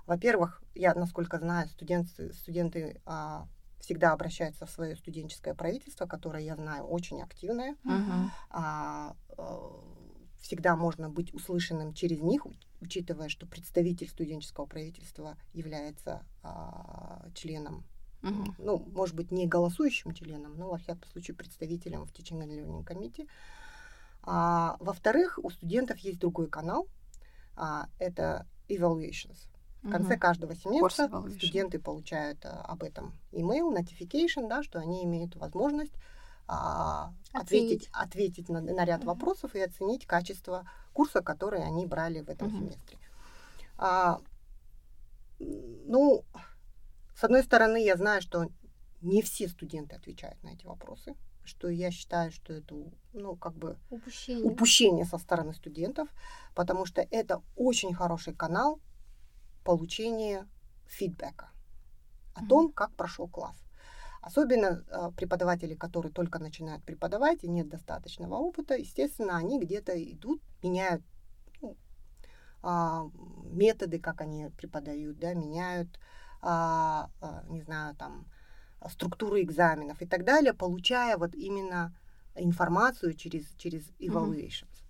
Во-первых, 0.08 0.64
я, 0.74 0.96
насколько 0.96 1.38
знаю, 1.38 1.68
студенты, 1.68 2.34
студенты 2.34 3.02
а, 3.06 3.48
всегда 3.82 4.14
обращаются 4.14 4.66
в 4.66 4.70
свое 4.70 4.96
студенческое 4.96 5.54
правительство, 5.54 6.06
которое, 6.06 6.44
я 6.44 6.56
знаю, 6.56 6.86
очень 6.86 7.22
активное. 7.22 7.76
Мгм. 7.84 8.32
А, 8.52 9.16
э, 9.38 9.70
всегда 10.40 10.76
можно 10.76 11.10
быть 11.10 11.34
услышанным 11.34 11.94
через 11.94 12.22
них, 12.22 12.46
учитывая, 12.80 13.30
что 13.30 13.46
представитель 13.46 14.10
студенческого 14.10 14.66
правительства 14.66 15.38
является 15.54 16.26
а, 16.44 17.28
членом, 17.36 17.84
Мгм. 18.22 18.56
ну, 18.60 18.78
может 18.94 19.16
быть, 19.16 19.32
не 19.32 19.48
голосующим 19.48 20.14
членом, 20.14 20.58
но, 20.58 20.70
во 20.70 20.78
всяком 20.78 21.10
случае, 21.12 21.36
представителем 21.36 22.06
в 22.06 22.12
Teaching 22.12 22.42
and 22.44 22.50
Learning 22.50 22.86
Committee. 22.86 23.28
А, 24.24 24.78
во-вторых, 24.80 25.40
у 25.42 25.50
студентов 25.50 25.98
есть 26.00 26.20
другой 26.20 26.48
канал, 26.48 26.88
а, 27.56 27.88
это 28.00 28.48
evaluations. 28.68 29.48
В 29.84 29.90
конце 29.92 30.14
Мгм. 30.14 30.20
каждого 30.20 30.56
семестра 30.56 31.10
студенты 31.32 31.80
получают 31.80 32.46
а, 32.46 32.62
об 32.62 32.84
этом 32.84 33.18
email, 33.32 33.74
notification, 33.76 34.48
да, 34.48 34.62
что 34.62 34.80
они 34.80 35.04
имеют 35.06 35.36
возможность 35.36 35.94
а, 36.48 37.14
ответить, 37.34 37.90
ответить 37.92 38.50
на, 38.50 38.62
на 38.62 38.86
ряд 38.86 39.00
Мгм. 39.00 39.08
вопросов 39.08 39.56
и 39.56 39.60
оценить 39.60 40.06
качество 40.06 40.70
курса, 40.94 41.22
который 41.22 41.64
они 41.64 41.88
брали 41.88 42.22
в 42.22 42.30
этом 42.30 42.50
Мгм. 42.50 42.70
семестре. 42.70 42.98
А, 43.78 44.20
ну, 45.40 46.24
с 47.16 47.24
одной 47.24 47.44
стороны, 47.44 47.84
я 47.84 47.98
знаю, 47.98 48.22
что 48.22 48.48
не 49.02 49.24
все 49.24 49.48
студенты 49.48 49.96
отвечают 49.96 50.42
на 50.44 50.50
эти 50.50 50.66
вопросы, 50.66 51.16
что 51.44 51.70
я 51.70 51.90
считаю, 51.90 52.32
что 52.32 52.54
это, 52.54 52.76
ну, 53.14 53.36
как 53.36 53.56
бы 53.56 53.78
Упущение. 53.90 54.52
упущение 54.52 55.06
со 55.06 55.18
стороны 55.18 55.54
студентов, 55.54 56.08
потому 56.54 56.86
что 56.86 57.06
это 57.10 57.42
очень 57.56 57.94
хороший 57.94 58.36
канал 58.36 58.80
получения 59.64 60.48
фидбэка 60.88 61.50
о 62.34 62.46
том, 62.46 62.72
как 62.72 62.94
прошел 62.96 63.28
класс. 63.28 63.58
Особенно 64.22 64.84
э, 64.88 65.12
преподаватели, 65.18 65.74
которые 65.74 66.12
только 66.12 66.38
начинают 66.40 66.84
преподавать 66.84 67.44
и 67.44 67.50
нет 67.50 67.70
достаточного 67.70 68.36
опыта, 68.36 68.76
естественно, 68.76 69.36
они 69.36 69.60
где-то 69.60 69.92
идут, 70.12 70.42
меняют 70.62 71.02
ну, 71.62 71.76
а, 72.62 73.10
методы, 73.46 74.00
как 74.00 74.22
они 74.22 74.50
преподают, 74.50 75.18
да, 75.18 75.34
меняют, 75.34 76.00
а, 76.42 77.10
не 77.48 77.62
знаю, 77.62 77.96
там, 77.96 78.28
структуру 78.90 79.40
экзаменов 79.42 80.02
и 80.02 80.06
так 80.06 80.24
далее, 80.24 80.54
получая 80.54 81.18
вот 81.18 81.34
именно 81.34 81.96
информацию 82.36 83.14
через, 83.14 83.48
через 83.58 83.90
evaluations. 84.00 84.84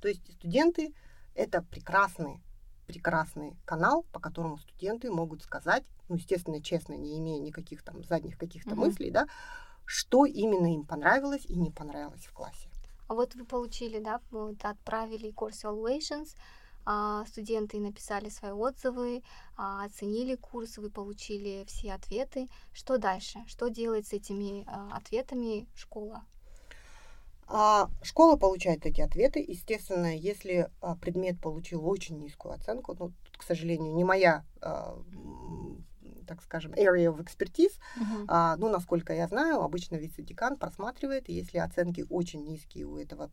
То 0.00 0.08
есть 0.08 0.32
студенты 0.32 0.94
это 1.34 1.62
прекрасный, 1.62 2.40
прекрасный 2.86 3.56
канал, 3.64 4.04
по 4.12 4.20
которому 4.20 4.58
студенты 4.58 5.10
могут 5.10 5.42
сказать, 5.42 5.84
ну, 6.08 6.16
естественно, 6.16 6.62
честно, 6.62 6.94
не 6.94 7.18
имея 7.18 7.40
никаких 7.40 7.82
там 7.82 8.04
задних 8.04 8.38
каких-то 8.38 8.70
Мгм. 8.70 8.80
мыслей, 8.80 9.10
да, 9.10 9.26
что 9.84 10.26
именно 10.26 10.72
им 10.72 10.84
понравилось 10.84 11.44
и 11.46 11.56
не 11.56 11.70
понравилось 11.70 12.26
в 12.26 12.32
классе. 12.32 12.68
А 13.08 13.14
вот 13.14 13.34
вы 13.34 13.44
получили, 13.44 14.00
да, 14.00 14.20
вот 14.30 14.64
отправили 14.64 15.30
курс 15.30 15.64
Evaluations, 15.64 16.34
а, 16.84 17.24
студенты 17.26 17.78
написали 17.80 18.28
свои 18.28 18.52
отзывы, 18.52 19.22
а, 19.56 19.84
оценили 19.84 20.36
курс, 20.36 20.78
вы 20.78 20.90
получили 20.90 21.64
все 21.66 21.92
ответы. 21.94 22.48
Что 22.72 22.98
дальше? 22.98 23.44
Что 23.46 23.68
делает 23.68 24.06
с 24.06 24.12
этими 24.12 24.64
а, 24.66 24.96
ответами 24.96 25.68
школа? 25.74 26.24
А 27.48 27.88
школа 28.02 28.36
получает 28.36 28.86
эти 28.86 29.00
ответы. 29.00 29.44
Естественно, 29.46 30.16
если 30.16 30.68
а, 30.80 30.96
предмет 30.96 31.40
получил 31.40 31.86
очень 31.86 32.18
низкую 32.18 32.54
оценку, 32.54 32.96
ну, 32.98 33.12
тут, 33.24 33.38
к 33.38 33.42
сожалению, 33.42 33.94
не 33.94 34.04
моя, 34.04 34.44
а, 34.60 34.98
так 36.26 36.42
скажем, 36.42 36.72
area 36.72 37.14
of 37.14 37.24
expertise, 37.24 37.78
а, 38.26 38.56
ну, 38.56 38.68
насколько 38.68 39.12
я 39.12 39.28
знаю, 39.28 39.60
обычно 39.60 39.94
вице-декан 39.94 40.56
просматривает, 40.56 41.28
и 41.28 41.34
если 41.34 41.58
оценки 41.58 42.04
очень 42.10 42.44
низкие 42.44 42.84
у 42.86 42.98
этого 42.98 43.30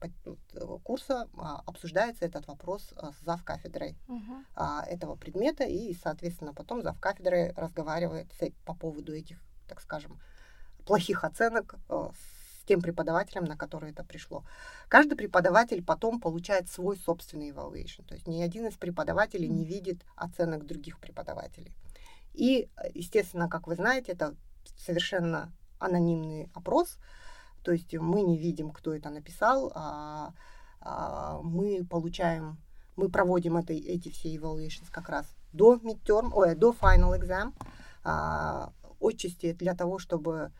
курса, 0.83 1.27
а, 1.35 1.63
обсуждается 1.65 2.23
этот 2.25 2.45
вопрос 2.45 2.93
с 2.95 3.25
завкафедрой 3.25 3.97
а, 4.55 4.85
этого 4.85 5.15
предмета, 5.15 5.63
и, 5.63 5.95
соответственно, 5.95 6.53
потом 6.53 6.83
завкафедрой 6.83 7.51
разговаривает 7.53 8.31
с 8.39 8.51
по 8.63 8.75
поводу 8.75 9.11
этих, 9.13 9.39
так 9.67 9.81
скажем, 9.81 10.19
плохих 10.85 11.23
оценок 11.23 11.75
э, 11.89 12.09
с 12.63 12.65
тем 12.65 12.81
преподавателем, 12.81 13.43
на 13.43 13.57
который 13.57 13.91
это 13.91 14.03
пришло. 14.03 14.43
Каждый 14.87 15.15
преподаватель 15.15 15.83
потом 15.83 16.19
получает 16.19 16.69
свой 16.69 16.97
собственный 16.97 17.49
evaluation, 17.49 18.05
то 18.05 18.15
есть 18.15 18.27
ни 18.27 18.41
один 18.41 18.67
из 18.67 18.75
преподавателей 18.75 19.49
не 19.49 19.65
видит 19.65 20.03
оценок 20.15 20.65
других 20.65 20.99
преподавателей. 20.99 21.75
И, 22.33 22.69
естественно, 22.93 23.49
как 23.49 23.67
вы 23.67 23.75
знаете, 23.75 24.13
это 24.13 24.35
совершенно 24.77 25.51
анонимный 25.77 26.49
опрос, 26.53 26.97
то 27.63 27.71
есть 27.71 27.93
мы 27.93 28.21
не 28.21 28.37
видим, 28.37 28.71
кто 28.71 28.93
это 28.93 29.09
написал, 29.09 29.71
а, 29.75 30.33
а, 30.79 31.41
мы 31.43 31.85
получаем, 31.85 32.57
мы 32.95 33.09
проводим 33.09 33.57
это, 33.57 33.73
эти 33.73 34.09
все 34.09 34.35
evaluations 34.35 34.89
как 34.89 35.09
раз 35.09 35.25
до 35.51 35.75
midterm, 35.75 36.31
ой, 36.33 36.55
до 36.55 36.71
final 36.71 37.19
exam, 37.19 37.53
а, 38.03 38.71
отчасти 39.01 39.51
для 39.53 39.75
того, 39.75 39.99
чтобы 39.99 40.51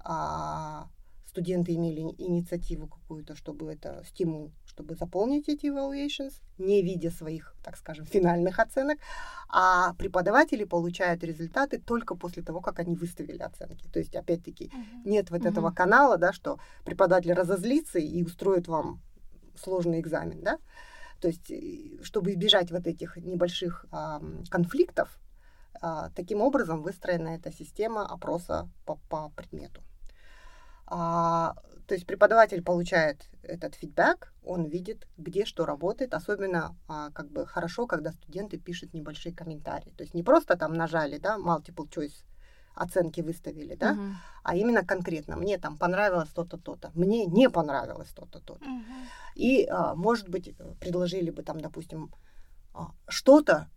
а, 0.00 0.88
студенты 1.32 1.74
имели 1.74 2.00
инициативу 2.18 2.86
какую-то, 2.88 3.34
чтобы 3.34 3.72
это 3.72 4.04
стимул, 4.06 4.52
чтобы 4.66 4.94
заполнить 4.94 5.48
эти 5.48 5.66
evaluations, 5.66 6.34
не 6.58 6.82
видя 6.82 7.10
своих, 7.10 7.54
так 7.64 7.78
скажем, 7.78 8.04
финальных 8.04 8.58
оценок, 8.58 8.98
а 9.48 9.94
преподаватели 9.94 10.64
получают 10.64 11.24
результаты 11.24 11.78
только 11.80 12.14
после 12.14 12.42
того, 12.42 12.60
как 12.60 12.80
они 12.80 12.94
выставили 12.94 13.38
оценки. 13.38 13.88
То 13.88 13.98
есть, 13.98 14.14
опять-таки, 14.14 14.70
Мгм. 14.74 15.10
нет 15.10 15.30
вот 15.30 15.46
этого 15.46 15.68
Мгм. 15.68 15.74
канала, 15.74 16.18
да, 16.18 16.32
что 16.34 16.58
преподаватель 16.84 17.32
разозлится 17.32 17.98
и 17.98 18.22
устроит 18.22 18.68
вам 18.68 19.00
сложный 19.56 20.00
экзамен, 20.00 20.42
да. 20.42 20.58
То 21.20 21.28
есть, 21.28 21.50
и 21.50 21.98
чтобы 22.02 22.32
избежать 22.32 22.70
вот 22.70 22.86
этих 22.86 23.16
небольших 23.16 23.86
ам, 23.90 24.44
конфликтов, 24.50 25.18
а, 25.80 26.10
таким 26.14 26.42
образом 26.42 26.82
выстроена 26.82 27.28
эта 27.28 27.50
система 27.50 28.06
опроса 28.06 28.68
по, 28.84 28.96
по 29.08 29.30
предмету. 29.30 29.82
А, 30.94 31.54
то 31.86 31.94
есть 31.94 32.06
преподаватель 32.06 32.62
получает 32.62 33.30
этот 33.42 33.74
фидбэк, 33.74 34.34
он 34.44 34.66
видит, 34.66 35.08
где 35.16 35.46
что 35.46 35.64
работает, 35.64 36.12
особенно 36.12 36.76
а, 36.86 37.10
как 37.12 37.30
бы 37.30 37.46
хорошо, 37.46 37.86
когда 37.86 38.12
студенты 38.12 38.58
пишут 38.58 38.92
небольшие 38.92 39.34
комментарии. 39.34 39.94
То 39.96 40.02
есть 40.02 40.12
не 40.12 40.22
просто 40.22 40.54
там 40.54 40.74
нажали, 40.74 41.16
да, 41.16 41.38
multiple 41.38 41.88
choice 41.88 42.24
оценки 42.74 43.22
выставили, 43.22 43.74
да, 43.74 43.92
Мгм. 43.94 44.16
а 44.42 44.54
именно 44.54 44.84
конкретно. 44.84 45.36
Мне 45.36 45.56
там 45.56 45.78
понравилось 45.78 46.28
то-то, 46.28 46.58
то-то, 46.58 46.90
мне 46.94 47.24
не 47.24 47.48
понравилось 47.48 48.10
то-то, 48.10 48.40
то-то. 48.40 48.68
Мгм. 48.68 48.84
И, 49.34 49.64
а, 49.64 49.94
может 49.94 50.28
быть, 50.28 50.54
предложили 50.78 51.30
бы 51.30 51.42
там, 51.42 51.58
допустим, 51.58 52.14
а, 52.74 52.90
что-то, 53.08 53.70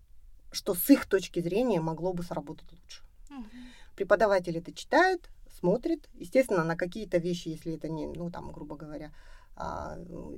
что 0.52 0.74
с 0.74 0.90
их 0.90 1.06
точки 1.06 1.40
зрения 1.40 1.80
могло 1.80 2.12
бы 2.12 2.24
сработать 2.24 2.70
лучше. 2.74 3.04
Мгм. 3.30 3.48
Преподаватель 3.96 4.58
это 4.58 4.74
читает, 4.74 5.30
смотрит. 5.60 6.10
Естественно, 6.14 6.64
на 6.64 6.76
какие-то 6.76 7.18
вещи, 7.18 7.50
если 7.50 7.74
это 7.76 7.90
не, 7.90 8.08
ну, 8.08 8.30
там, 8.30 8.52
грубо 8.52 8.76
говоря, 8.76 9.12
а, 9.56 9.96
ну, 9.96 10.34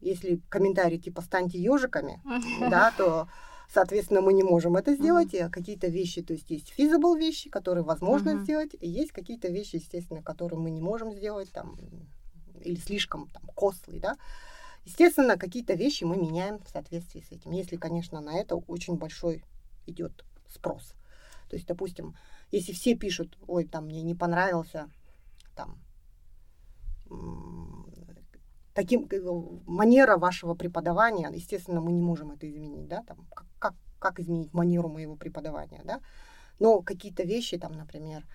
если 0.00 0.40
комментарий 0.48 0.98
типа 0.98 1.20
«станьте 1.22 1.58
ежиками», 1.58 2.22
да, 2.70 2.92
то, 2.96 3.28
соответственно, 3.72 4.20
мы 4.22 4.32
не 4.32 4.42
можем 4.42 4.76
это 4.76 4.94
сделать. 4.94 5.34
И 5.34 5.48
какие-то 5.50 5.88
вещи, 5.88 6.22
то 6.22 6.32
есть 6.32 6.50
есть 6.50 6.72
feasible 6.76 7.18
вещи, 7.18 7.50
которые 7.50 7.84
возможно 7.84 8.32
Мгм. 8.32 8.42
сделать, 8.42 8.74
и 8.80 8.88
есть 8.88 9.12
какие-то 9.12 9.48
вещи, 9.48 9.76
естественно, 9.76 10.22
которые 10.22 10.58
мы 10.58 10.70
не 10.70 10.80
можем 10.80 11.12
сделать, 11.12 11.52
там, 11.52 11.76
или 12.64 12.76
слишком 12.76 13.28
там, 13.28 13.42
costly, 13.56 14.00
да. 14.00 14.16
Естественно, 14.86 15.36
какие-то 15.36 15.74
вещи 15.74 16.04
мы 16.04 16.16
меняем 16.16 16.58
в 16.58 16.68
соответствии 16.68 17.20
с 17.20 17.32
этим, 17.32 17.52
если, 17.52 17.76
конечно, 17.76 18.20
на 18.20 18.38
это 18.38 18.56
очень 18.56 18.96
большой 18.96 19.44
идет 19.86 20.24
спрос. 20.48 20.94
То 21.50 21.56
есть, 21.56 21.66
допустим, 21.66 22.14
если 22.50 22.72
все 22.72 22.94
пишут, 22.94 23.38
ой, 23.46 23.64
там 23.64 23.86
мне 23.86 24.02
не 24.02 24.14
понравился, 24.14 24.90
там, 25.54 25.78
таким 28.74 29.08
манера 29.66 30.16
вашего 30.16 30.54
преподавания, 30.54 31.30
естественно, 31.32 31.80
мы 31.80 31.92
не 31.92 32.02
можем 32.02 32.30
это 32.32 32.48
изменить, 32.50 32.88
да, 32.88 33.02
там, 33.02 33.26
как, 33.34 33.46
как, 33.58 33.74
как 33.98 34.20
изменить 34.20 34.52
манеру 34.52 34.88
моего 34.88 35.16
преподавания, 35.16 35.82
да, 35.84 36.00
но 36.58 36.82
какие-то 36.82 37.22
вещи, 37.22 37.58
там, 37.58 37.72
например, 37.72 38.26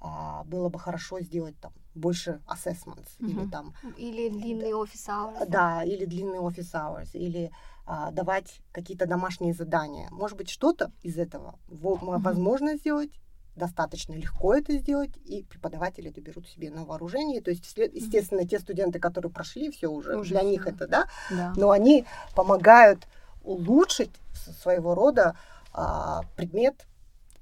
а, 0.00 0.44
было 0.44 0.68
бы 0.68 0.78
хорошо 0.78 1.20
сделать 1.20 1.58
там 1.60 1.72
больше 1.94 2.40
assessments 2.46 3.16
или 3.18 3.40
Мгм. 3.40 3.50
там 3.50 3.74
Или 3.96 4.28
длинный 4.28 4.72
офис 4.72 5.08
hours. 5.08 5.46
да, 5.48 5.82
или 5.82 6.04
длинный 6.04 6.38
офис 6.38 6.72
hours, 6.74 7.10
или 7.14 7.50
а, 7.84 8.10
давать 8.12 8.60
какие-то 8.72 9.06
домашние 9.06 9.54
задания. 9.54 10.08
Может 10.10 10.36
быть, 10.36 10.50
что-то 10.50 10.92
из 11.02 11.18
этого 11.18 11.58
Мгм. 11.68 12.22
возможно 12.22 12.76
сделать, 12.76 13.10
достаточно 13.58 14.14
легко 14.14 14.54
это 14.54 14.72
сделать, 14.78 15.10
и 15.24 15.42
преподаватели 15.42 16.10
это 16.10 16.20
берут 16.20 16.48
себе 16.48 16.70
на 16.70 16.84
вооружение. 16.84 17.40
То 17.40 17.50
есть, 17.50 17.64
естественно, 17.76 18.46
те 18.46 18.58
студенты, 18.58 18.98
которые 18.98 19.30
прошли 19.30 19.70
все 19.70 19.88
уже, 19.88 20.16
Уже 20.16 20.30
для 20.30 20.40
всё, 20.40 20.48
них 20.50 20.66
это, 20.66 20.86
да, 20.86 21.06
Да. 21.30 21.52
но 21.56 21.70
они 21.70 22.04
помогают 22.34 23.06
улучшить 23.42 24.12
своего 24.62 24.94
рода 24.94 25.36
а, 25.72 26.22
предмет 26.36 26.86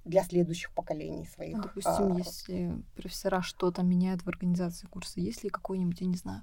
для 0.05 0.23
следующих 0.25 0.71
поколений 0.73 1.27
своих. 1.27 1.57
Ну, 1.57 1.63
допустим, 1.63 2.13
а, 2.13 2.19
если 2.19 2.83
профессора 2.97 3.43
что-то 3.43 3.83
меняют 3.83 4.23
в 4.23 4.29
организации 4.29 4.87
курса, 4.87 5.21
есть 5.21 5.45
ли 5.45 5.51
какой-нибудь, 5.51 6.01
я 6.01 6.07
не 6.07 6.17
знаю, 6.17 6.43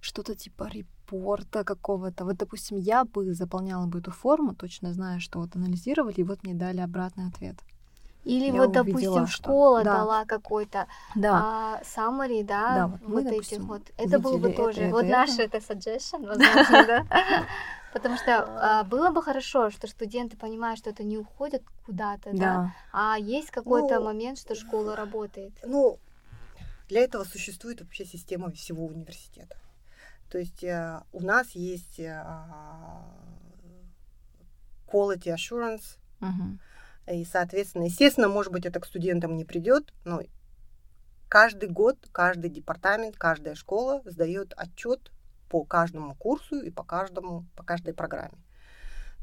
что-то 0.00 0.34
типа 0.34 0.68
репорта 0.68 1.64
какого-то. 1.64 2.24
Вот, 2.24 2.36
допустим, 2.36 2.76
я 2.76 3.04
бы 3.04 3.32
заполняла 3.34 3.86
бы 3.86 4.00
эту 4.00 4.10
форму, 4.10 4.54
точно 4.54 4.92
зная, 4.92 5.20
что 5.20 5.38
вот 5.40 5.56
анализировали, 5.56 6.14
и 6.16 6.24
вот 6.24 6.42
мне 6.42 6.54
дали 6.54 6.80
обратный 6.80 7.28
ответ. 7.28 7.56
Или 8.24 8.46
Я 8.46 8.52
вот, 8.52 8.76
увидела, 8.76 8.84
допустим, 8.84 9.26
что- 9.26 9.42
школа 9.42 9.82
да. 9.84 9.96
дала 9.98 10.24
какой-то 10.24 10.86
Да. 11.16 11.32
а, 11.34 11.82
summary, 11.82 12.44
да, 12.44 12.74
Да, 12.74 12.86
вот 12.86 13.00
мы, 13.02 13.08
вот 13.14 13.20
этих 13.22 13.30
допустим, 13.32 13.66
вот. 13.66 13.82
Это 13.96 14.18
было 14.20 14.38
бы 14.38 14.48
это, 14.50 14.56
тоже. 14.62 14.82
это, 14.82 14.90
вот 14.94 15.04
это. 15.04 15.10
наш 15.12 15.38
это 15.38 15.58
suggestion, 15.58 16.26
возможно, 16.28 16.86
да. 16.86 17.06
Потому 17.92 18.16
что 18.16 18.32
а, 18.80 18.84
было 18.84 19.10
бы 19.10 19.22
хорошо, 19.22 19.70
что 19.70 19.86
студенты 19.88 20.36
понимают, 20.36 20.78
что 20.78 20.90
это 20.90 21.02
не 21.02 21.18
уходят 21.18 21.62
куда-то, 21.84 22.30
да, 22.32 22.38
Да. 22.38 22.74
а 22.92 23.18
есть 23.18 23.50
какой-то 23.50 23.98
Ну, 23.98 24.04
момент, 24.04 24.38
что 24.38 24.54
школа 24.54 24.94
работает. 24.96 25.52
Ну, 25.66 25.98
для 26.88 27.00
этого 27.00 27.24
существует 27.24 27.80
вообще 27.80 28.04
система 28.04 28.50
всего 28.52 28.86
университета. 28.86 29.56
То 30.30 30.38
есть 30.38 30.62
э, 30.64 31.02
у 31.12 31.20
нас 31.22 31.50
есть 31.50 31.98
э, 32.00 32.24
quality 34.86 35.34
assurance. 35.34 35.98
И, 37.06 37.24
соответственно, 37.24 37.84
естественно, 37.84 38.28
может 38.28 38.52
быть, 38.52 38.66
это 38.66 38.80
к 38.80 38.86
студентам 38.86 39.36
не 39.36 39.44
придет, 39.44 39.92
но 40.04 40.20
каждый 41.28 41.68
год, 41.68 41.96
каждый 42.12 42.50
департамент, 42.50 43.16
каждая 43.16 43.54
школа 43.54 44.02
сдает 44.04 44.52
отчет 44.56 45.10
по 45.48 45.64
каждому 45.64 46.14
курсу 46.14 46.60
и 46.60 46.70
по 46.70 46.82
каждому, 46.84 47.44
по 47.56 47.62
каждой 47.62 47.94
программе. 47.94 48.38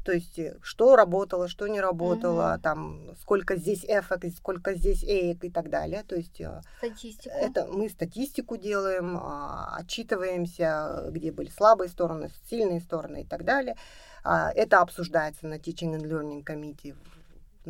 То 0.04 0.12
есть, 0.12 0.38
э, 0.38 0.56
что 0.62 0.96
работало, 0.96 1.46
что 1.46 1.66
не 1.66 1.78
работало, 1.80 2.52
Мгм. 2.54 2.60
там, 2.62 3.10
сколько 3.20 3.56
здесь 3.56 3.84
эффект, 3.84 4.24
сколько 4.34 4.74
здесь 4.74 5.04
эек 5.04 5.44
и 5.44 5.50
так 5.50 5.68
далее. 5.68 6.02
То 6.04 6.16
есть, 6.16 6.40
э, 6.40 6.62
Статистику. 6.78 7.34
это 7.36 7.66
мы 7.66 7.88
статистику 7.90 8.56
делаем, 8.56 9.18
а, 9.20 9.76
отчитываемся, 9.76 11.08
где 11.10 11.30
были 11.32 11.50
слабые 11.50 11.90
стороны, 11.90 12.30
сильные 12.48 12.80
стороны 12.80 13.22
и 13.22 13.26
так 13.26 13.44
далее. 13.44 13.76
А, 14.24 14.50
Это 14.54 14.80
обсуждается 14.80 15.46
на 15.46 15.54
Teaching 15.58 15.94
and 15.98 16.04
Learning 16.04 16.44
Committee 16.44 16.96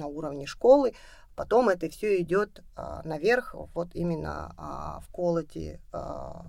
на 0.00 0.06
уровне 0.06 0.46
школы. 0.46 0.94
Потом 1.36 1.68
это 1.68 1.88
все 1.88 2.20
идет 2.20 2.62
а, 2.76 3.02
наверх, 3.04 3.54
вот 3.74 3.94
именно 3.94 4.52
а, 4.56 5.00
в 5.00 5.14
quality, 5.14 5.80
а, 5.92 6.44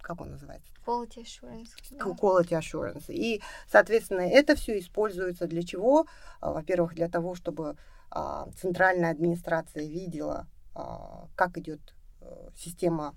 как 0.00 0.20
он 0.20 0.30
называется? 0.30 0.72
Quality 0.84 1.24
assurance. 1.24 1.70
да. 1.90 2.04
quality 2.04 2.58
assurance. 2.58 3.04
И, 3.08 3.42
соответственно, 3.70 4.20
это 4.20 4.54
все 4.54 4.78
используется 4.78 5.46
для 5.46 5.62
чего? 5.62 6.06
А, 6.40 6.52
Во-первых, 6.52 6.94
для 6.94 7.08
того, 7.08 7.34
чтобы 7.34 7.76
а, 8.10 8.48
центральная 8.56 9.10
администрация 9.10 9.84
видела, 9.84 10.46
а, 10.74 11.26
как 11.34 11.58
идет 11.58 11.80
э, 12.20 12.50
система 12.56 13.14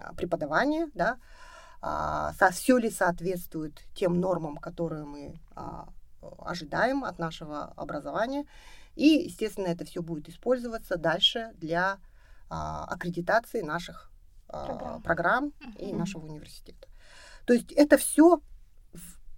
а, 0.00 0.12
преподавания, 0.14 0.88
да, 0.94 1.18
все 2.52 2.78
ли 2.78 2.90
соответствует 2.90 3.82
тем 3.94 4.18
нормам, 4.18 4.56
которые 4.56 5.04
мы 5.04 5.38
а, 5.54 5.86
ожидаем 6.38 7.04
от 7.04 7.18
нашего 7.18 7.72
образования. 7.76 8.46
И, 8.96 9.06
естественно, 9.06 9.66
это 9.66 9.84
все 9.84 10.02
будет 10.02 10.28
использоваться 10.28 10.96
дальше 10.96 11.52
для 11.56 11.98
а, 12.48 12.84
аккредитации 12.84 13.60
наших 13.62 14.10
а, 14.48 14.66
Программ. 14.66 15.02
программ 15.02 15.52
и 15.78 15.92
нашего 15.92 16.26
университета. 16.26 16.88
То 17.44 17.52
есть 17.52 17.72
это 17.72 17.98
все 17.98 18.40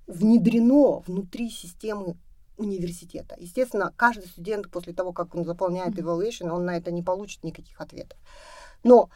внедрено 0.07 1.01
внутри 1.01 1.51
системы 1.51 2.16
университета. 2.57 3.37
Естественно, 3.39 3.93
каждый 3.97 4.26
студент 4.26 4.70
после 4.70 4.93
того, 4.93 5.12
как 5.12 5.34
он 5.34 5.45
заполняет 5.45 5.99
evaluation, 5.99 6.51
он 6.51 6.64
на 6.64 6.76
это 6.76 6.91
не 6.91 7.03
получит 7.03 7.45
никаких 7.45 7.80
ответов. 7.80 8.18
Но 8.82 9.11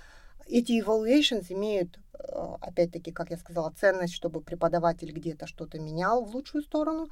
эти 0.47 0.83
evaluations 0.83 1.47
имеют, 1.51 1.99
э, 2.19 2.57
опять-таки, 2.61 3.13
как 3.13 3.31
я 3.31 3.39
сказала, 3.39 3.73
ценность, 3.79 4.15
чтобы 4.15 4.41
преподаватель 4.41 5.13
где-то 5.13 5.47
что-то 5.47 5.79
менял 5.79 6.25
в 6.25 6.35
лучшую 6.35 6.63
сторону. 6.63 7.09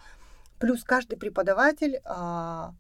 Плюс 0.59 0.85
каждый 0.85 1.17
преподаватель 1.19 2.01
а, 2.05 2.75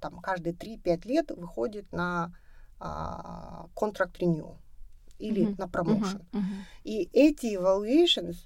там, 0.00 0.18
каждые 0.20 0.54
3-5 0.54 1.04
лет 1.04 1.30
выходит 1.30 1.90
на 1.92 2.32
contract 2.80 4.20
renewal 4.20 4.56
или 5.18 5.46
Мгм. 5.46 5.54
на 5.58 5.64
promotion. 5.64 6.24
Мгм. 6.32 6.44
Мгм. 6.44 6.64
И 6.84 7.08
эти 7.12 7.56
evaluations 7.56 8.36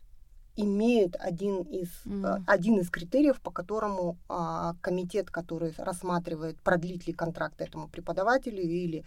имеют 0.56 1.16
один 1.18 1.62
из, 1.62 1.88
Мгм. 2.06 2.44
один 2.46 2.78
из 2.78 2.90
критериев, 2.90 3.40
по 3.40 3.50
которому 3.50 4.16
а, 4.28 4.74
комитет, 4.80 5.30
который 5.30 5.74
рассматривает, 5.76 6.60
продлить 6.62 7.06
ли 7.06 7.12
контракт 7.12 7.60
этому 7.60 7.88
преподавателю 7.88 8.62
или, 8.62 9.04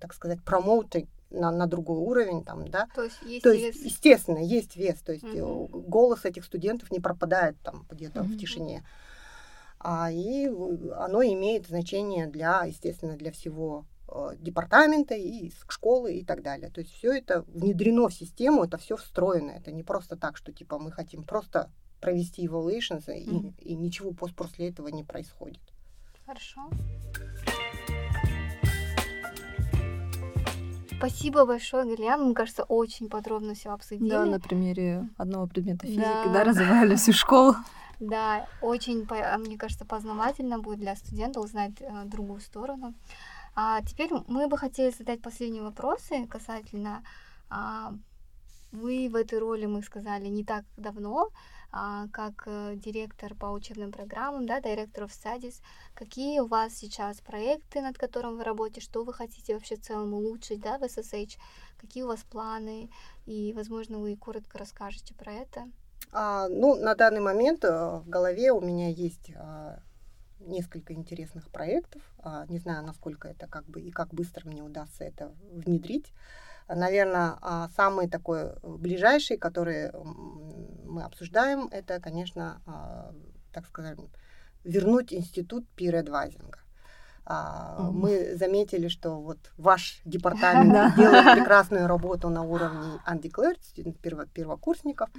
так 0.00 0.12
сказать, 0.14 0.42
промоутить 0.44 1.08
на, 1.30 1.50
на 1.50 1.66
другой 1.66 1.98
уровень, 1.98 2.44
там, 2.44 2.68
да, 2.68 2.86
То 2.94 3.02
есть 3.02 3.20
есть 3.22 3.42
то 3.42 3.50
вес. 3.52 3.62
есть, 3.74 3.84
естественно, 3.84 4.38
есть 4.38 4.76
вес, 4.76 5.00
то 5.02 5.12
есть 5.12 5.24
э, 5.24 5.42
Мгм. 5.42 5.66
голос 5.88 6.24
этих 6.24 6.44
студентов 6.44 6.90
не 6.90 7.00
пропадает 7.00 7.56
там 7.62 7.86
где-то 7.90 8.22
Мгм. 8.22 8.32
в 8.32 8.38
тишине. 8.38 8.84
А, 9.78 10.10
и 10.10 10.46
оно 10.46 11.22
имеет 11.22 11.66
значение 11.66 12.26
для, 12.26 12.64
естественно, 12.64 13.16
для 13.16 13.30
всего 13.32 13.84
э, 14.08 14.36
департамента 14.38 15.14
и 15.14 15.50
школы 15.68 16.14
и 16.14 16.24
так 16.24 16.42
далее. 16.42 16.70
То 16.70 16.80
есть 16.80 16.92
все 16.92 17.12
это 17.12 17.42
внедрено 17.42 18.08
в 18.08 18.14
систему, 18.14 18.64
это 18.64 18.78
все 18.78 18.96
встроено. 18.96 19.50
Это 19.50 19.72
не 19.72 19.82
просто 19.82 20.16
так, 20.16 20.36
что 20.36 20.52
типа 20.52 20.78
мы 20.78 20.92
хотим 20.92 21.24
просто 21.24 21.70
провести 22.00 22.46
evaluations, 22.46 23.12
и, 23.12 23.30
Мгм. 23.30 23.54
и 23.58 23.74
ничего 23.74 24.10
пос- 24.10 24.34
после 24.34 24.68
этого 24.68 24.88
не 24.88 25.02
происходит. 25.04 25.62
Хорошо. 26.24 26.70
Спасибо 30.98 31.44
большое, 31.44 31.84
Галия. 31.84 32.16
Мне 32.16 32.34
кажется, 32.34 32.64
очень 32.64 33.08
подробно 33.08 33.54
все 33.54 33.70
обсудили. 33.70 34.08
Да, 34.08 34.24
на 34.24 34.40
примере 34.40 35.08
одного 35.18 35.46
предмета 35.46 35.86
физики, 35.86 36.00
Да. 36.00 36.32
да, 36.32 36.44
развивали 36.44 36.96
всю 36.96 37.12
школу. 37.12 37.54
Да, 37.98 38.46
очень, 38.60 39.06
а, 39.08 39.38
мне 39.38 39.56
кажется, 39.56 39.86
познавательно 39.86 40.58
будет 40.58 40.80
для 40.80 40.94
студента 40.96 41.40
узнать 41.40 41.80
э, 41.80 42.04
другую 42.04 42.40
сторону. 42.40 42.92
А 43.54 43.80
теперь 43.80 44.10
мы 44.28 44.48
бы 44.48 44.58
хотели 44.58 44.90
задать 44.90 45.22
последние 45.22 45.62
вопросы 45.62 46.26
касательно 46.26 47.02
а, 47.48 47.94
вы 48.72 49.08
в 49.10 49.16
этой 49.16 49.38
роли, 49.38 49.64
мы 49.64 49.82
сказали, 49.82 50.26
не 50.28 50.44
так 50.44 50.64
давно, 50.76 51.30
как 52.12 52.44
э, 52.46 52.76
директор 52.76 53.34
по 53.34 53.46
учебным 53.46 53.92
программам, 53.92 54.46
да, 54.46 54.60
директор 54.60 55.04
of 55.04 55.10
studies. 55.10 55.60
Какие 55.94 56.40
у 56.40 56.46
вас 56.46 56.74
сейчас 56.74 57.20
проекты, 57.20 57.80
над 57.80 57.98
которым 57.98 58.36
вы 58.36 58.44
работаете, 58.44 58.80
что 58.80 59.04
вы 59.04 59.12
хотите 59.12 59.54
вообще 59.54 59.76
в 59.76 59.82
целом 59.82 60.14
улучшить, 60.14 60.60
да, 60.60 60.78
в 60.78 60.82
SSH, 60.82 61.38
какие 61.76 62.02
у 62.02 62.08
вас 62.08 62.24
планы, 62.24 62.90
и, 63.26 63.52
возможно, 63.54 63.98
вы 63.98 64.16
коротко 64.16 64.58
расскажете 64.58 65.14
про 65.14 65.32
это. 65.32 65.68
А, 66.12 66.48
ну, 66.48 66.76
на 66.76 66.94
данный 66.94 67.20
момент 67.20 67.64
э, 67.64 67.68
в 67.70 68.08
голове 68.08 68.52
у 68.52 68.60
меня 68.60 68.88
есть 68.88 69.32
а, 69.36 69.80
несколько 70.40 70.94
интересных 70.94 71.50
проектов. 71.50 72.02
А, 72.18 72.46
не 72.48 72.58
знаю, 72.58 72.84
насколько 72.84 73.28
это 73.28 73.46
как 73.46 73.64
бы 73.66 73.80
и 73.80 73.90
как 73.90 74.14
быстро 74.14 74.48
мне 74.48 74.62
удастся 74.62 75.04
это 75.04 75.32
внедрить. 75.52 76.12
Наверное, 76.68 77.38
самый 77.76 78.08
такой 78.08 78.40
э, 78.40 78.56
ближайший, 78.62 79.36
который 79.36 79.92
мы 80.86 81.02
обсуждаем, 81.02 81.68
это, 81.70 82.00
конечно, 82.00 82.60
а, 82.66 83.12
так 83.52 83.66
сказать, 83.66 83.98
вернуть 84.64 85.12
институт 85.12 85.64
peer-адвайзинга. 85.76 86.58
А, 87.28 87.90
Мгм. 87.90 88.00
Мы 88.00 88.36
заметили, 88.36 88.88
что 88.88 89.20
вот 89.20 89.38
ваш 89.56 90.00
департамент 90.04 90.94
делает 90.96 91.24
прекрасную 91.34 91.88
работу 91.88 92.28
на 92.28 92.42
уровне 92.42 93.00
undeclared 93.06 93.58
перво- 94.00 94.28
первокурсников, 94.32 95.10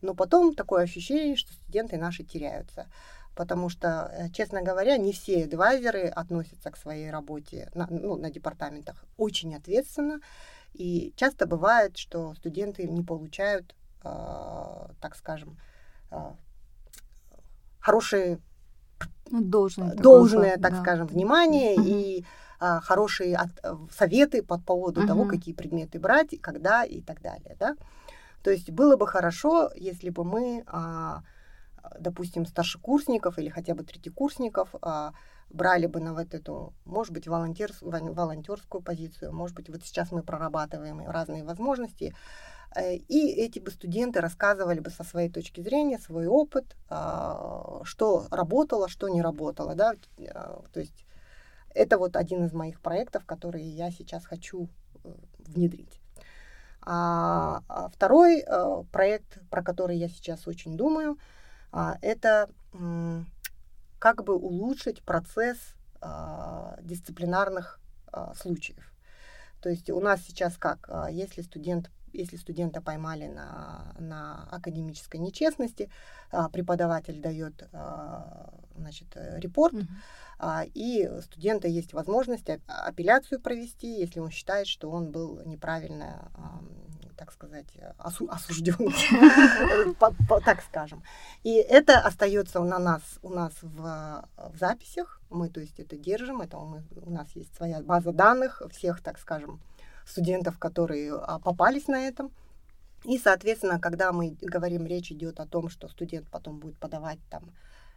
но 0.00 0.14
потом 0.14 0.54
такое 0.54 0.84
ощущение, 0.84 1.36
что 1.36 1.52
студенты 1.52 1.98
наши 1.98 2.24
теряются. 2.24 2.86
Потому 3.36 3.68
что, 3.68 4.10
э, 4.12 4.30
честно 4.30 4.62
говоря, 4.62 4.96
не 4.96 5.12
все 5.12 5.44
адвайзеры 5.44 6.08
относятся 6.08 6.70
к 6.70 6.76
своей 6.76 7.10
работе 7.10 7.70
на, 7.74 7.86
ну, 7.90 8.16
на 8.16 8.30
департаментах 8.30 9.04
очень 9.18 9.54
ответственно. 9.54 10.20
И 10.72 11.12
часто 11.16 11.46
бывает, 11.46 11.96
что 11.96 12.34
студенты 12.34 12.86
не 12.86 13.02
получают, 13.02 13.74
э, 14.04 14.88
так 15.00 15.16
скажем, 15.16 15.58
э, 16.10 16.16
хорошие 17.80 18.38
Ну, 19.30 19.42
должное. 19.42 19.90
такое, 19.90 20.02
должное, 20.02 20.56
да, 20.56 20.62
так 20.62 20.72
да. 20.72 20.80
скажем, 20.82 21.06
внимание 21.06 21.76
и 21.76 22.24
а, 22.62 22.80
хорошие 22.80 23.36
от- 23.36 23.58
э, 23.62 23.74
советы 23.90 24.42
по 24.42 24.58
поводу 24.58 25.06
того, 25.06 25.24
какие 25.24 25.54
предметы 25.54 25.98
брать, 25.98 26.38
когда 26.42 26.84
и 26.84 27.00
так 27.00 27.22
далее. 27.22 27.56
Да? 27.58 27.74
То 28.42 28.50
есть 28.50 28.70
было 28.70 28.96
бы 28.96 29.06
хорошо, 29.06 29.70
если 29.74 30.10
бы 30.10 30.24
мы, 30.24 30.62
а, 30.66 31.22
допустим, 31.98 32.44
старшекурсников 32.44 33.38
или 33.38 33.48
хотя 33.48 33.74
бы 33.74 33.82
третьекурсников 33.82 34.74
а, 34.82 35.14
брали 35.50 35.86
бы 35.86 36.00
на 36.00 36.14
вот 36.14 36.34
эту, 36.34 36.72
может 36.84 37.12
быть, 37.12 37.26
волонтерс- 37.26 37.82
вол- 37.82 38.14
волонтерскую 38.14 38.82
позицию, 38.82 39.32
может 39.32 39.56
быть, 39.56 39.68
вот 39.68 39.82
сейчас 39.84 40.12
мы 40.12 40.22
прорабатываем 40.22 41.00
разные 41.08 41.44
возможности, 41.44 42.14
Э, 42.74 42.94
и 42.94 43.32
эти 43.32 43.58
бы 43.58 43.70
студенты 43.70 44.20
рассказывали 44.20 44.80
бы 44.80 44.90
со 44.90 45.02
своей 45.04 45.28
точки 45.28 45.60
зрения 45.60 45.98
свой 45.98 46.26
опыт, 46.26 46.76
а, 46.88 47.80
что 47.84 48.26
работало, 48.30 48.88
что 48.88 49.08
не 49.08 49.22
работало, 49.22 49.74
да, 49.74 49.94
А, 50.32 50.62
то 50.72 50.80
есть 50.80 51.04
это 51.74 51.98
вот 51.98 52.16
один 52.16 52.44
из 52.44 52.52
моих 52.52 52.80
проектов, 52.80 53.24
которые 53.26 53.68
я 53.68 53.90
сейчас 53.90 54.24
хочу 54.24 54.68
э, 55.04 55.12
внедрить. 55.38 56.00
А, 56.82 57.62
а 57.68 57.88
второй 57.88 58.44
проект, 58.92 59.38
про 59.50 59.62
который 59.62 59.96
я 59.96 60.08
сейчас 60.08 60.46
очень 60.46 60.76
думаю, 60.76 61.18
а, 61.72 61.98
это 62.02 62.48
как 64.00 64.24
бы 64.24 64.34
улучшить 64.34 65.02
процесс 65.02 65.58
а, 66.00 66.78
дисциплинарных 66.82 67.78
а, 68.10 68.34
случаев. 68.34 68.92
То 69.60 69.68
есть 69.68 69.90
у 69.90 70.00
нас 70.00 70.22
сейчас 70.22 70.56
как, 70.56 70.88
а, 70.88 71.08
если 71.08 71.42
студент 71.42 71.90
если 72.12 72.36
студента 72.38 72.80
поймали 72.80 73.28
на, 73.28 73.94
на 74.00 74.48
академической 74.50 75.18
нечестности, 75.18 75.88
преподаватель 76.52 77.20
дает 77.20 77.70
значит, 78.74 79.06
репорт, 79.14 79.74
mm-hmm. 79.74 80.72
и 80.74 81.08
студента 81.22 81.68
есть 81.68 81.92
возможность 81.92 82.50
апелляцию 82.66 83.40
провести, 83.40 84.00
если 84.00 84.18
он 84.18 84.32
считает, 84.32 84.66
что 84.66 84.90
он 84.90 85.12
был 85.12 85.40
неправильно 85.44 86.32
так 87.20 87.32
сказать, 87.32 87.66
осу- 87.98 88.30
осужден, 88.30 88.94
так 90.44 90.62
скажем. 90.62 91.02
И 91.42 91.52
это 91.52 91.98
остается 91.98 92.60
на 92.60 92.78
нас, 92.78 93.02
у 93.20 93.28
нас 93.28 93.52
в, 93.60 94.24
в 94.36 94.56
записях. 94.58 95.20
Мы, 95.28 95.50
то 95.50 95.60
есть, 95.60 95.78
это 95.78 95.98
держим. 95.98 96.40
Это 96.40 96.56
мы, 96.56 96.82
у 96.96 97.10
нас 97.10 97.30
есть 97.36 97.54
своя 97.54 97.82
база 97.82 98.12
данных 98.12 98.62
всех, 98.70 99.02
так 99.02 99.18
скажем, 99.18 99.60
студентов, 100.06 100.58
которые 100.58 101.12
а, 101.12 101.38
попались 101.38 101.88
на 101.88 102.08
этом. 102.08 102.32
И, 103.04 103.18
соответственно, 103.18 103.78
когда 103.78 104.12
мы 104.12 104.34
говорим, 104.40 104.86
речь 104.86 105.12
идет 105.12 105.40
о 105.40 105.46
том, 105.46 105.68
что 105.68 105.88
студент 105.88 106.26
потом 106.30 106.58
будет 106.58 106.78
подавать 106.78 107.18
там 107.28 107.50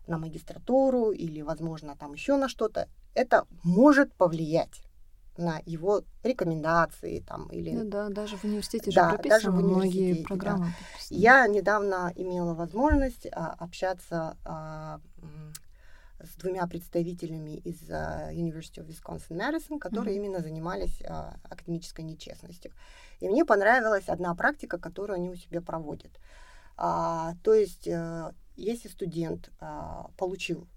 на 0.05 0.17
магистратуру 0.17 1.11
или, 1.11 1.39
возможно, 1.41 1.95
там 1.95 2.11
еще 2.11 2.35
на 2.35 2.49
что-то, 2.49 2.89
это 3.13 3.45
может 3.63 4.13
повлиять 4.15 4.83
на 5.37 5.61
его 5.65 6.03
рекомендации 6.23 7.19
там 7.19 7.47
или 7.47 7.71
ну 7.71 7.89
да 7.89 8.09
даже 8.09 8.37
в 8.37 8.43
университете 8.43 8.91
да, 8.93 9.09
же 9.09 9.15
прописано 9.15 9.41
даже 9.41 9.51
в 9.51 9.55
многие 9.55 10.23
программы 10.23 10.65
да. 10.65 10.73
я 11.09 11.47
недавно 11.47 12.11
имела 12.15 12.53
возможность 12.53 13.27
а, 13.31 13.55
общаться 13.57 14.37
а, 14.45 14.99
с 16.21 16.35
двумя 16.35 16.65
представителями 16.67 17.57
из 17.57 17.81
uh, 17.89 18.31
University 18.33 18.79
of 18.79 18.87
Wisconsin-Madison, 18.87 19.77
которые 19.77 20.15
mm-hmm. 20.15 20.19
именно 20.19 20.39
занимались 20.39 21.01
uh, 21.01 21.35
академической 21.43 22.01
нечестностью. 22.01 22.71
И 23.19 23.27
мне 23.27 23.43
понравилась 23.43 24.07
одна 24.07 24.33
практика, 24.33 24.77
которую 24.77 25.15
они 25.15 25.29
у 25.29 25.35
себя 25.35 25.61
проводят. 25.61 26.11
А, 26.75 27.35
то 27.43 27.53
есть, 27.53 27.87
а, 27.87 28.33
если 28.55 28.87
студент 28.89 29.49
а, 29.59 30.07
получил 30.17 30.67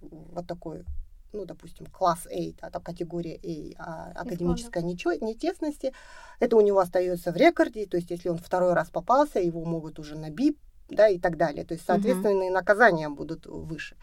вот 0.00 0.46
такой 0.46 0.84
ну, 1.32 1.44
допустим, 1.44 1.86
класс 1.86 2.26
A, 2.26 2.52
да, 2.60 2.70
там 2.70 2.82
категория 2.82 3.38
A, 3.42 3.82
а, 3.82 4.12
академической 4.20 4.82
нечестности, 4.82 5.92
это 6.40 6.56
у 6.56 6.60
него 6.60 6.78
остается 6.78 7.32
в 7.32 7.36
рекорде, 7.36 7.86
то 7.86 7.96
есть 7.96 8.10
если 8.10 8.28
он 8.28 8.38
второй 8.38 8.72
раз 8.72 8.90
попался, 8.90 9.40
его 9.40 9.64
могут 9.64 9.98
уже 9.98 10.16
на 10.16 10.30
БИП, 10.30 10.58
да, 10.88 11.08
и 11.08 11.18
так 11.18 11.36
далее. 11.36 11.64
То 11.64 11.74
есть, 11.74 11.84
соответственно, 11.84 12.44
и 12.44 12.50
наказания 12.50 13.08
будут 13.08 13.46
выше. 13.46 13.96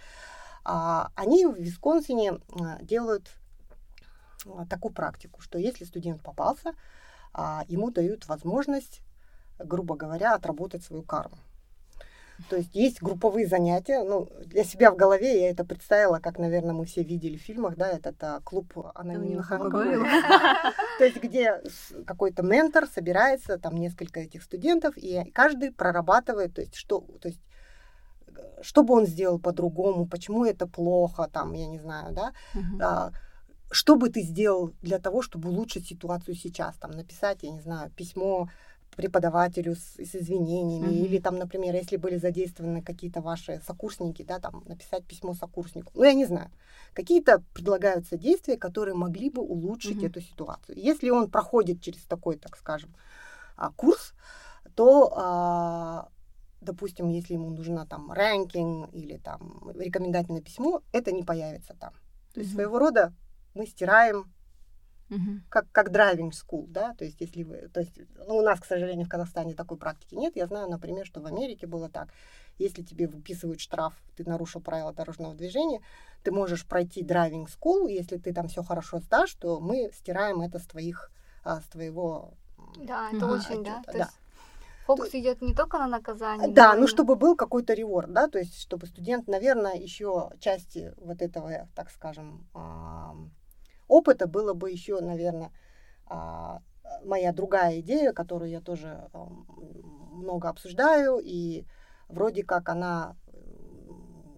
А, 0.65 1.11
они 1.15 1.45
в 1.45 1.55
Висконсине 1.55 2.33
а, 2.33 2.81
делают 2.81 3.29
а, 4.45 4.65
такую 4.65 4.93
практику, 4.93 5.41
что 5.41 5.57
если 5.57 5.85
студент 5.85 6.21
попался, 6.21 6.73
а, 7.33 7.63
ему 7.67 7.91
дают 7.91 8.27
возможность, 8.27 9.01
грубо 9.59 9.95
говоря, 9.95 10.35
отработать 10.35 10.83
свою 10.83 11.03
карму. 11.03 11.37
То 12.49 12.57
есть 12.57 12.75
есть 12.75 13.01
групповые 13.01 13.47
занятия. 13.47 14.03
Ну, 14.03 14.29
для 14.45 14.63
себя 14.63 14.91
в 14.91 14.95
голове 14.95 15.41
я 15.41 15.49
это 15.49 15.65
представила, 15.65 16.19
как, 16.19 16.39
наверное, 16.39 16.73
мы 16.73 16.85
все 16.85 17.03
видели 17.03 17.37
в 17.37 17.41
фильмах, 17.41 17.75
да, 17.75 17.89
это, 17.89 18.09
это 18.09 18.41
клуб 18.43 18.73
анонимных 18.95 19.51
алкоголиков. 19.51 20.07
То 20.99 21.05
есть 21.05 21.21
где 21.21 21.61
какой-то 22.05 22.43
ментор 22.43 22.87
собирается, 22.87 23.57
там 23.57 23.75
несколько 23.77 24.19
этих 24.19 24.43
студентов, 24.43 24.97
и 24.97 25.23
каждый 25.31 25.71
прорабатывает, 25.71 26.53
то 26.53 26.61
есть 26.61 26.75
что, 26.75 27.01
то 27.21 27.27
есть 27.27 27.41
что 28.61 28.83
бы 28.83 28.93
он 28.93 29.05
сделал 29.05 29.39
по-другому, 29.39 30.07
почему 30.07 30.45
это 30.45 30.67
плохо, 30.67 31.29
там, 31.31 31.53
я 31.53 31.67
не 31.67 31.79
знаю, 31.79 32.13
да, 32.13 32.33
а, 32.81 33.11
что 33.71 33.95
бы 33.95 34.09
ты 34.09 34.21
сделал 34.21 34.73
для 34.81 34.99
того, 34.99 35.21
чтобы 35.21 35.49
улучшить 35.49 35.87
ситуацию 35.87 36.35
сейчас, 36.35 36.75
там, 36.75 36.91
написать, 36.91 37.39
я 37.41 37.51
не 37.51 37.61
знаю, 37.61 37.91
письмо 37.91 38.49
преподавателю 38.95 39.75
с, 39.75 39.95
с 39.97 40.15
извинениями, 40.15 40.87
mm-hmm. 40.87 41.05
или 41.05 41.19
там, 41.19 41.37
например, 41.37 41.75
если 41.75 41.97
были 41.97 42.17
задействованы 42.17 42.81
какие-то 42.81 43.21
ваши 43.21 43.61
сокурсники, 43.65 44.23
да, 44.23 44.39
там 44.39 44.63
написать 44.65 45.05
письмо 45.05 45.33
сокурснику. 45.33 45.91
Ну, 45.95 46.03
я 46.03 46.13
не 46.13 46.25
знаю. 46.25 46.49
Какие-то 46.93 47.43
предлагаются 47.53 48.17
действия, 48.17 48.57
которые 48.57 48.95
могли 48.95 49.29
бы 49.29 49.41
улучшить 49.41 49.97
mm-hmm. 49.97 50.07
эту 50.07 50.21
ситуацию. 50.21 50.77
Если 50.77 51.09
он 51.09 51.29
проходит 51.29 51.81
через 51.81 52.01
такой, 52.03 52.37
так 52.37 52.57
скажем, 52.57 52.93
а, 53.55 53.71
курс, 53.71 54.13
то, 54.75 55.13
а, 55.15 56.09
допустим, 56.61 57.09
если 57.09 57.33
ему 57.33 57.49
нужно 57.49 57.85
там 57.85 58.11
рэнкинг 58.11 58.93
или 58.93 59.17
там 59.17 59.71
рекомендательное 59.75 60.41
письмо, 60.41 60.81
это 60.91 61.11
не 61.11 61.23
появится 61.23 61.75
там. 61.79 61.93
То 62.33 62.39
есть 62.39 62.51
mm-hmm. 62.51 62.55
своего 62.55 62.79
рода 62.79 63.13
мы 63.53 63.65
стираем 63.67 64.31
Uh-huh. 65.13 65.39
Как, 65.49 65.65
как 65.71 65.89
driving 65.89 66.31
school, 66.31 66.65
да, 66.67 66.93
то 66.93 67.05
есть 67.05 67.21
если 67.21 67.43
вы, 67.43 67.69
то 67.73 67.81
есть, 67.81 67.99
ну, 68.27 68.37
у 68.37 68.41
нас, 68.41 68.59
к 68.59 68.65
сожалению, 68.65 69.05
в 69.05 69.09
Казахстане 69.09 69.53
такой 69.53 69.77
практики 69.77 70.15
нет. 70.15 70.35
Я 70.35 70.47
знаю, 70.47 70.69
например, 70.69 71.05
что 71.05 71.21
в 71.21 71.25
Америке 71.25 71.67
было 71.67 71.89
так. 71.89 72.09
Если 72.59 72.83
тебе 72.83 73.07
выписывают 73.07 73.59
штраф, 73.59 73.93
ты 74.15 74.23
нарушил 74.27 74.61
правила 74.61 74.93
дорожного 74.93 75.35
движения, 75.35 75.81
ты 76.23 76.31
можешь 76.31 76.65
пройти 76.65 77.03
driving 77.03 77.47
school, 77.47 77.89
если 77.89 78.17
ты 78.17 78.33
там 78.33 78.47
все 78.47 78.63
хорошо 78.63 78.99
сдашь, 78.99 79.33
то 79.35 79.59
мы 79.59 79.91
стираем 79.93 80.41
это 80.41 80.59
с 80.59 80.65
твоих, 80.65 81.11
а, 81.43 81.61
с 81.61 81.65
твоего 81.65 82.33
Да, 82.77 83.09
это 83.09 83.25
uh-huh. 83.25 83.39
очень, 83.39 83.63
да. 83.63 83.81
То 83.85 83.91
да. 83.91 83.97
Есть... 83.99 84.19
Фокус 84.85 85.09
то, 85.09 85.19
идет 85.19 85.41
не 85.41 85.53
только 85.53 85.77
на 85.77 85.87
наказание. 85.87 86.49
Да, 86.49 86.75
ну 86.75 86.87
чтобы 86.87 87.15
был 87.15 87.35
какой-то 87.35 87.73
реворд, 87.73 88.11
да, 88.11 88.27
то 88.27 88.37
есть 88.39 88.59
чтобы 88.59 88.87
студент, 88.87 89.27
наверное, 89.27 89.75
еще 89.75 90.31
части 90.39 90.93
вот 90.97 91.21
этого, 91.21 91.69
так 91.73 91.89
скажем, 91.89 92.45
опыта 93.93 94.27
было 94.27 94.53
бы 94.53 94.71
еще, 94.71 94.99
наверное, 94.99 95.51
а, 96.07 96.61
моя 97.05 97.31
другая 97.31 97.79
идея, 97.79 98.11
которую 98.11 98.49
я 98.49 98.59
тоже 98.59 99.09
много 100.11 100.49
обсуждаю, 100.49 101.19
и 101.23 101.65
вроде 102.07 102.43
как 102.43 102.69
она, 102.69 103.15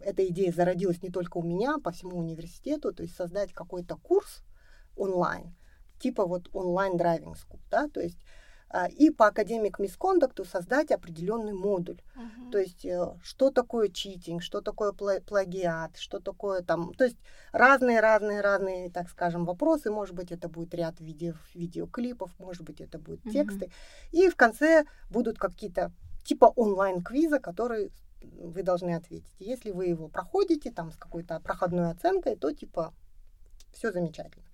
эта 0.02 0.28
идея 0.28 0.52
зародилась 0.52 1.02
не 1.02 1.10
только 1.10 1.38
у 1.38 1.44
меня, 1.44 1.78
по 1.80 1.92
всему 1.92 2.18
университету, 2.18 2.94
то 2.94 3.04
есть 3.04 3.16
создать 3.16 3.54
какой-то 3.54 3.96
курс 3.96 4.44
онлайн, 4.98 5.56
типа 6.00 6.26
вот 6.26 6.50
онлайн 6.54 6.98
драйвинг 6.98 7.38
school, 7.38 7.60
да, 7.70 7.88
то 7.88 8.02
есть 8.02 8.20
и 8.98 9.10
по 9.10 9.28
академик 9.28 9.80
мискондукту 9.80 10.46
создать 10.46 10.92
определенный 10.92 11.54
модуль. 11.54 12.02
Uh-huh. 12.16 12.52
То 12.52 12.58
есть, 12.58 12.86
э, 12.86 13.16
что 13.24 13.50
такое 13.52 13.90
читинг, 13.90 14.44
что 14.44 14.62
такое 14.62 14.92
плагиат, 14.92 15.98
что 15.98 16.20
такое 16.20 16.62
там... 16.62 16.94
То 16.94 17.06
есть, 17.06 17.18
разные-разные-разные, 17.52 18.92
так 18.92 19.10
скажем, 19.10 19.46
вопросы. 19.46 19.92
Может 19.92 20.16
быть, 20.16 20.32
это 20.32 20.50
будет 20.50 20.74
ряд 20.74 21.00
видео, 21.00 21.34
видеоклипов, 21.54 22.32
может 22.40 22.64
быть, 22.64 22.82
это 22.82 23.00
будут 23.00 23.26
uh-huh. 23.26 23.32
тексты. 23.32 23.72
И 24.12 24.30
в 24.30 24.36
конце 24.36 24.86
будут 25.10 25.38
какие-то 25.38 25.92
типа 26.24 26.46
онлайн-квиза, 26.56 27.40
которые 27.40 27.92
вы 28.22 28.64
должны 28.64 28.96
ответить. 28.96 29.36
Если 29.40 29.72
вы 29.72 29.86
его 29.86 30.08
проходите 30.08 30.72
там 30.72 30.92
с 30.92 30.98
какой-то 30.98 31.40
проходной 31.40 31.92
оценкой, 31.92 32.36
то 32.36 32.52
типа 32.52 32.94
все 33.72 33.92
замечательно. 33.92 34.46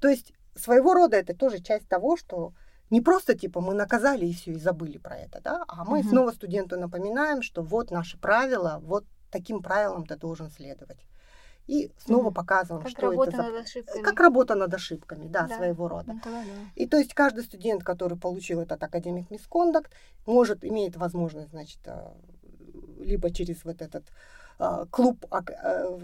То 0.00 0.08
есть 0.08 0.34
своего 0.54 0.94
рода 0.94 1.16
это 1.16 1.34
тоже 1.34 1.60
часть 1.60 1.88
того, 1.88 2.16
что 2.16 2.52
не 2.90 3.00
просто 3.00 3.34
типа 3.34 3.60
мы 3.60 3.74
наказали 3.74 4.26
и 4.26 4.32
все, 4.32 4.52
и 4.52 4.58
забыли 4.58 4.98
про 4.98 5.16
это, 5.16 5.40
да, 5.42 5.64
а 5.68 5.84
мы 5.84 6.00
угу. 6.00 6.08
снова 6.08 6.30
студенту 6.32 6.78
напоминаем, 6.78 7.42
что 7.42 7.62
вот 7.62 7.90
наши 7.90 8.18
правила, 8.18 8.80
вот 8.82 9.04
таким 9.30 9.62
правилам 9.62 10.06
ты 10.06 10.16
должен 10.16 10.50
следовать. 10.50 10.98
И 11.66 11.90
снова 11.98 12.26
угу. 12.26 12.34
показываем, 12.34 12.82
как 12.82 12.90
что 12.90 13.10
работа 13.10 13.30
это 13.30 13.36
за... 13.38 13.42
над 13.44 13.64
ошибками. 13.64 14.02
Как 14.02 14.20
работа 14.20 14.54
над 14.54 14.74
ошибками, 14.74 15.28
да, 15.28 15.46
да. 15.46 15.56
своего 15.56 15.88
рода. 15.88 16.12
Да, 16.22 16.30
да. 16.30 16.42
И 16.74 16.86
то 16.86 16.98
есть 16.98 17.14
каждый 17.14 17.42
студент, 17.42 17.82
который 17.82 18.18
получил 18.18 18.60
этот 18.60 18.82
академик 18.82 19.30
мискондакт, 19.30 19.90
может, 20.26 20.62
имеет 20.62 20.96
возможность, 20.96 21.50
значит, 21.50 21.80
э, 21.86 22.12
либо 22.98 23.32
через 23.32 23.64
вот 23.64 23.80
этот 23.80 24.04
э, 24.58 24.84
клуб 24.90 25.24
э, 25.30 25.98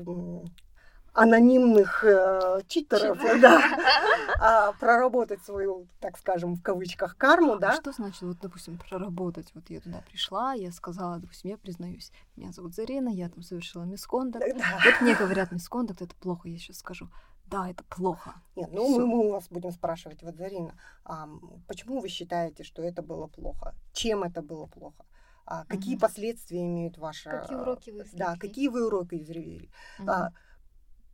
анонимных 1.20 2.04
э, 2.04 2.62
читеров, 2.66 3.18
да, 3.40 3.60
а, 4.40 4.72
проработать 4.72 5.42
свою, 5.44 5.86
так 6.00 6.18
скажем, 6.18 6.56
в 6.56 6.62
кавычках 6.62 7.16
карму, 7.16 7.58
да. 7.58 7.70
А 7.70 7.76
что 7.76 7.92
значит, 7.92 8.22
вот, 8.22 8.38
допустим, 8.40 8.78
проработать? 8.78 9.50
Вот 9.54 9.68
я 9.68 9.80
туда 9.80 10.02
пришла, 10.08 10.54
я 10.54 10.72
сказала, 10.72 11.18
допустим, 11.18 11.50
я 11.50 11.58
признаюсь, 11.58 12.10
меня 12.36 12.52
зовут 12.52 12.74
Зарина, 12.74 13.08
я 13.10 13.28
там 13.28 13.42
совершила 13.42 13.84
мискондакт. 13.84 14.46
Да. 14.56 14.80
Вот 14.84 15.00
мне 15.02 15.14
говорят, 15.14 15.52
мискондакт 15.52 16.02
это 16.02 16.14
плохо, 16.14 16.48
я 16.48 16.58
сейчас 16.58 16.78
скажу. 16.78 17.08
Да, 17.46 17.68
это 17.68 17.82
плохо. 17.84 18.34
Нет, 18.54 18.70
ну 18.72 18.88
мы, 18.88 19.06
мы 19.06 19.26
у 19.26 19.32
вас 19.32 19.48
будем 19.50 19.72
спрашивать, 19.72 20.22
вот, 20.22 20.36
Зарина, 20.36 20.74
а, 21.04 21.28
почему 21.66 22.00
вы 22.00 22.08
считаете, 22.08 22.62
что 22.62 22.82
это 22.82 23.02
было 23.02 23.26
плохо? 23.26 23.74
Чем 23.92 24.22
это 24.22 24.40
было 24.40 24.66
плохо? 24.66 25.04
А, 25.44 25.64
какие 25.64 25.96
угу. 25.96 26.02
последствия 26.02 26.64
имеют 26.64 26.96
ваши... 26.96 27.28
Какие 27.28 27.56
уроки 27.56 27.90
вы 27.90 28.02
извлекли? 28.02 28.18
Да, 28.18 28.36
какие 28.38 28.68
вы 28.68 28.86
уроки 28.86 29.20
извлекли? 29.20 29.68
Угу. 29.98 30.08
А, 30.08 30.30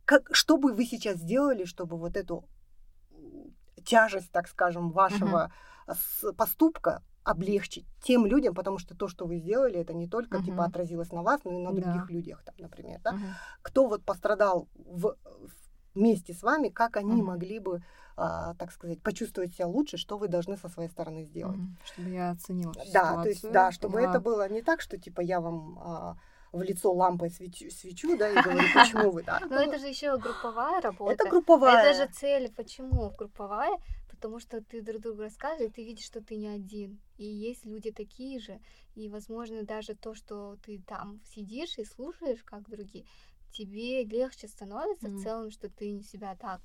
как, 0.07 0.33
что 0.33 0.57
бы 0.57 0.71
вы 0.71 0.85
сейчас 0.85 1.17
сделали, 1.17 1.65
чтобы 1.65 1.97
вот 1.97 2.15
эту 2.15 2.45
тяжесть, 3.83 4.31
так 4.31 4.47
скажем, 4.47 4.91
вашего 4.91 5.51
uh-huh. 5.85 6.33
поступка 6.33 7.03
облегчить 7.23 7.85
тем 8.01 8.25
людям, 8.25 8.55
потому 8.55 8.77
что 8.77 8.95
то, 8.95 9.09
что 9.09 9.25
вы 9.25 9.39
сделали, 9.39 9.77
это 9.77 9.93
не 9.93 10.07
только 10.07 10.37
uh-huh. 10.37 10.45
типа 10.45 10.63
отразилось 10.63 11.11
на 11.11 11.23
вас, 11.23 11.41
но 11.43 11.51
и 11.51 11.61
на 11.61 11.73
других 11.73 12.07
да. 12.07 12.13
людях, 12.13 12.41
там, 12.45 12.55
например, 12.57 13.01
да? 13.03 13.11
Uh-huh. 13.11 13.33
Кто 13.61 13.87
вот 13.87 14.05
пострадал 14.05 14.69
в, 14.75 15.17
вместе 15.93 16.33
с 16.33 16.41
вами, 16.41 16.69
как 16.69 16.95
они 16.95 17.21
uh-huh. 17.21 17.25
могли 17.25 17.59
бы, 17.59 17.83
а, 18.15 18.53
так 18.55 18.71
сказать, 18.71 19.01
почувствовать 19.01 19.55
себя 19.55 19.67
лучше, 19.67 19.97
что 19.97 20.17
вы 20.17 20.29
должны 20.29 20.55
со 20.55 20.69
своей 20.69 20.89
стороны 20.89 21.25
сделать. 21.25 21.59
Uh-huh. 21.59 21.85
Чтобы 21.85 22.09
я 22.11 22.31
оценила. 22.31 22.73
Да, 22.73 22.83
ситуацию. 22.85 23.23
то 23.23 23.29
есть, 23.29 23.51
да, 23.51 23.71
чтобы 23.73 23.99
uh-huh. 23.99 24.09
это 24.09 24.21
было 24.21 24.47
не 24.47 24.61
так, 24.61 24.79
что 24.79 24.97
типа 24.97 25.19
я 25.19 25.41
вам 25.41 25.79
а, 25.79 26.17
в 26.57 26.63
лицо 26.63 26.91
лампой 26.91 27.29
свечу, 27.29 27.69
свечу 27.71 28.17
да, 28.17 28.29
и 28.29 28.41
говорю, 28.41 28.67
почему 28.73 29.11
вы 29.11 29.23
так. 29.23 29.41
Но 29.49 29.61
это 29.61 29.79
же 29.79 29.87
еще 29.87 30.17
групповая 30.17 30.81
работа. 30.81 31.13
Это 31.13 31.29
групповая. 31.29 31.91
Это 31.91 32.05
же 32.05 32.11
цель. 32.11 32.51
Почему 32.55 33.11
групповая? 33.17 33.77
Потому 34.09 34.39
что 34.39 34.61
ты 34.61 34.81
друг 34.81 35.01
другу 35.01 35.21
рассказываешь, 35.21 35.73
ты 35.75 35.83
видишь, 35.83 36.05
что 36.05 36.21
ты 36.21 36.35
не 36.35 36.47
один. 36.47 36.99
И 37.17 37.25
есть 37.25 37.65
люди 37.65 37.91
такие 37.91 38.39
же. 38.39 38.59
И, 38.95 39.09
возможно, 39.09 39.63
даже 39.63 39.95
то, 39.95 40.15
что 40.15 40.57
ты 40.65 40.81
там 40.81 41.21
сидишь 41.23 41.77
и 41.77 41.85
слушаешь, 41.85 42.43
как 42.43 42.67
другие, 42.67 43.05
тебе 43.51 44.03
легче 44.03 44.47
становится 44.47 45.07
mm. 45.07 45.15
в 45.15 45.23
целом, 45.23 45.51
что 45.51 45.69
ты 45.69 46.01
себя 46.01 46.35
так 46.35 46.61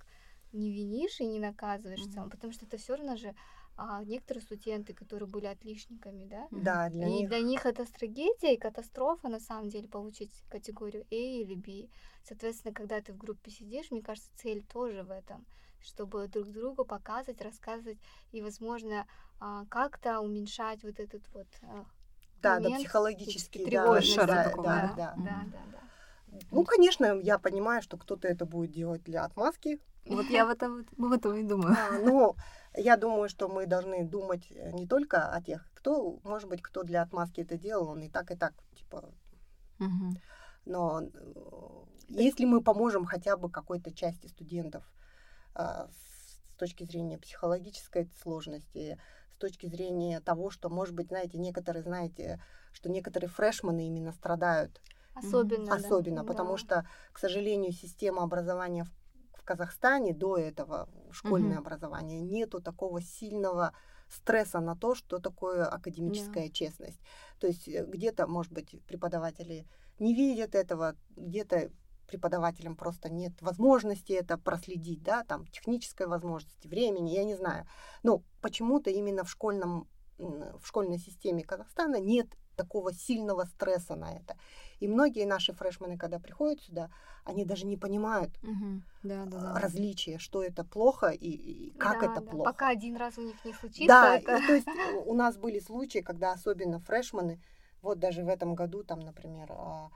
не 0.52 0.72
винишь 0.72 1.20
и 1.20 1.26
не 1.26 1.38
наказываешь 1.38 2.00
mm. 2.00 2.08
в 2.08 2.14
целом, 2.14 2.30
потому 2.30 2.52
что 2.52 2.64
это 2.64 2.76
все 2.76 2.96
равно 2.96 3.16
же 3.16 3.34
а 3.76 4.04
некоторые 4.04 4.42
студенты, 4.42 4.92
которые 4.94 5.28
были 5.28 5.46
отличниками, 5.46 6.26
да? 6.26 6.48
Да, 6.50 6.88
для 6.90 7.08
и 7.08 7.12
них. 7.12 7.24
И 7.24 7.26
для 7.26 7.40
них 7.40 7.66
это 7.66 7.84
трагедия 7.84 8.54
и 8.54 8.58
катастрофа, 8.58 9.28
на 9.28 9.40
самом 9.40 9.68
деле, 9.70 9.88
получить 9.88 10.32
категорию 10.48 11.04
A 11.10 11.14
или 11.14 11.54
B. 11.54 11.88
Соответственно, 12.24 12.74
когда 12.74 13.00
ты 13.00 13.12
в 13.12 13.16
группе 13.16 13.50
сидишь, 13.50 13.90
мне 13.90 14.02
кажется, 14.02 14.30
цель 14.36 14.62
тоже 14.64 15.02
в 15.02 15.10
этом, 15.10 15.46
чтобы 15.80 16.28
друг 16.28 16.48
другу 16.48 16.84
показывать, 16.84 17.40
рассказывать 17.40 17.98
и, 18.30 18.42
возможно, 18.42 19.06
а, 19.40 19.64
как-то 19.66 20.20
уменьшать 20.20 20.82
вот 20.84 21.00
этот 21.00 21.22
вот 21.32 21.48
а, 21.62 21.84
да, 22.42 22.54
момент, 22.54 22.74
да, 22.74 22.78
психологический, 22.80 23.70
да, 23.70 24.00
да, 24.00 24.26
да, 24.26 24.56
да, 24.56 24.94
да, 24.96 25.14
да, 25.16 25.62
да. 25.72 26.38
Ну, 26.50 26.64
конечно, 26.64 27.18
я 27.20 27.38
понимаю, 27.38 27.82
что 27.82 27.96
кто-то 27.96 28.28
это 28.28 28.46
будет 28.46 28.70
делать 28.70 29.02
для 29.04 29.24
отмазки. 29.24 29.80
Вот 30.06 30.26
я 30.30 30.44
в 30.46 30.50
этом, 30.50 30.86
в 30.96 31.12
этом 31.12 31.36
и 31.36 31.42
думаю. 31.42 31.76
А, 31.78 31.98
но 31.98 32.36
я 32.74 32.96
думаю, 32.96 33.28
что 33.28 33.48
мы 33.48 33.66
должны 33.66 34.04
думать 34.04 34.46
э, 34.50 34.72
не 34.72 34.86
только 34.86 35.28
о 35.32 35.42
тех, 35.42 35.68
кто, 35.74 36.18
может 36.24 36.48
быть, 36.48 36.62
кто 36.62 36.82
для 36.82 37.02
отмазки 37.02 37.40
это 37.40 37.58
делал, 37.58 37.88
он 37.88 38.02
и 38.02 38.08
так, 38.08 38.30
и 38.30 38.36
так, 38.36 38.54
типа. 38.74 39.12
Угу. 39.78 40.14
Но 40.64 41.02
э, 41.02 41.08
если 42.08 42.44
мы 42.44 42.62
поможем 42.62 43.04
хотя 43.04 43.36
бы 43.36 43.50
какой-то 43.50 43.92
части 43.92 44.26
студентов 44.26 44.84
а, 45.54 45.88
с 45.88 46.58
точки 46.58 46.84
зрения 46.84 47.18
психологической 47.18 48.08
сложности, 48.22 48.98
с 49.34 49.36
точки 49.38 49.66
зрения 49.66 50.20
того, 50.20 50.50
что, 50.50 50.68
может 50.68 50.94
быть, 50.94 51.08
знаете, 51.08 51.38
некоторые, 51.38 51.82
знаете, 51.82 52.42
что 52.72 52.88
некоторые 52.88 53.28
фрешманы 53.28 53.86
именно 53.86 54.12
страдают. 54.12 54.80
Особенно. 55.14 55.74
Особенно, 55.74 56.22
да. 56.22 56.26
потому 56.26 56.56
что, 56.56 56.86
к 57.12 57.18
сожалению, 57.18 57.72
система 57.72 58.22
образования 58.22 58.84
в 58.84 59.01
в 59.42 59.44
Казахстане 59.44 60.14
до 60.14 60.38
этого 60.38 60.88
школьное 61.10 61.58
угу. 61.58 61.66
образование 61.66 62.20
нету 62.20 62.60
такого 62.60 63.02
сильного 63.02 63.74
стресса 64.08 64.60
на 64.60 64.76
то, 64.76 64.94
что 64.94 65.18
такое 65.18 65.64
академическая 65.66 66.46
да. 66.46 66.52
честность. 66.52 67.00
То 67.40 67.48
есть 67.48 67.66
э, 67.66 67.84
где-то, 67.84 68.28
может 68.28 68.52
быть, 68.52 68.80
преподаватели 68.86 69.66
не 69.98 70.14
видят 70.14 70.54
этого, 70.54 70.94
где-то 71.16 71.70
преподавателям 72.06 72.76
просто 72.76 73.08
нет 73.10 73.32
возможности 73.42 74.12
это 74.12 74.38
проследить, 74.38 75.02
да, 75.02 75.24
там 75.24 75.46
технической 75.46 76.06
возможности, 76.06 76.68
времени, 76.68 77.10
я 77.10 77.24
не 77.24 77.34
знаю. 77.34 77.66
Но 78.02 78.22
почему-то 78.40 78.90
именно 78.90 79.24
в 79.24 79.30
школьном 79.30 79.88
в 80.18 80.64
школьной 80.64 80.98
системе 80.98 81.42
Казахстана 81.42 81.98
нет 81.98 82.28
такого 82.56 82.92
сильного 82.92 83.44
стресса 83.44 83.96
на 83.96 84.12
это. 84.12 84.36
И 84.80 84.88
многие 84.88 85.26
наши 85.26 85.52
фрешмены, 85.52 85.96
когда 85.96 86.18
приходят 86.18 86.60
сюда, 86.60 86.90
они 87.24 87.44
даже 87.44 87.66
не 87.66 87.76
понимают 87.76 88.36
угу. 88.42 88.82
да, 89.02 89.24
да, 89.26 89.40
да. 89.40 89.60
различия, 89.60 90.18
что 90.18 90.42
это 90.42 90.64
плохо 90.64 91.08
и, 91.08 91.28
и 91.28 91.70
как 91.78 92.00
да, 92.00 92.06
это 92.06 92.20
да. 92.20 92.30
плохо. 92.30 92.50
Пока 92.50 92.68
один 92.68 92.96
раз 92.96 93.16
у 93.18 93.22
них 93.22 93.44
не 93.44 93.52
случится. 93.52 93.86
Да, 93.86 94.16
это... 94.16 94.36
и, 94.36 94.46
то 94.46 94.54
есть 94.54 94.66
у 95.06 95.14
нас 95.14 95.36
были 95.36 95.60
случаи, 95.60 96.00
когда 96.00 96.32
особенно 96.32 96.80
фрешмены, 96.80 97.40
вот 97.80 97.98
даже 97.98 98.24
в 98.24 98.28
этом 98.28 98.54
году, 98.54 98.82
там, 98.82 99.00
например, 99.00 99.52
а, 99.52 99.90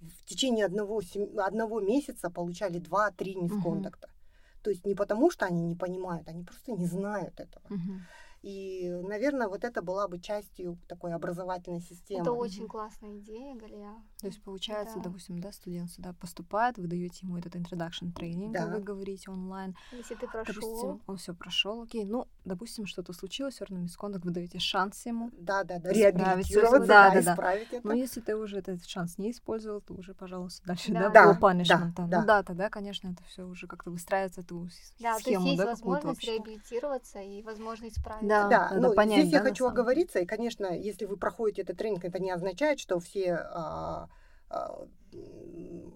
в 0.00 0.24
течение 0.24 0.66
одного, 0.66 1.02
одного 1.38 1.80
месяца 1.80 2.30
получали 2.30 2.80
2-3 2.80 3.34
мисконтакта. 3.42 4.08
Угу. 4.08 4.62
То 4.62 4.70
есть 4.70 4.86
не 4.86 4.94
потому, 4.94 5.30
что 5.30 5.46
они 5.46 5.62
не 5.62 5.74
понимают, 5.74 6.28
они 6.28 6.44
просто 6.44 6.72
не 6.72 6.86
знают 6.86 7.38
этого. 7.40 7.64
Угу. 7.70 8.00
И, 8.42 8.90
наверное, 8.90 9.48
вот 9.48 9.64
это 9.64 9.82
была 9.82 10.08
бы 10.08 10.20
частью 10.20 10.78
такой 10.88 11.12
образовательной 11.14 11.80
системы. 11.80 12.22
Это 12.22 12.32
очень 12.32 12.66
классная 12.66 13.18
идея, 13.18 13.54
Галия. 13.54 14.02
То 14.22 14.28
есть, 14.28 14.40
получается, 14.40 14.98
да. 14.98 15.02
допустим, 15.02 15.40
да, 15.40 15.50
студент 15.50 15.90
сюда 15.90 16.12
поступает, 16.12 16.78
вы 16.78 16.86
даете 16.86 17.26
ему 17.26 17.36
этот 17.36 17.56
introduction 17.56 18.12
тренинг, 18.12 18.52
да. 18.52 18.66
вы 18.66 18.80
говорите 18.80 19.32
онлайн. 19.32 19.74
Если 19.90 20.14
ты 20.14 20.28
прошел. 20.28 20.54
Допустим, 20.54 21.00
он 21.08 21.16
все 21.16 21.34
прошел, 21.34 21.82
окей. 21.82 22.04
Ну, 22.04 22.28
допустим, 22.44 22.86
что-то 22.86 23.12
случилось, 23.14 23.54
все 23.54 23.64
равно 23.64 23.82
мисконтакт, 23.82 24.24
вы 24.24 24.30
даете 24.30 24.60
шанс 24.60 25.04
ему. 25.06 25.32
Да, 25.36 25.64
да, 25.64 25.80
да. 25.80 25.90
Реабилитироваться, 25.90 26.86
да, 26.86 27.10
да, 27.10 27.20
да, 27.20 27.32
исправить 27.32 27.72
это. 27.72 27.84
Но 27.84 27.94
если 27.94 28.20
ты 28.20 28.36
уже 28.36 28.58
этот 28.58 28.86
шанс 28.86 29.18
не 29.18 29.32
использовал, 29.32 29.80
то 29.80 29.92
уже, 29.94 30.14
пожалуйста, 30.14 30.64
дальше, 30.68 30.92
да, 30.92 31.08
да, 31.10 31.32
да, 31.32 31.38
punishment. 31.40 31.94
да, 31.96 32.02
ну 32.02 32.08
да. 32.08 32.24
да, 32.24 32.42
тогда, 32.44 32.70
конечно, 32.70 33.08
это 33.08 33.24
все 33.24 33.42
уже 33.42 33.66
как-то 33.66 33.90
выстраивается 33.90 34.42
эту 34.42 34.68
да, 35.00 35.18
схему, 35.18 35.22
то 35.24 35.30
есть 35.30 35.46
есть 35.46 35.58
да, 35.58 35.66
возможность 35.66 36.24
реабилитироваться 36.24 37.18
и 37.18 37.42
возможность 37.42 37.98
исправить. 37.98 38.28
Да, 38.28 38.48
да, 38.48 38.70
надо 38.70 38.88
ну, 38.88 38.94
понять, 38.94 39.22
здесь 39.22 39.32
я 39.32 39.40
да, 39.40 39.48
хочу 39.48 39.66
оговориться, 39.66 40.20
и, 40.20 40.26
конечно, 40.26 40.66
если 40.66 41.06
вы 41.06 41.16
проходите 41.16 41.62
этот 41.62 41.76
тренинг, 41.76 42.04
это 42.04 42.20
не 42.20 42.30
означает, 42.30 42.78
что 42.78 43.00
все 43.00 43.34
а, 43.34 44.08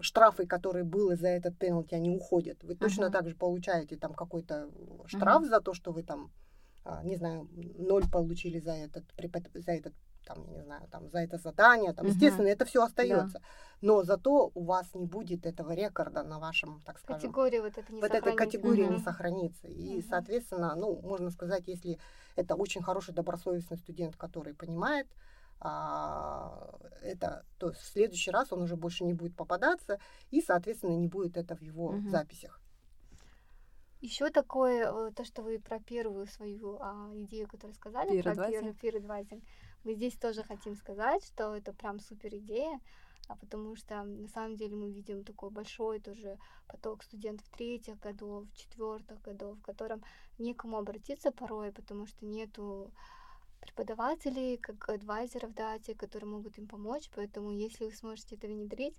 штрафы, 0.01 0.45
которые 0.45 0.83
были 0.83 1.15
за 1.15 1.27
этот 1.27 1.57
пенальти, 1.57 1.95
они 1.95 2.09
уходят. 2.09 2.63
Вы 2.63 2.75
точно 2.75 3.05
uh-huh. 3.05 3.11
так 3.11 3.27
же 3.27 3.35
получаете 3.35 3.97
там 3.97 4.13
какой-то 4.13 4.69
штраф 5.05 5.43
uh-huh. 5.43 5.49
за 5.49 5.61
то, 5.61 5.73
что 5.73 5.91
вы 5.91 6.03
там, 6.03 6.31
а, 6.83 7.03
не 7.03 7.15
знаю, 7.15 7.49
ноль 7.77 8.05
получили 8.11 8.59
за 8.59 8.73
этот, 8.73 9.05
за 9.53 9.71
этот 9.71 9.93
там, 10.25 10.51
не 10.51 10.61
знаю, 10.61 10.87
там, 10.91 11.09
за 11.09 11.19
это 11.19 11.37
задание, 11.37 11.93
там, 11.93 12.05
uh-huh. 12.05 12.09
естественно, 12.09 12.47
это 12.47 12.65
все 12.65 12.83
остается. 12.83 13.39
Да. 13.39 13.45
Но 13.81 14.03
зато 14.03 14.51
у 14.53 14.63
вас 14.63 14.93
не 14.93 15.05
будет 15.05 15.45
этого 15.45 15.71
рекорда 15.73 16.23
на 16.23 16.37
вашем, 16.39 16.81
так 16.85 16.99
скажем, 16.99 17.21
категории 17.21 17.59
вот 17.59 17.77
это 17.77 17.93
не 17.93 18.01
вот 18.01 18.11
этой 18.11 18.35
категории 18.35 18.85
uh-huh. 18.85 18.97
не 18.97 18.99
сохранится. 18.99 19.67
И, 19.67 19.99
uh-huh. 19.99 20.05
соответственно, 20.09 20.75
ну, 20.75 20.99
можно 21.01 21.31
сказать, 21.31 21.67
если 21.67 21.97
это 22.35 22.55
очень 22.55 22.83
хороший 22.83 23.13
добросовестный 23.13 23.77
студент, 23.77 24.15
который 24.15 24.53
понимает, 24.53 25.07
а, 25.59 26.77
это, 27.01 27.45
то 27.57 27.71
в 27.71 27.77
следующий 27.77 28.31
раз 28.31 28.51
он 28.53 28.61
уже 28.61 28.75
больше 28.75 29.03
не 29.03 29.13
будет 29.13 29.35
попадаться, 29.35 29.99
и, 30.31 30.41
соответственно, 30.41 30.95
не 30.95 31.07
будет 31.07 31.37
это 31.37 31.55
в 31.55 31.61
его 31.61 31.93
uh-huh. 31.93 32.09
записях. 32.09 32.61
Еще 33.99 34.29
такое, 34.29 34.91
э, 34.91 35.11
то, 35.11 35.25
что 35.25 35.41
вы 35.41 35.59
про 35.59 35.79
первую 35.79 36.27
свою 36.27 36.77
а, 36.79 37.11
идею, 37.15 37.47
которую 37.47 37.73
сказали, 37.73 38.21
про 38.21 38.35
первый 38.35 38.73
передвайзинг, 38.73 39.43
мы 39.83 39.95
здесь 39.95 40.13
тоже 40.15 40.43
хотим 40.43 40.75
сказать, 40.75 41.23
что 41.23 41.55
это 41.55 41.73
прям 41.73 41.99
супер 41.99 42.35
идея, 42.35 42.79
а 43.27 43.35
потому 43.35 43.75
что 43.75 44.03
на 44.03 44.27
самом 44.27 44.55
деле 44.55 44.75
мы 44.75 44.91
видим 44.91 45.23
такой 45.23 45.49
большой 45.49 45.99
тоже 45.99 46.37
поток 46.67 47.03
студентов 47.03 47.47
третьих 47.49 47.99
годов, 47.99 48.45
четвертых 48.53 49.19
годов, 49.21 49.57
в 49.57 49.61
котором 49.61 50.03
некому 50.37 50.77
обратиться 50.77 51.31
порой, 51.31 51.71
потому 51.71 52.05
что 52.05 52.25
нету 52.25 52.93
преподавателей, 53.59 54.57
как 54.57 54.89
адвайзеров, 54.89 55.53
да, 55.53 55.79
те, 55.79 55.95
которые 55.95 56.29
могут 56.29 56.57
им 56.57 56.67
помочь, 56.67 57.09
поэтому 57.15 57.51
если 57.51 57.85
вы 57.85 57.91
сможете 57.91 58.35
это 58.35 58.47
внедрить, 58.47 58.97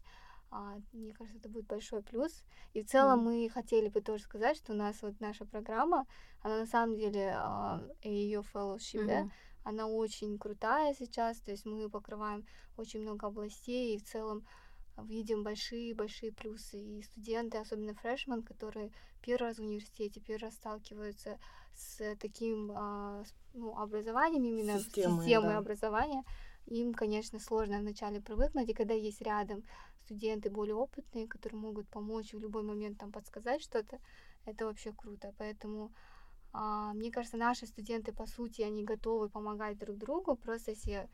а, 0.50 0.78
мне 0.92 1.12
кажется, 1.12 1.38
это 1.38 1.48
будет 1.48 1.66
большой 1.66 2.02
плюс. 2.02 2.42
И 2.72 2.82
в 2.82 2.86
целом 2.86 3.20
mm. 3.20 3.22
мы 3.22 3.50
хотели 3.50 3.88
бы 3.88 4.00
тоже 4.00 4.22
сказать, 4.22 4.56
что 4.56 4.72
у 4.72 4.76
нас 4.76 5.02
вот 5.02 5.20
наша 5.20 5.44
программа, 5.44 6.06
она 6.42 6.61
на 6.61 6.66
самом 6.66 6.96
деле 6.96 7.34
а, 7.36 7.82
ее 8.02 8.42
fellowship, 8.54 9.02
mm-hmm. 9.02 9.06
да, 9.06 9.30
она 9.64 9.86
очень 9.86 10.38
крутая 10.38 10.94
сейчас, 10.94 11.40
то 11.40 11.50
есть 11.50 11.66
мы 11.66 11.90
покрываем 11.90 12.46
очень 12.76 13.00
много 13.00 13.26
областей 13.26 13.94
и 13.94 13.98
в 13.98 14.04
целом 14.04 14.46
видим 15.04 15.42
большие-большие 15.42 16.32
плюсы. 16.32 16.80
И 16.80 17.02
студенты, 17.02 17.59
особенно 17.59 17.94
фрешман, 17.94 18.42
которые 18.42 18.90
первый 19.20 19.48
раз 19.48 19.59
в 19.59 19.62
университете, 19.62 20.20
первый 20.20 20.42
раз 20.44 20.54
сталкиваются 20.54 21.38
с 21.68 21.68
таким 22.18 22.72
а, 22.74 23.22
ну, 23.55 23.76
образованием, 23.76 24.45
именно 24.45 24.79
системой, 24.79 25.24
системой 25.24 25.51
да. 25.51 25.59
образования, 25.59 26.24
им, 26.66 26.93
конечно, 26.93 27.39
сложно 27.39 27.79
вначале 27.79 28.20
привыкнуть, 28.20 28.68
и 28.68 28.74
когда 28.74 28.95
есть 28.95 29.22
рядом 29.22 29.64
студенты 30.05 30.51
более 30.51 30.74
опытные, 30.74 31.29
которые 31.29 31.61
могут 31.61 31.89
помочь 31.89 32.33
в 32.33 32.39
любой 32.39 32.62
момент 32.62 32.99
там 32.99 33.12
подсказать 33.12 33.62
что-то, 33.62 33.99
это 34.45 34.64
вообще 34.64 34.93
круто. 34.93 35.35
Поэтому 35.39 35.93
а, 36.53 36.93
мне 36.95 37.11
кажется, 37.11 37.37
наши 37.37 37.66
студенты, 37.66 38.12
по 38.12 38.26
сути, 38.26 38.62
они 38.62 38.85
готовы 38.85 39.29
помогать 39.29 39.79
друг 39.79 39.97
другу, 39.99 40.37
просто 40.37 40.72
если 40.72 41.09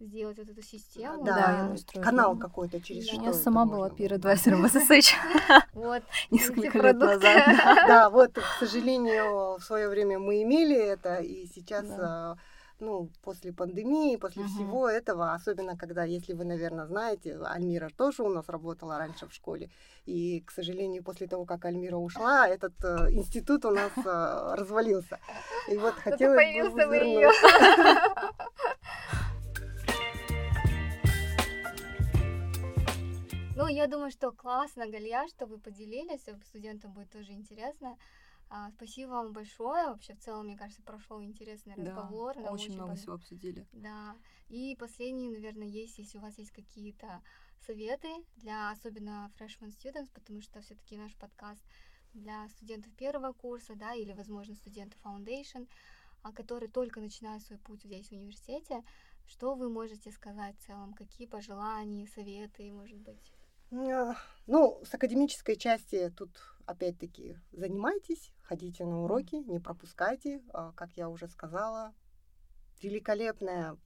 сделать 0.00 0.38
вот 0.38 0.48
эту 0.48 0.62
систему. 0.62 1.24
Да, 1.24 1.74
Да, 1.74 2.02
канал 2.02 2.36
какой-то 2.36 2.80
через 2.80 3.06
Да. 3.06 3.12
что 3.14 3.22
Я 3.22 3.30
это 3.30 3.38
сама 3.38 3.64
была 3.64 3.88
было? 3.88 3.96
пир-адвайсером 3.96 4.62
в 4.62 4.68
СССР 4.68 5.14
Вот. 5.74 6.02
несколько 6.30 6.78
лет 6.78 6.98
назад. 7.00 7.42
Да, 7.86 8.10
вот, 8.10 8.32
к 8.34 8.42
сожалению, 8.58 9.56
в 9.58 9.62
свое 9.62 9.88
время 9.88 10.18
мы 10.18 10.42
имели 10.42 10.76
это, 10.76 11.18
и 11.18 11.46
сейчас, 11.46 11.86
а, 11.98 12.36
ну, 12.80 13.08
после 13.22 13.52
пандемии, 13.52 14.16
после 14.16 14.42
Мгм. 14.42 14.52
всего 14.52 14.88
этого, 14.88 15.32
особенно 15.32 15.76
когда, 15.76 16.04
если 16.04 16.32
вы, 16.34 16.44
наверное, 16.44 16.86
знаете, 16.86 17.38
Альмира 17.44 17.88
тоже 17.96 18.22
у 18.22 18.28
нас 18.28 18.48
работала 18.48 18.98
раньше 18.98 19.26
в 19.26 19.32
школе, 19.32 19.70
и, 20.06 20.40
к 20.40 20.50
сожалению, 20.50 21.02
после 21.04 21.26
того, 21.28 21.44
как 21.44 21.64
Альмира 21.64 21.96
ушла, 21.96 22.48
этот 22.48 22.74
э, 22.84 23.10
институт 23.12 23.64
у 23.64 23.70
нас 23.70 23.92
э, 24.04 24.54
развалился. 24.56 25.18
И 25.68 25.76
вот 25.78 25.94
хотелось 25.94 26.34
бы 26.72 26.82
появился 26.88 28.00
Ну, 33.56 33.68
я 33.68 33.86
думаю, 33.86 34.10
что 34.10 34.32
классно, 34.32 34.88
Галия, 34.88 35.28
что 35.28 35.46
вы 35.46 35.58
поделились, 35.58 36.26
студентам 36.44 36.92
будет 36.92 37.10
тоже 37.10 37.32
интересно. 37.32 37.96
А, 38.50 38.70
спасибо 38.72 39.10
вам 39.10 39.32
большое. 39.32 39.86
Вообще, 39.86 40.14
в 40.14 40.18
целом, 40.18 40.46
мне 40.46 40.56
кажется, 40.56 40.82
прошел 40.82 41.22
интересный 41.22 41.76
Да, 41.76 41.82
разговор. 41.84 42.36
нам 42.36 42.52
очень 42.54 42.74
много 42.74 42.92
пон- 42.92 42.96
всего 42.96 43.14
обсудили. 43.14 43.64
Да. 43.72 44.16
И 44.48 44.74
последний, 44.76 45.30
наверное, 45.30 45.68
есть, 45.68 45.98
если 45.98 46.18
у 46.18 46.20
вас 46.20 46.36
есть 46.36 46.50
какие-то 46.50 47.22
советы 47.64 48.08
для 48.36 48.72
особенно 48.72 49.30
freshman 49.38 49.70
students, 49.70 50.10
потому 50.12 50.40
что 50.40 50.60
все-таки 50.60 50.96
наш 50.96 51.14
подкаст 51.14 51.62
для 52.12 52.48
студентов 52.48 52.92
первого 52.96 53.32
курса, 53.32 53.76
да, 53.76 53.94
или, 53.94 54.12
возможно, 54.14 54.56
студентов 54.56 54.98
foundation, 55.04 55.68
а, 56.22 56.32
которые 56.32 56.70
только 56.70 57.00
начинают 57.00 57.44
свой 57.44 57.60
путь 57.60 57.84
здесь 57.84 58.08
в 58.08 58.12
университете. 58.12 58.82
Что 59.26 59.54
вы 59.54 59.70
можете 59.70 60.10
сказать 60.10 60.56
в 60.58 60.66
целом? 60.66 60.92
Какие 60.92 61.28
пожелания, 61.28 62.08
советы, 62.08 62.72
может 62.72 62.98
быть? 62.98 63.32
Ну, 64.46 64.80
с 64.84 64.94
академической 64.94 65.56
части 65.56 66.12
тут 66.16 66.30
опять-таки 66.66 67.38
занимайтесь, 67.52 68.32
ходите 68.42 68.84
на 68.84 69.04
уроки, 69.04 69.36
не 69.36 69.58
пропускайте. 69.58 70.42
А, 70.52 70.72
Как 70.72 70.90
я 70.96 71.08
уже 71.08 71.28
сказала, 71.28 71.94
великолепная 72.82 73.76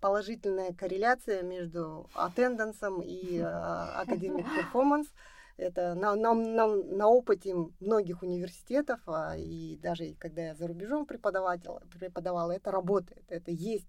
положительная 0.00 0.72
корреляция 0.72 1.42
между 1.42 2.08
аттендансом 2.14 3.00
и 3.02 3.38
а, 3.40 4.04
academic 4.04 4.46
performance. 4.56 5.08
Это 5.56 5.94
на, 5.94 6.14
на, 6.14 6.34
на, 6.34 6.66
на 6.68 7.08
опыте 7.08 7.54
многих 7.80 8.22
университетов, 8.22 9.00
а, 9.06 9.36
и 9.36 9.76
даже 9.76 10.14
когда 10.14 10.42
я 10.42 10.54
за 10.54 10.68
рубежом 10.68 11.06
преподавала, 11.06 12.52
это 12.52 12.70
работает, 12.70 13.24
это 13.28 13.50
есть. 13.50 13.88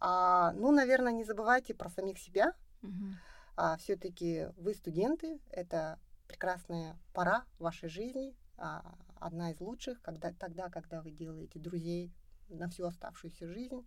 А, 0.00 0.52
ну, 0.52 0.72
наверное, 0.72 1.12
не 1.12 1.24
забывайте 1.24 1.74
про 1.74 1.88
самих 1.88 2.18
себя, 2.18 2.54
Мгм. 2.82 3.16
А, 3.56 3.76
все-таки 3.76 4.48
вы 4.56 4.74
студенты, 4.74 5.40
это 5.50 5.98
прекрасная 6.26 6.98
пора 7.12 7.44
вашей 7.58 7.88
жизни, 7.88 8.34
а, 8.56 8.96
одна 9.16 9.50
из 9.50 9.60
лучших, 9.60 10.00
когда, 10.02 10.32
тогда, 10.32 10.68
когда 10.70 11.02
вы 11.02 11.10
делаете 11.10 11.58
друзей 11.58 12.12
на 12.48 12.68
всю 12.68 12.86
оставшуюся 12.86 13.46
жизнь. 13.46 13.86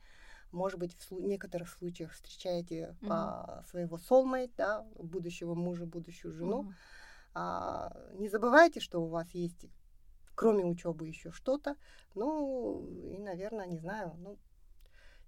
Может 0.52 0.80
быть, 0.80 0.96
в 0.96 1.12
слу- 1.12 1.22
некоторых 1.22 1.70
случаях 1.70 2.12
встречаете 2.12 2.96
Мгм. 3.02 3.12
а, 3.12 3.64
своего 3.70 3.98
soulmate, 3.98 4.52
да, 4.58 4.84
будущего 4.96 5.56
мужа, 5.56 5.86
будущую 5.86 6.34
жену. 6.34 6.64
Мгм. 6.64 6.76
А, 7.34 7.92
не 8.14 8.30
забывайте, 8.30 8.80
что 8.80 9.04
у 9.04 9.08
вас 9.08 9.30
есть, 9.32 9.66
кроме 10.36 10.64
учебы, 10.64 11.08
еще 11.08 11.32
что-то. 11.32 11.76
Ну, 12.14 12.88
и, 13.12 13.18
наверное, 13.18 13.66
не 13.66 13.78
знаю, 13.78 14.16
ну, 14.18 14.38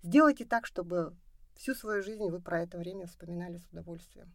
сделайте 0.02 0.46
так, 0.46 0.66
чтобы 0.66 1.16
всю 1.58 1.74
свою 1.76 2.02
жизнь 2.04 2.24
вы 2.30 2.40
про 2.42 2.62
это 2.62 2.78
время 2.78 3.08
вспоминали 3.08 3.58
с 3.58 3.66
удовольствием. 3.72 4.34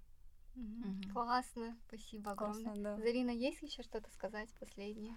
Мгм. 0.55 1.03
Классно, 1.13 1.77
спасибо 1.89 2.33
огромное. 2.33 2.65
Классно, 2.65 2.83
да. 2.83 2.97
Зарина, 2.99 3.31
есть 3.31 3.63
еще 3.63 3.83
что-то 3.83 4.11
сказать 4.11 4.51
последнее? 4.61 5.17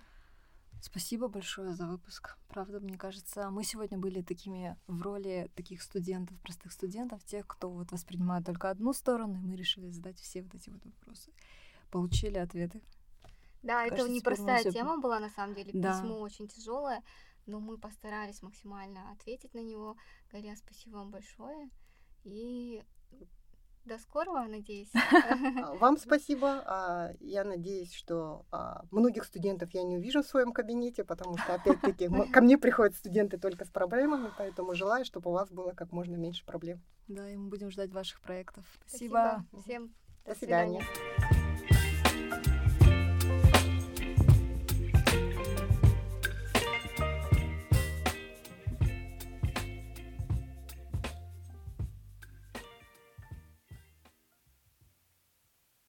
Спасибо 0.81 1.27
большое 1.27 1.73
за 1.73 1.87
выпуск. 1.87 2.37
Правда, 2.47 2.79
мне 2.79 2.97
кажется, 2.97 3.49
мы 3.49 3.63
сегодня 3.63 3.97
были 3.97 4.21
такими 4.21 4.77
в 4.87 5.01
роли 5.01 5.49
таких 5.55 5.81
студентов, 5.81 6.39
простых 6.41 6.71
студентов, 6.71 7.23
тех, 7.25 7.47
кто 7.47 7.69
вот 7.69 7.91
воспринимает 7.91 8.45
только 8.45 8.69
одну 8.69 8.93
сторону, 8.93 9.35
и 9.35 9.45
мы 9.45 9.55
решили 9.55 9.89
задать 9.89 10.19
все 10.19 10.41
вот 10.43 10.53
эти 10.53 10.69
вот 10.69 10.83
вопросы. 10.85 11.31
Получили 11.91 12.37
ответы. 12.37 12.81
Да, 13.63 13.85
это 13.85 13.95
Кажется, 13.95 14.11
мы 14.11 14.15
непростая 14.17 14.59
всё- 14.59 14.71
тема 14.71 14.97
была 14.99 15.19
на 15.19 15.29
самом 15.29 15.55
деле. 15.55 15.71
Да. 15.73 15.93
Письмо 15.93 16.19
очень 16.19 16.47
тяжелое, 16.47 17.01
но 17.45 17.59
мы 17.59 17.77
постарались 17.77 18.41
максимально 18.43 19.11
ответить 19.11 19.53
на 19.53 19.63
него. 19.63 19.97
Галя, 20.31 20.55
спасибо 20.55 20.97
вам 20.97 21.09
большое. 21.09 21.69
И 22.25 22.83
до 23.85 23.99
скорого, 23.99 24.45
надеюсь. 24.47 24.89
А, 24.95 25.75
Вам 25.79 25.97
спасибо. 25.97 26.63
А, 26.65 27.11
Я 27.19 27.43
надеюсь, 27.43 27.93
что 27.93 28.45
а, 28.51 28.83
многих 28.89 29.23
студентов 29.25 29.69
я 29.73 29.83
не 29.83 29.97
увижу 29.97 30.23
в 30.23 30.27
своем 30.27 30.51
кабинете, 30.53 31.03
потому 31.03 31.37
что, 31.37 31.53
опять-таки, 31.53 32.09
ко 32.31 32.41
мне 32.41 32.57
приходят 32.57 32.95
студенты 32.95 33.37
только 33.37 33.63
с 33.63 33.69
проблемами, 33.69 34.31
поэтому 34.37 34.73
желаю, 34.73 35.05
чтобы 35.05 35.29
у 35.29 35.33
вас 35.33 35.51
было 35.51 35.71
как 35.71 35.91
можно 35.91 36.15
меньше 36.15 36.43
проблем. 36.45 36.81
Да, 37.07 37.29
и 37.29 37.35
мы 37.35 37.49
будем 37.49 37.69
ждать 37.69 37.91
ваших 37.91 38.21
проектов. 38.21 38.65
Спасибо. 38.87 39.45
Спасибо. 39.51 39.61
Всем 39.61 39.93
До 40.25 40.35
свидания. 40.35 40.81
свидания. 40.81 42.64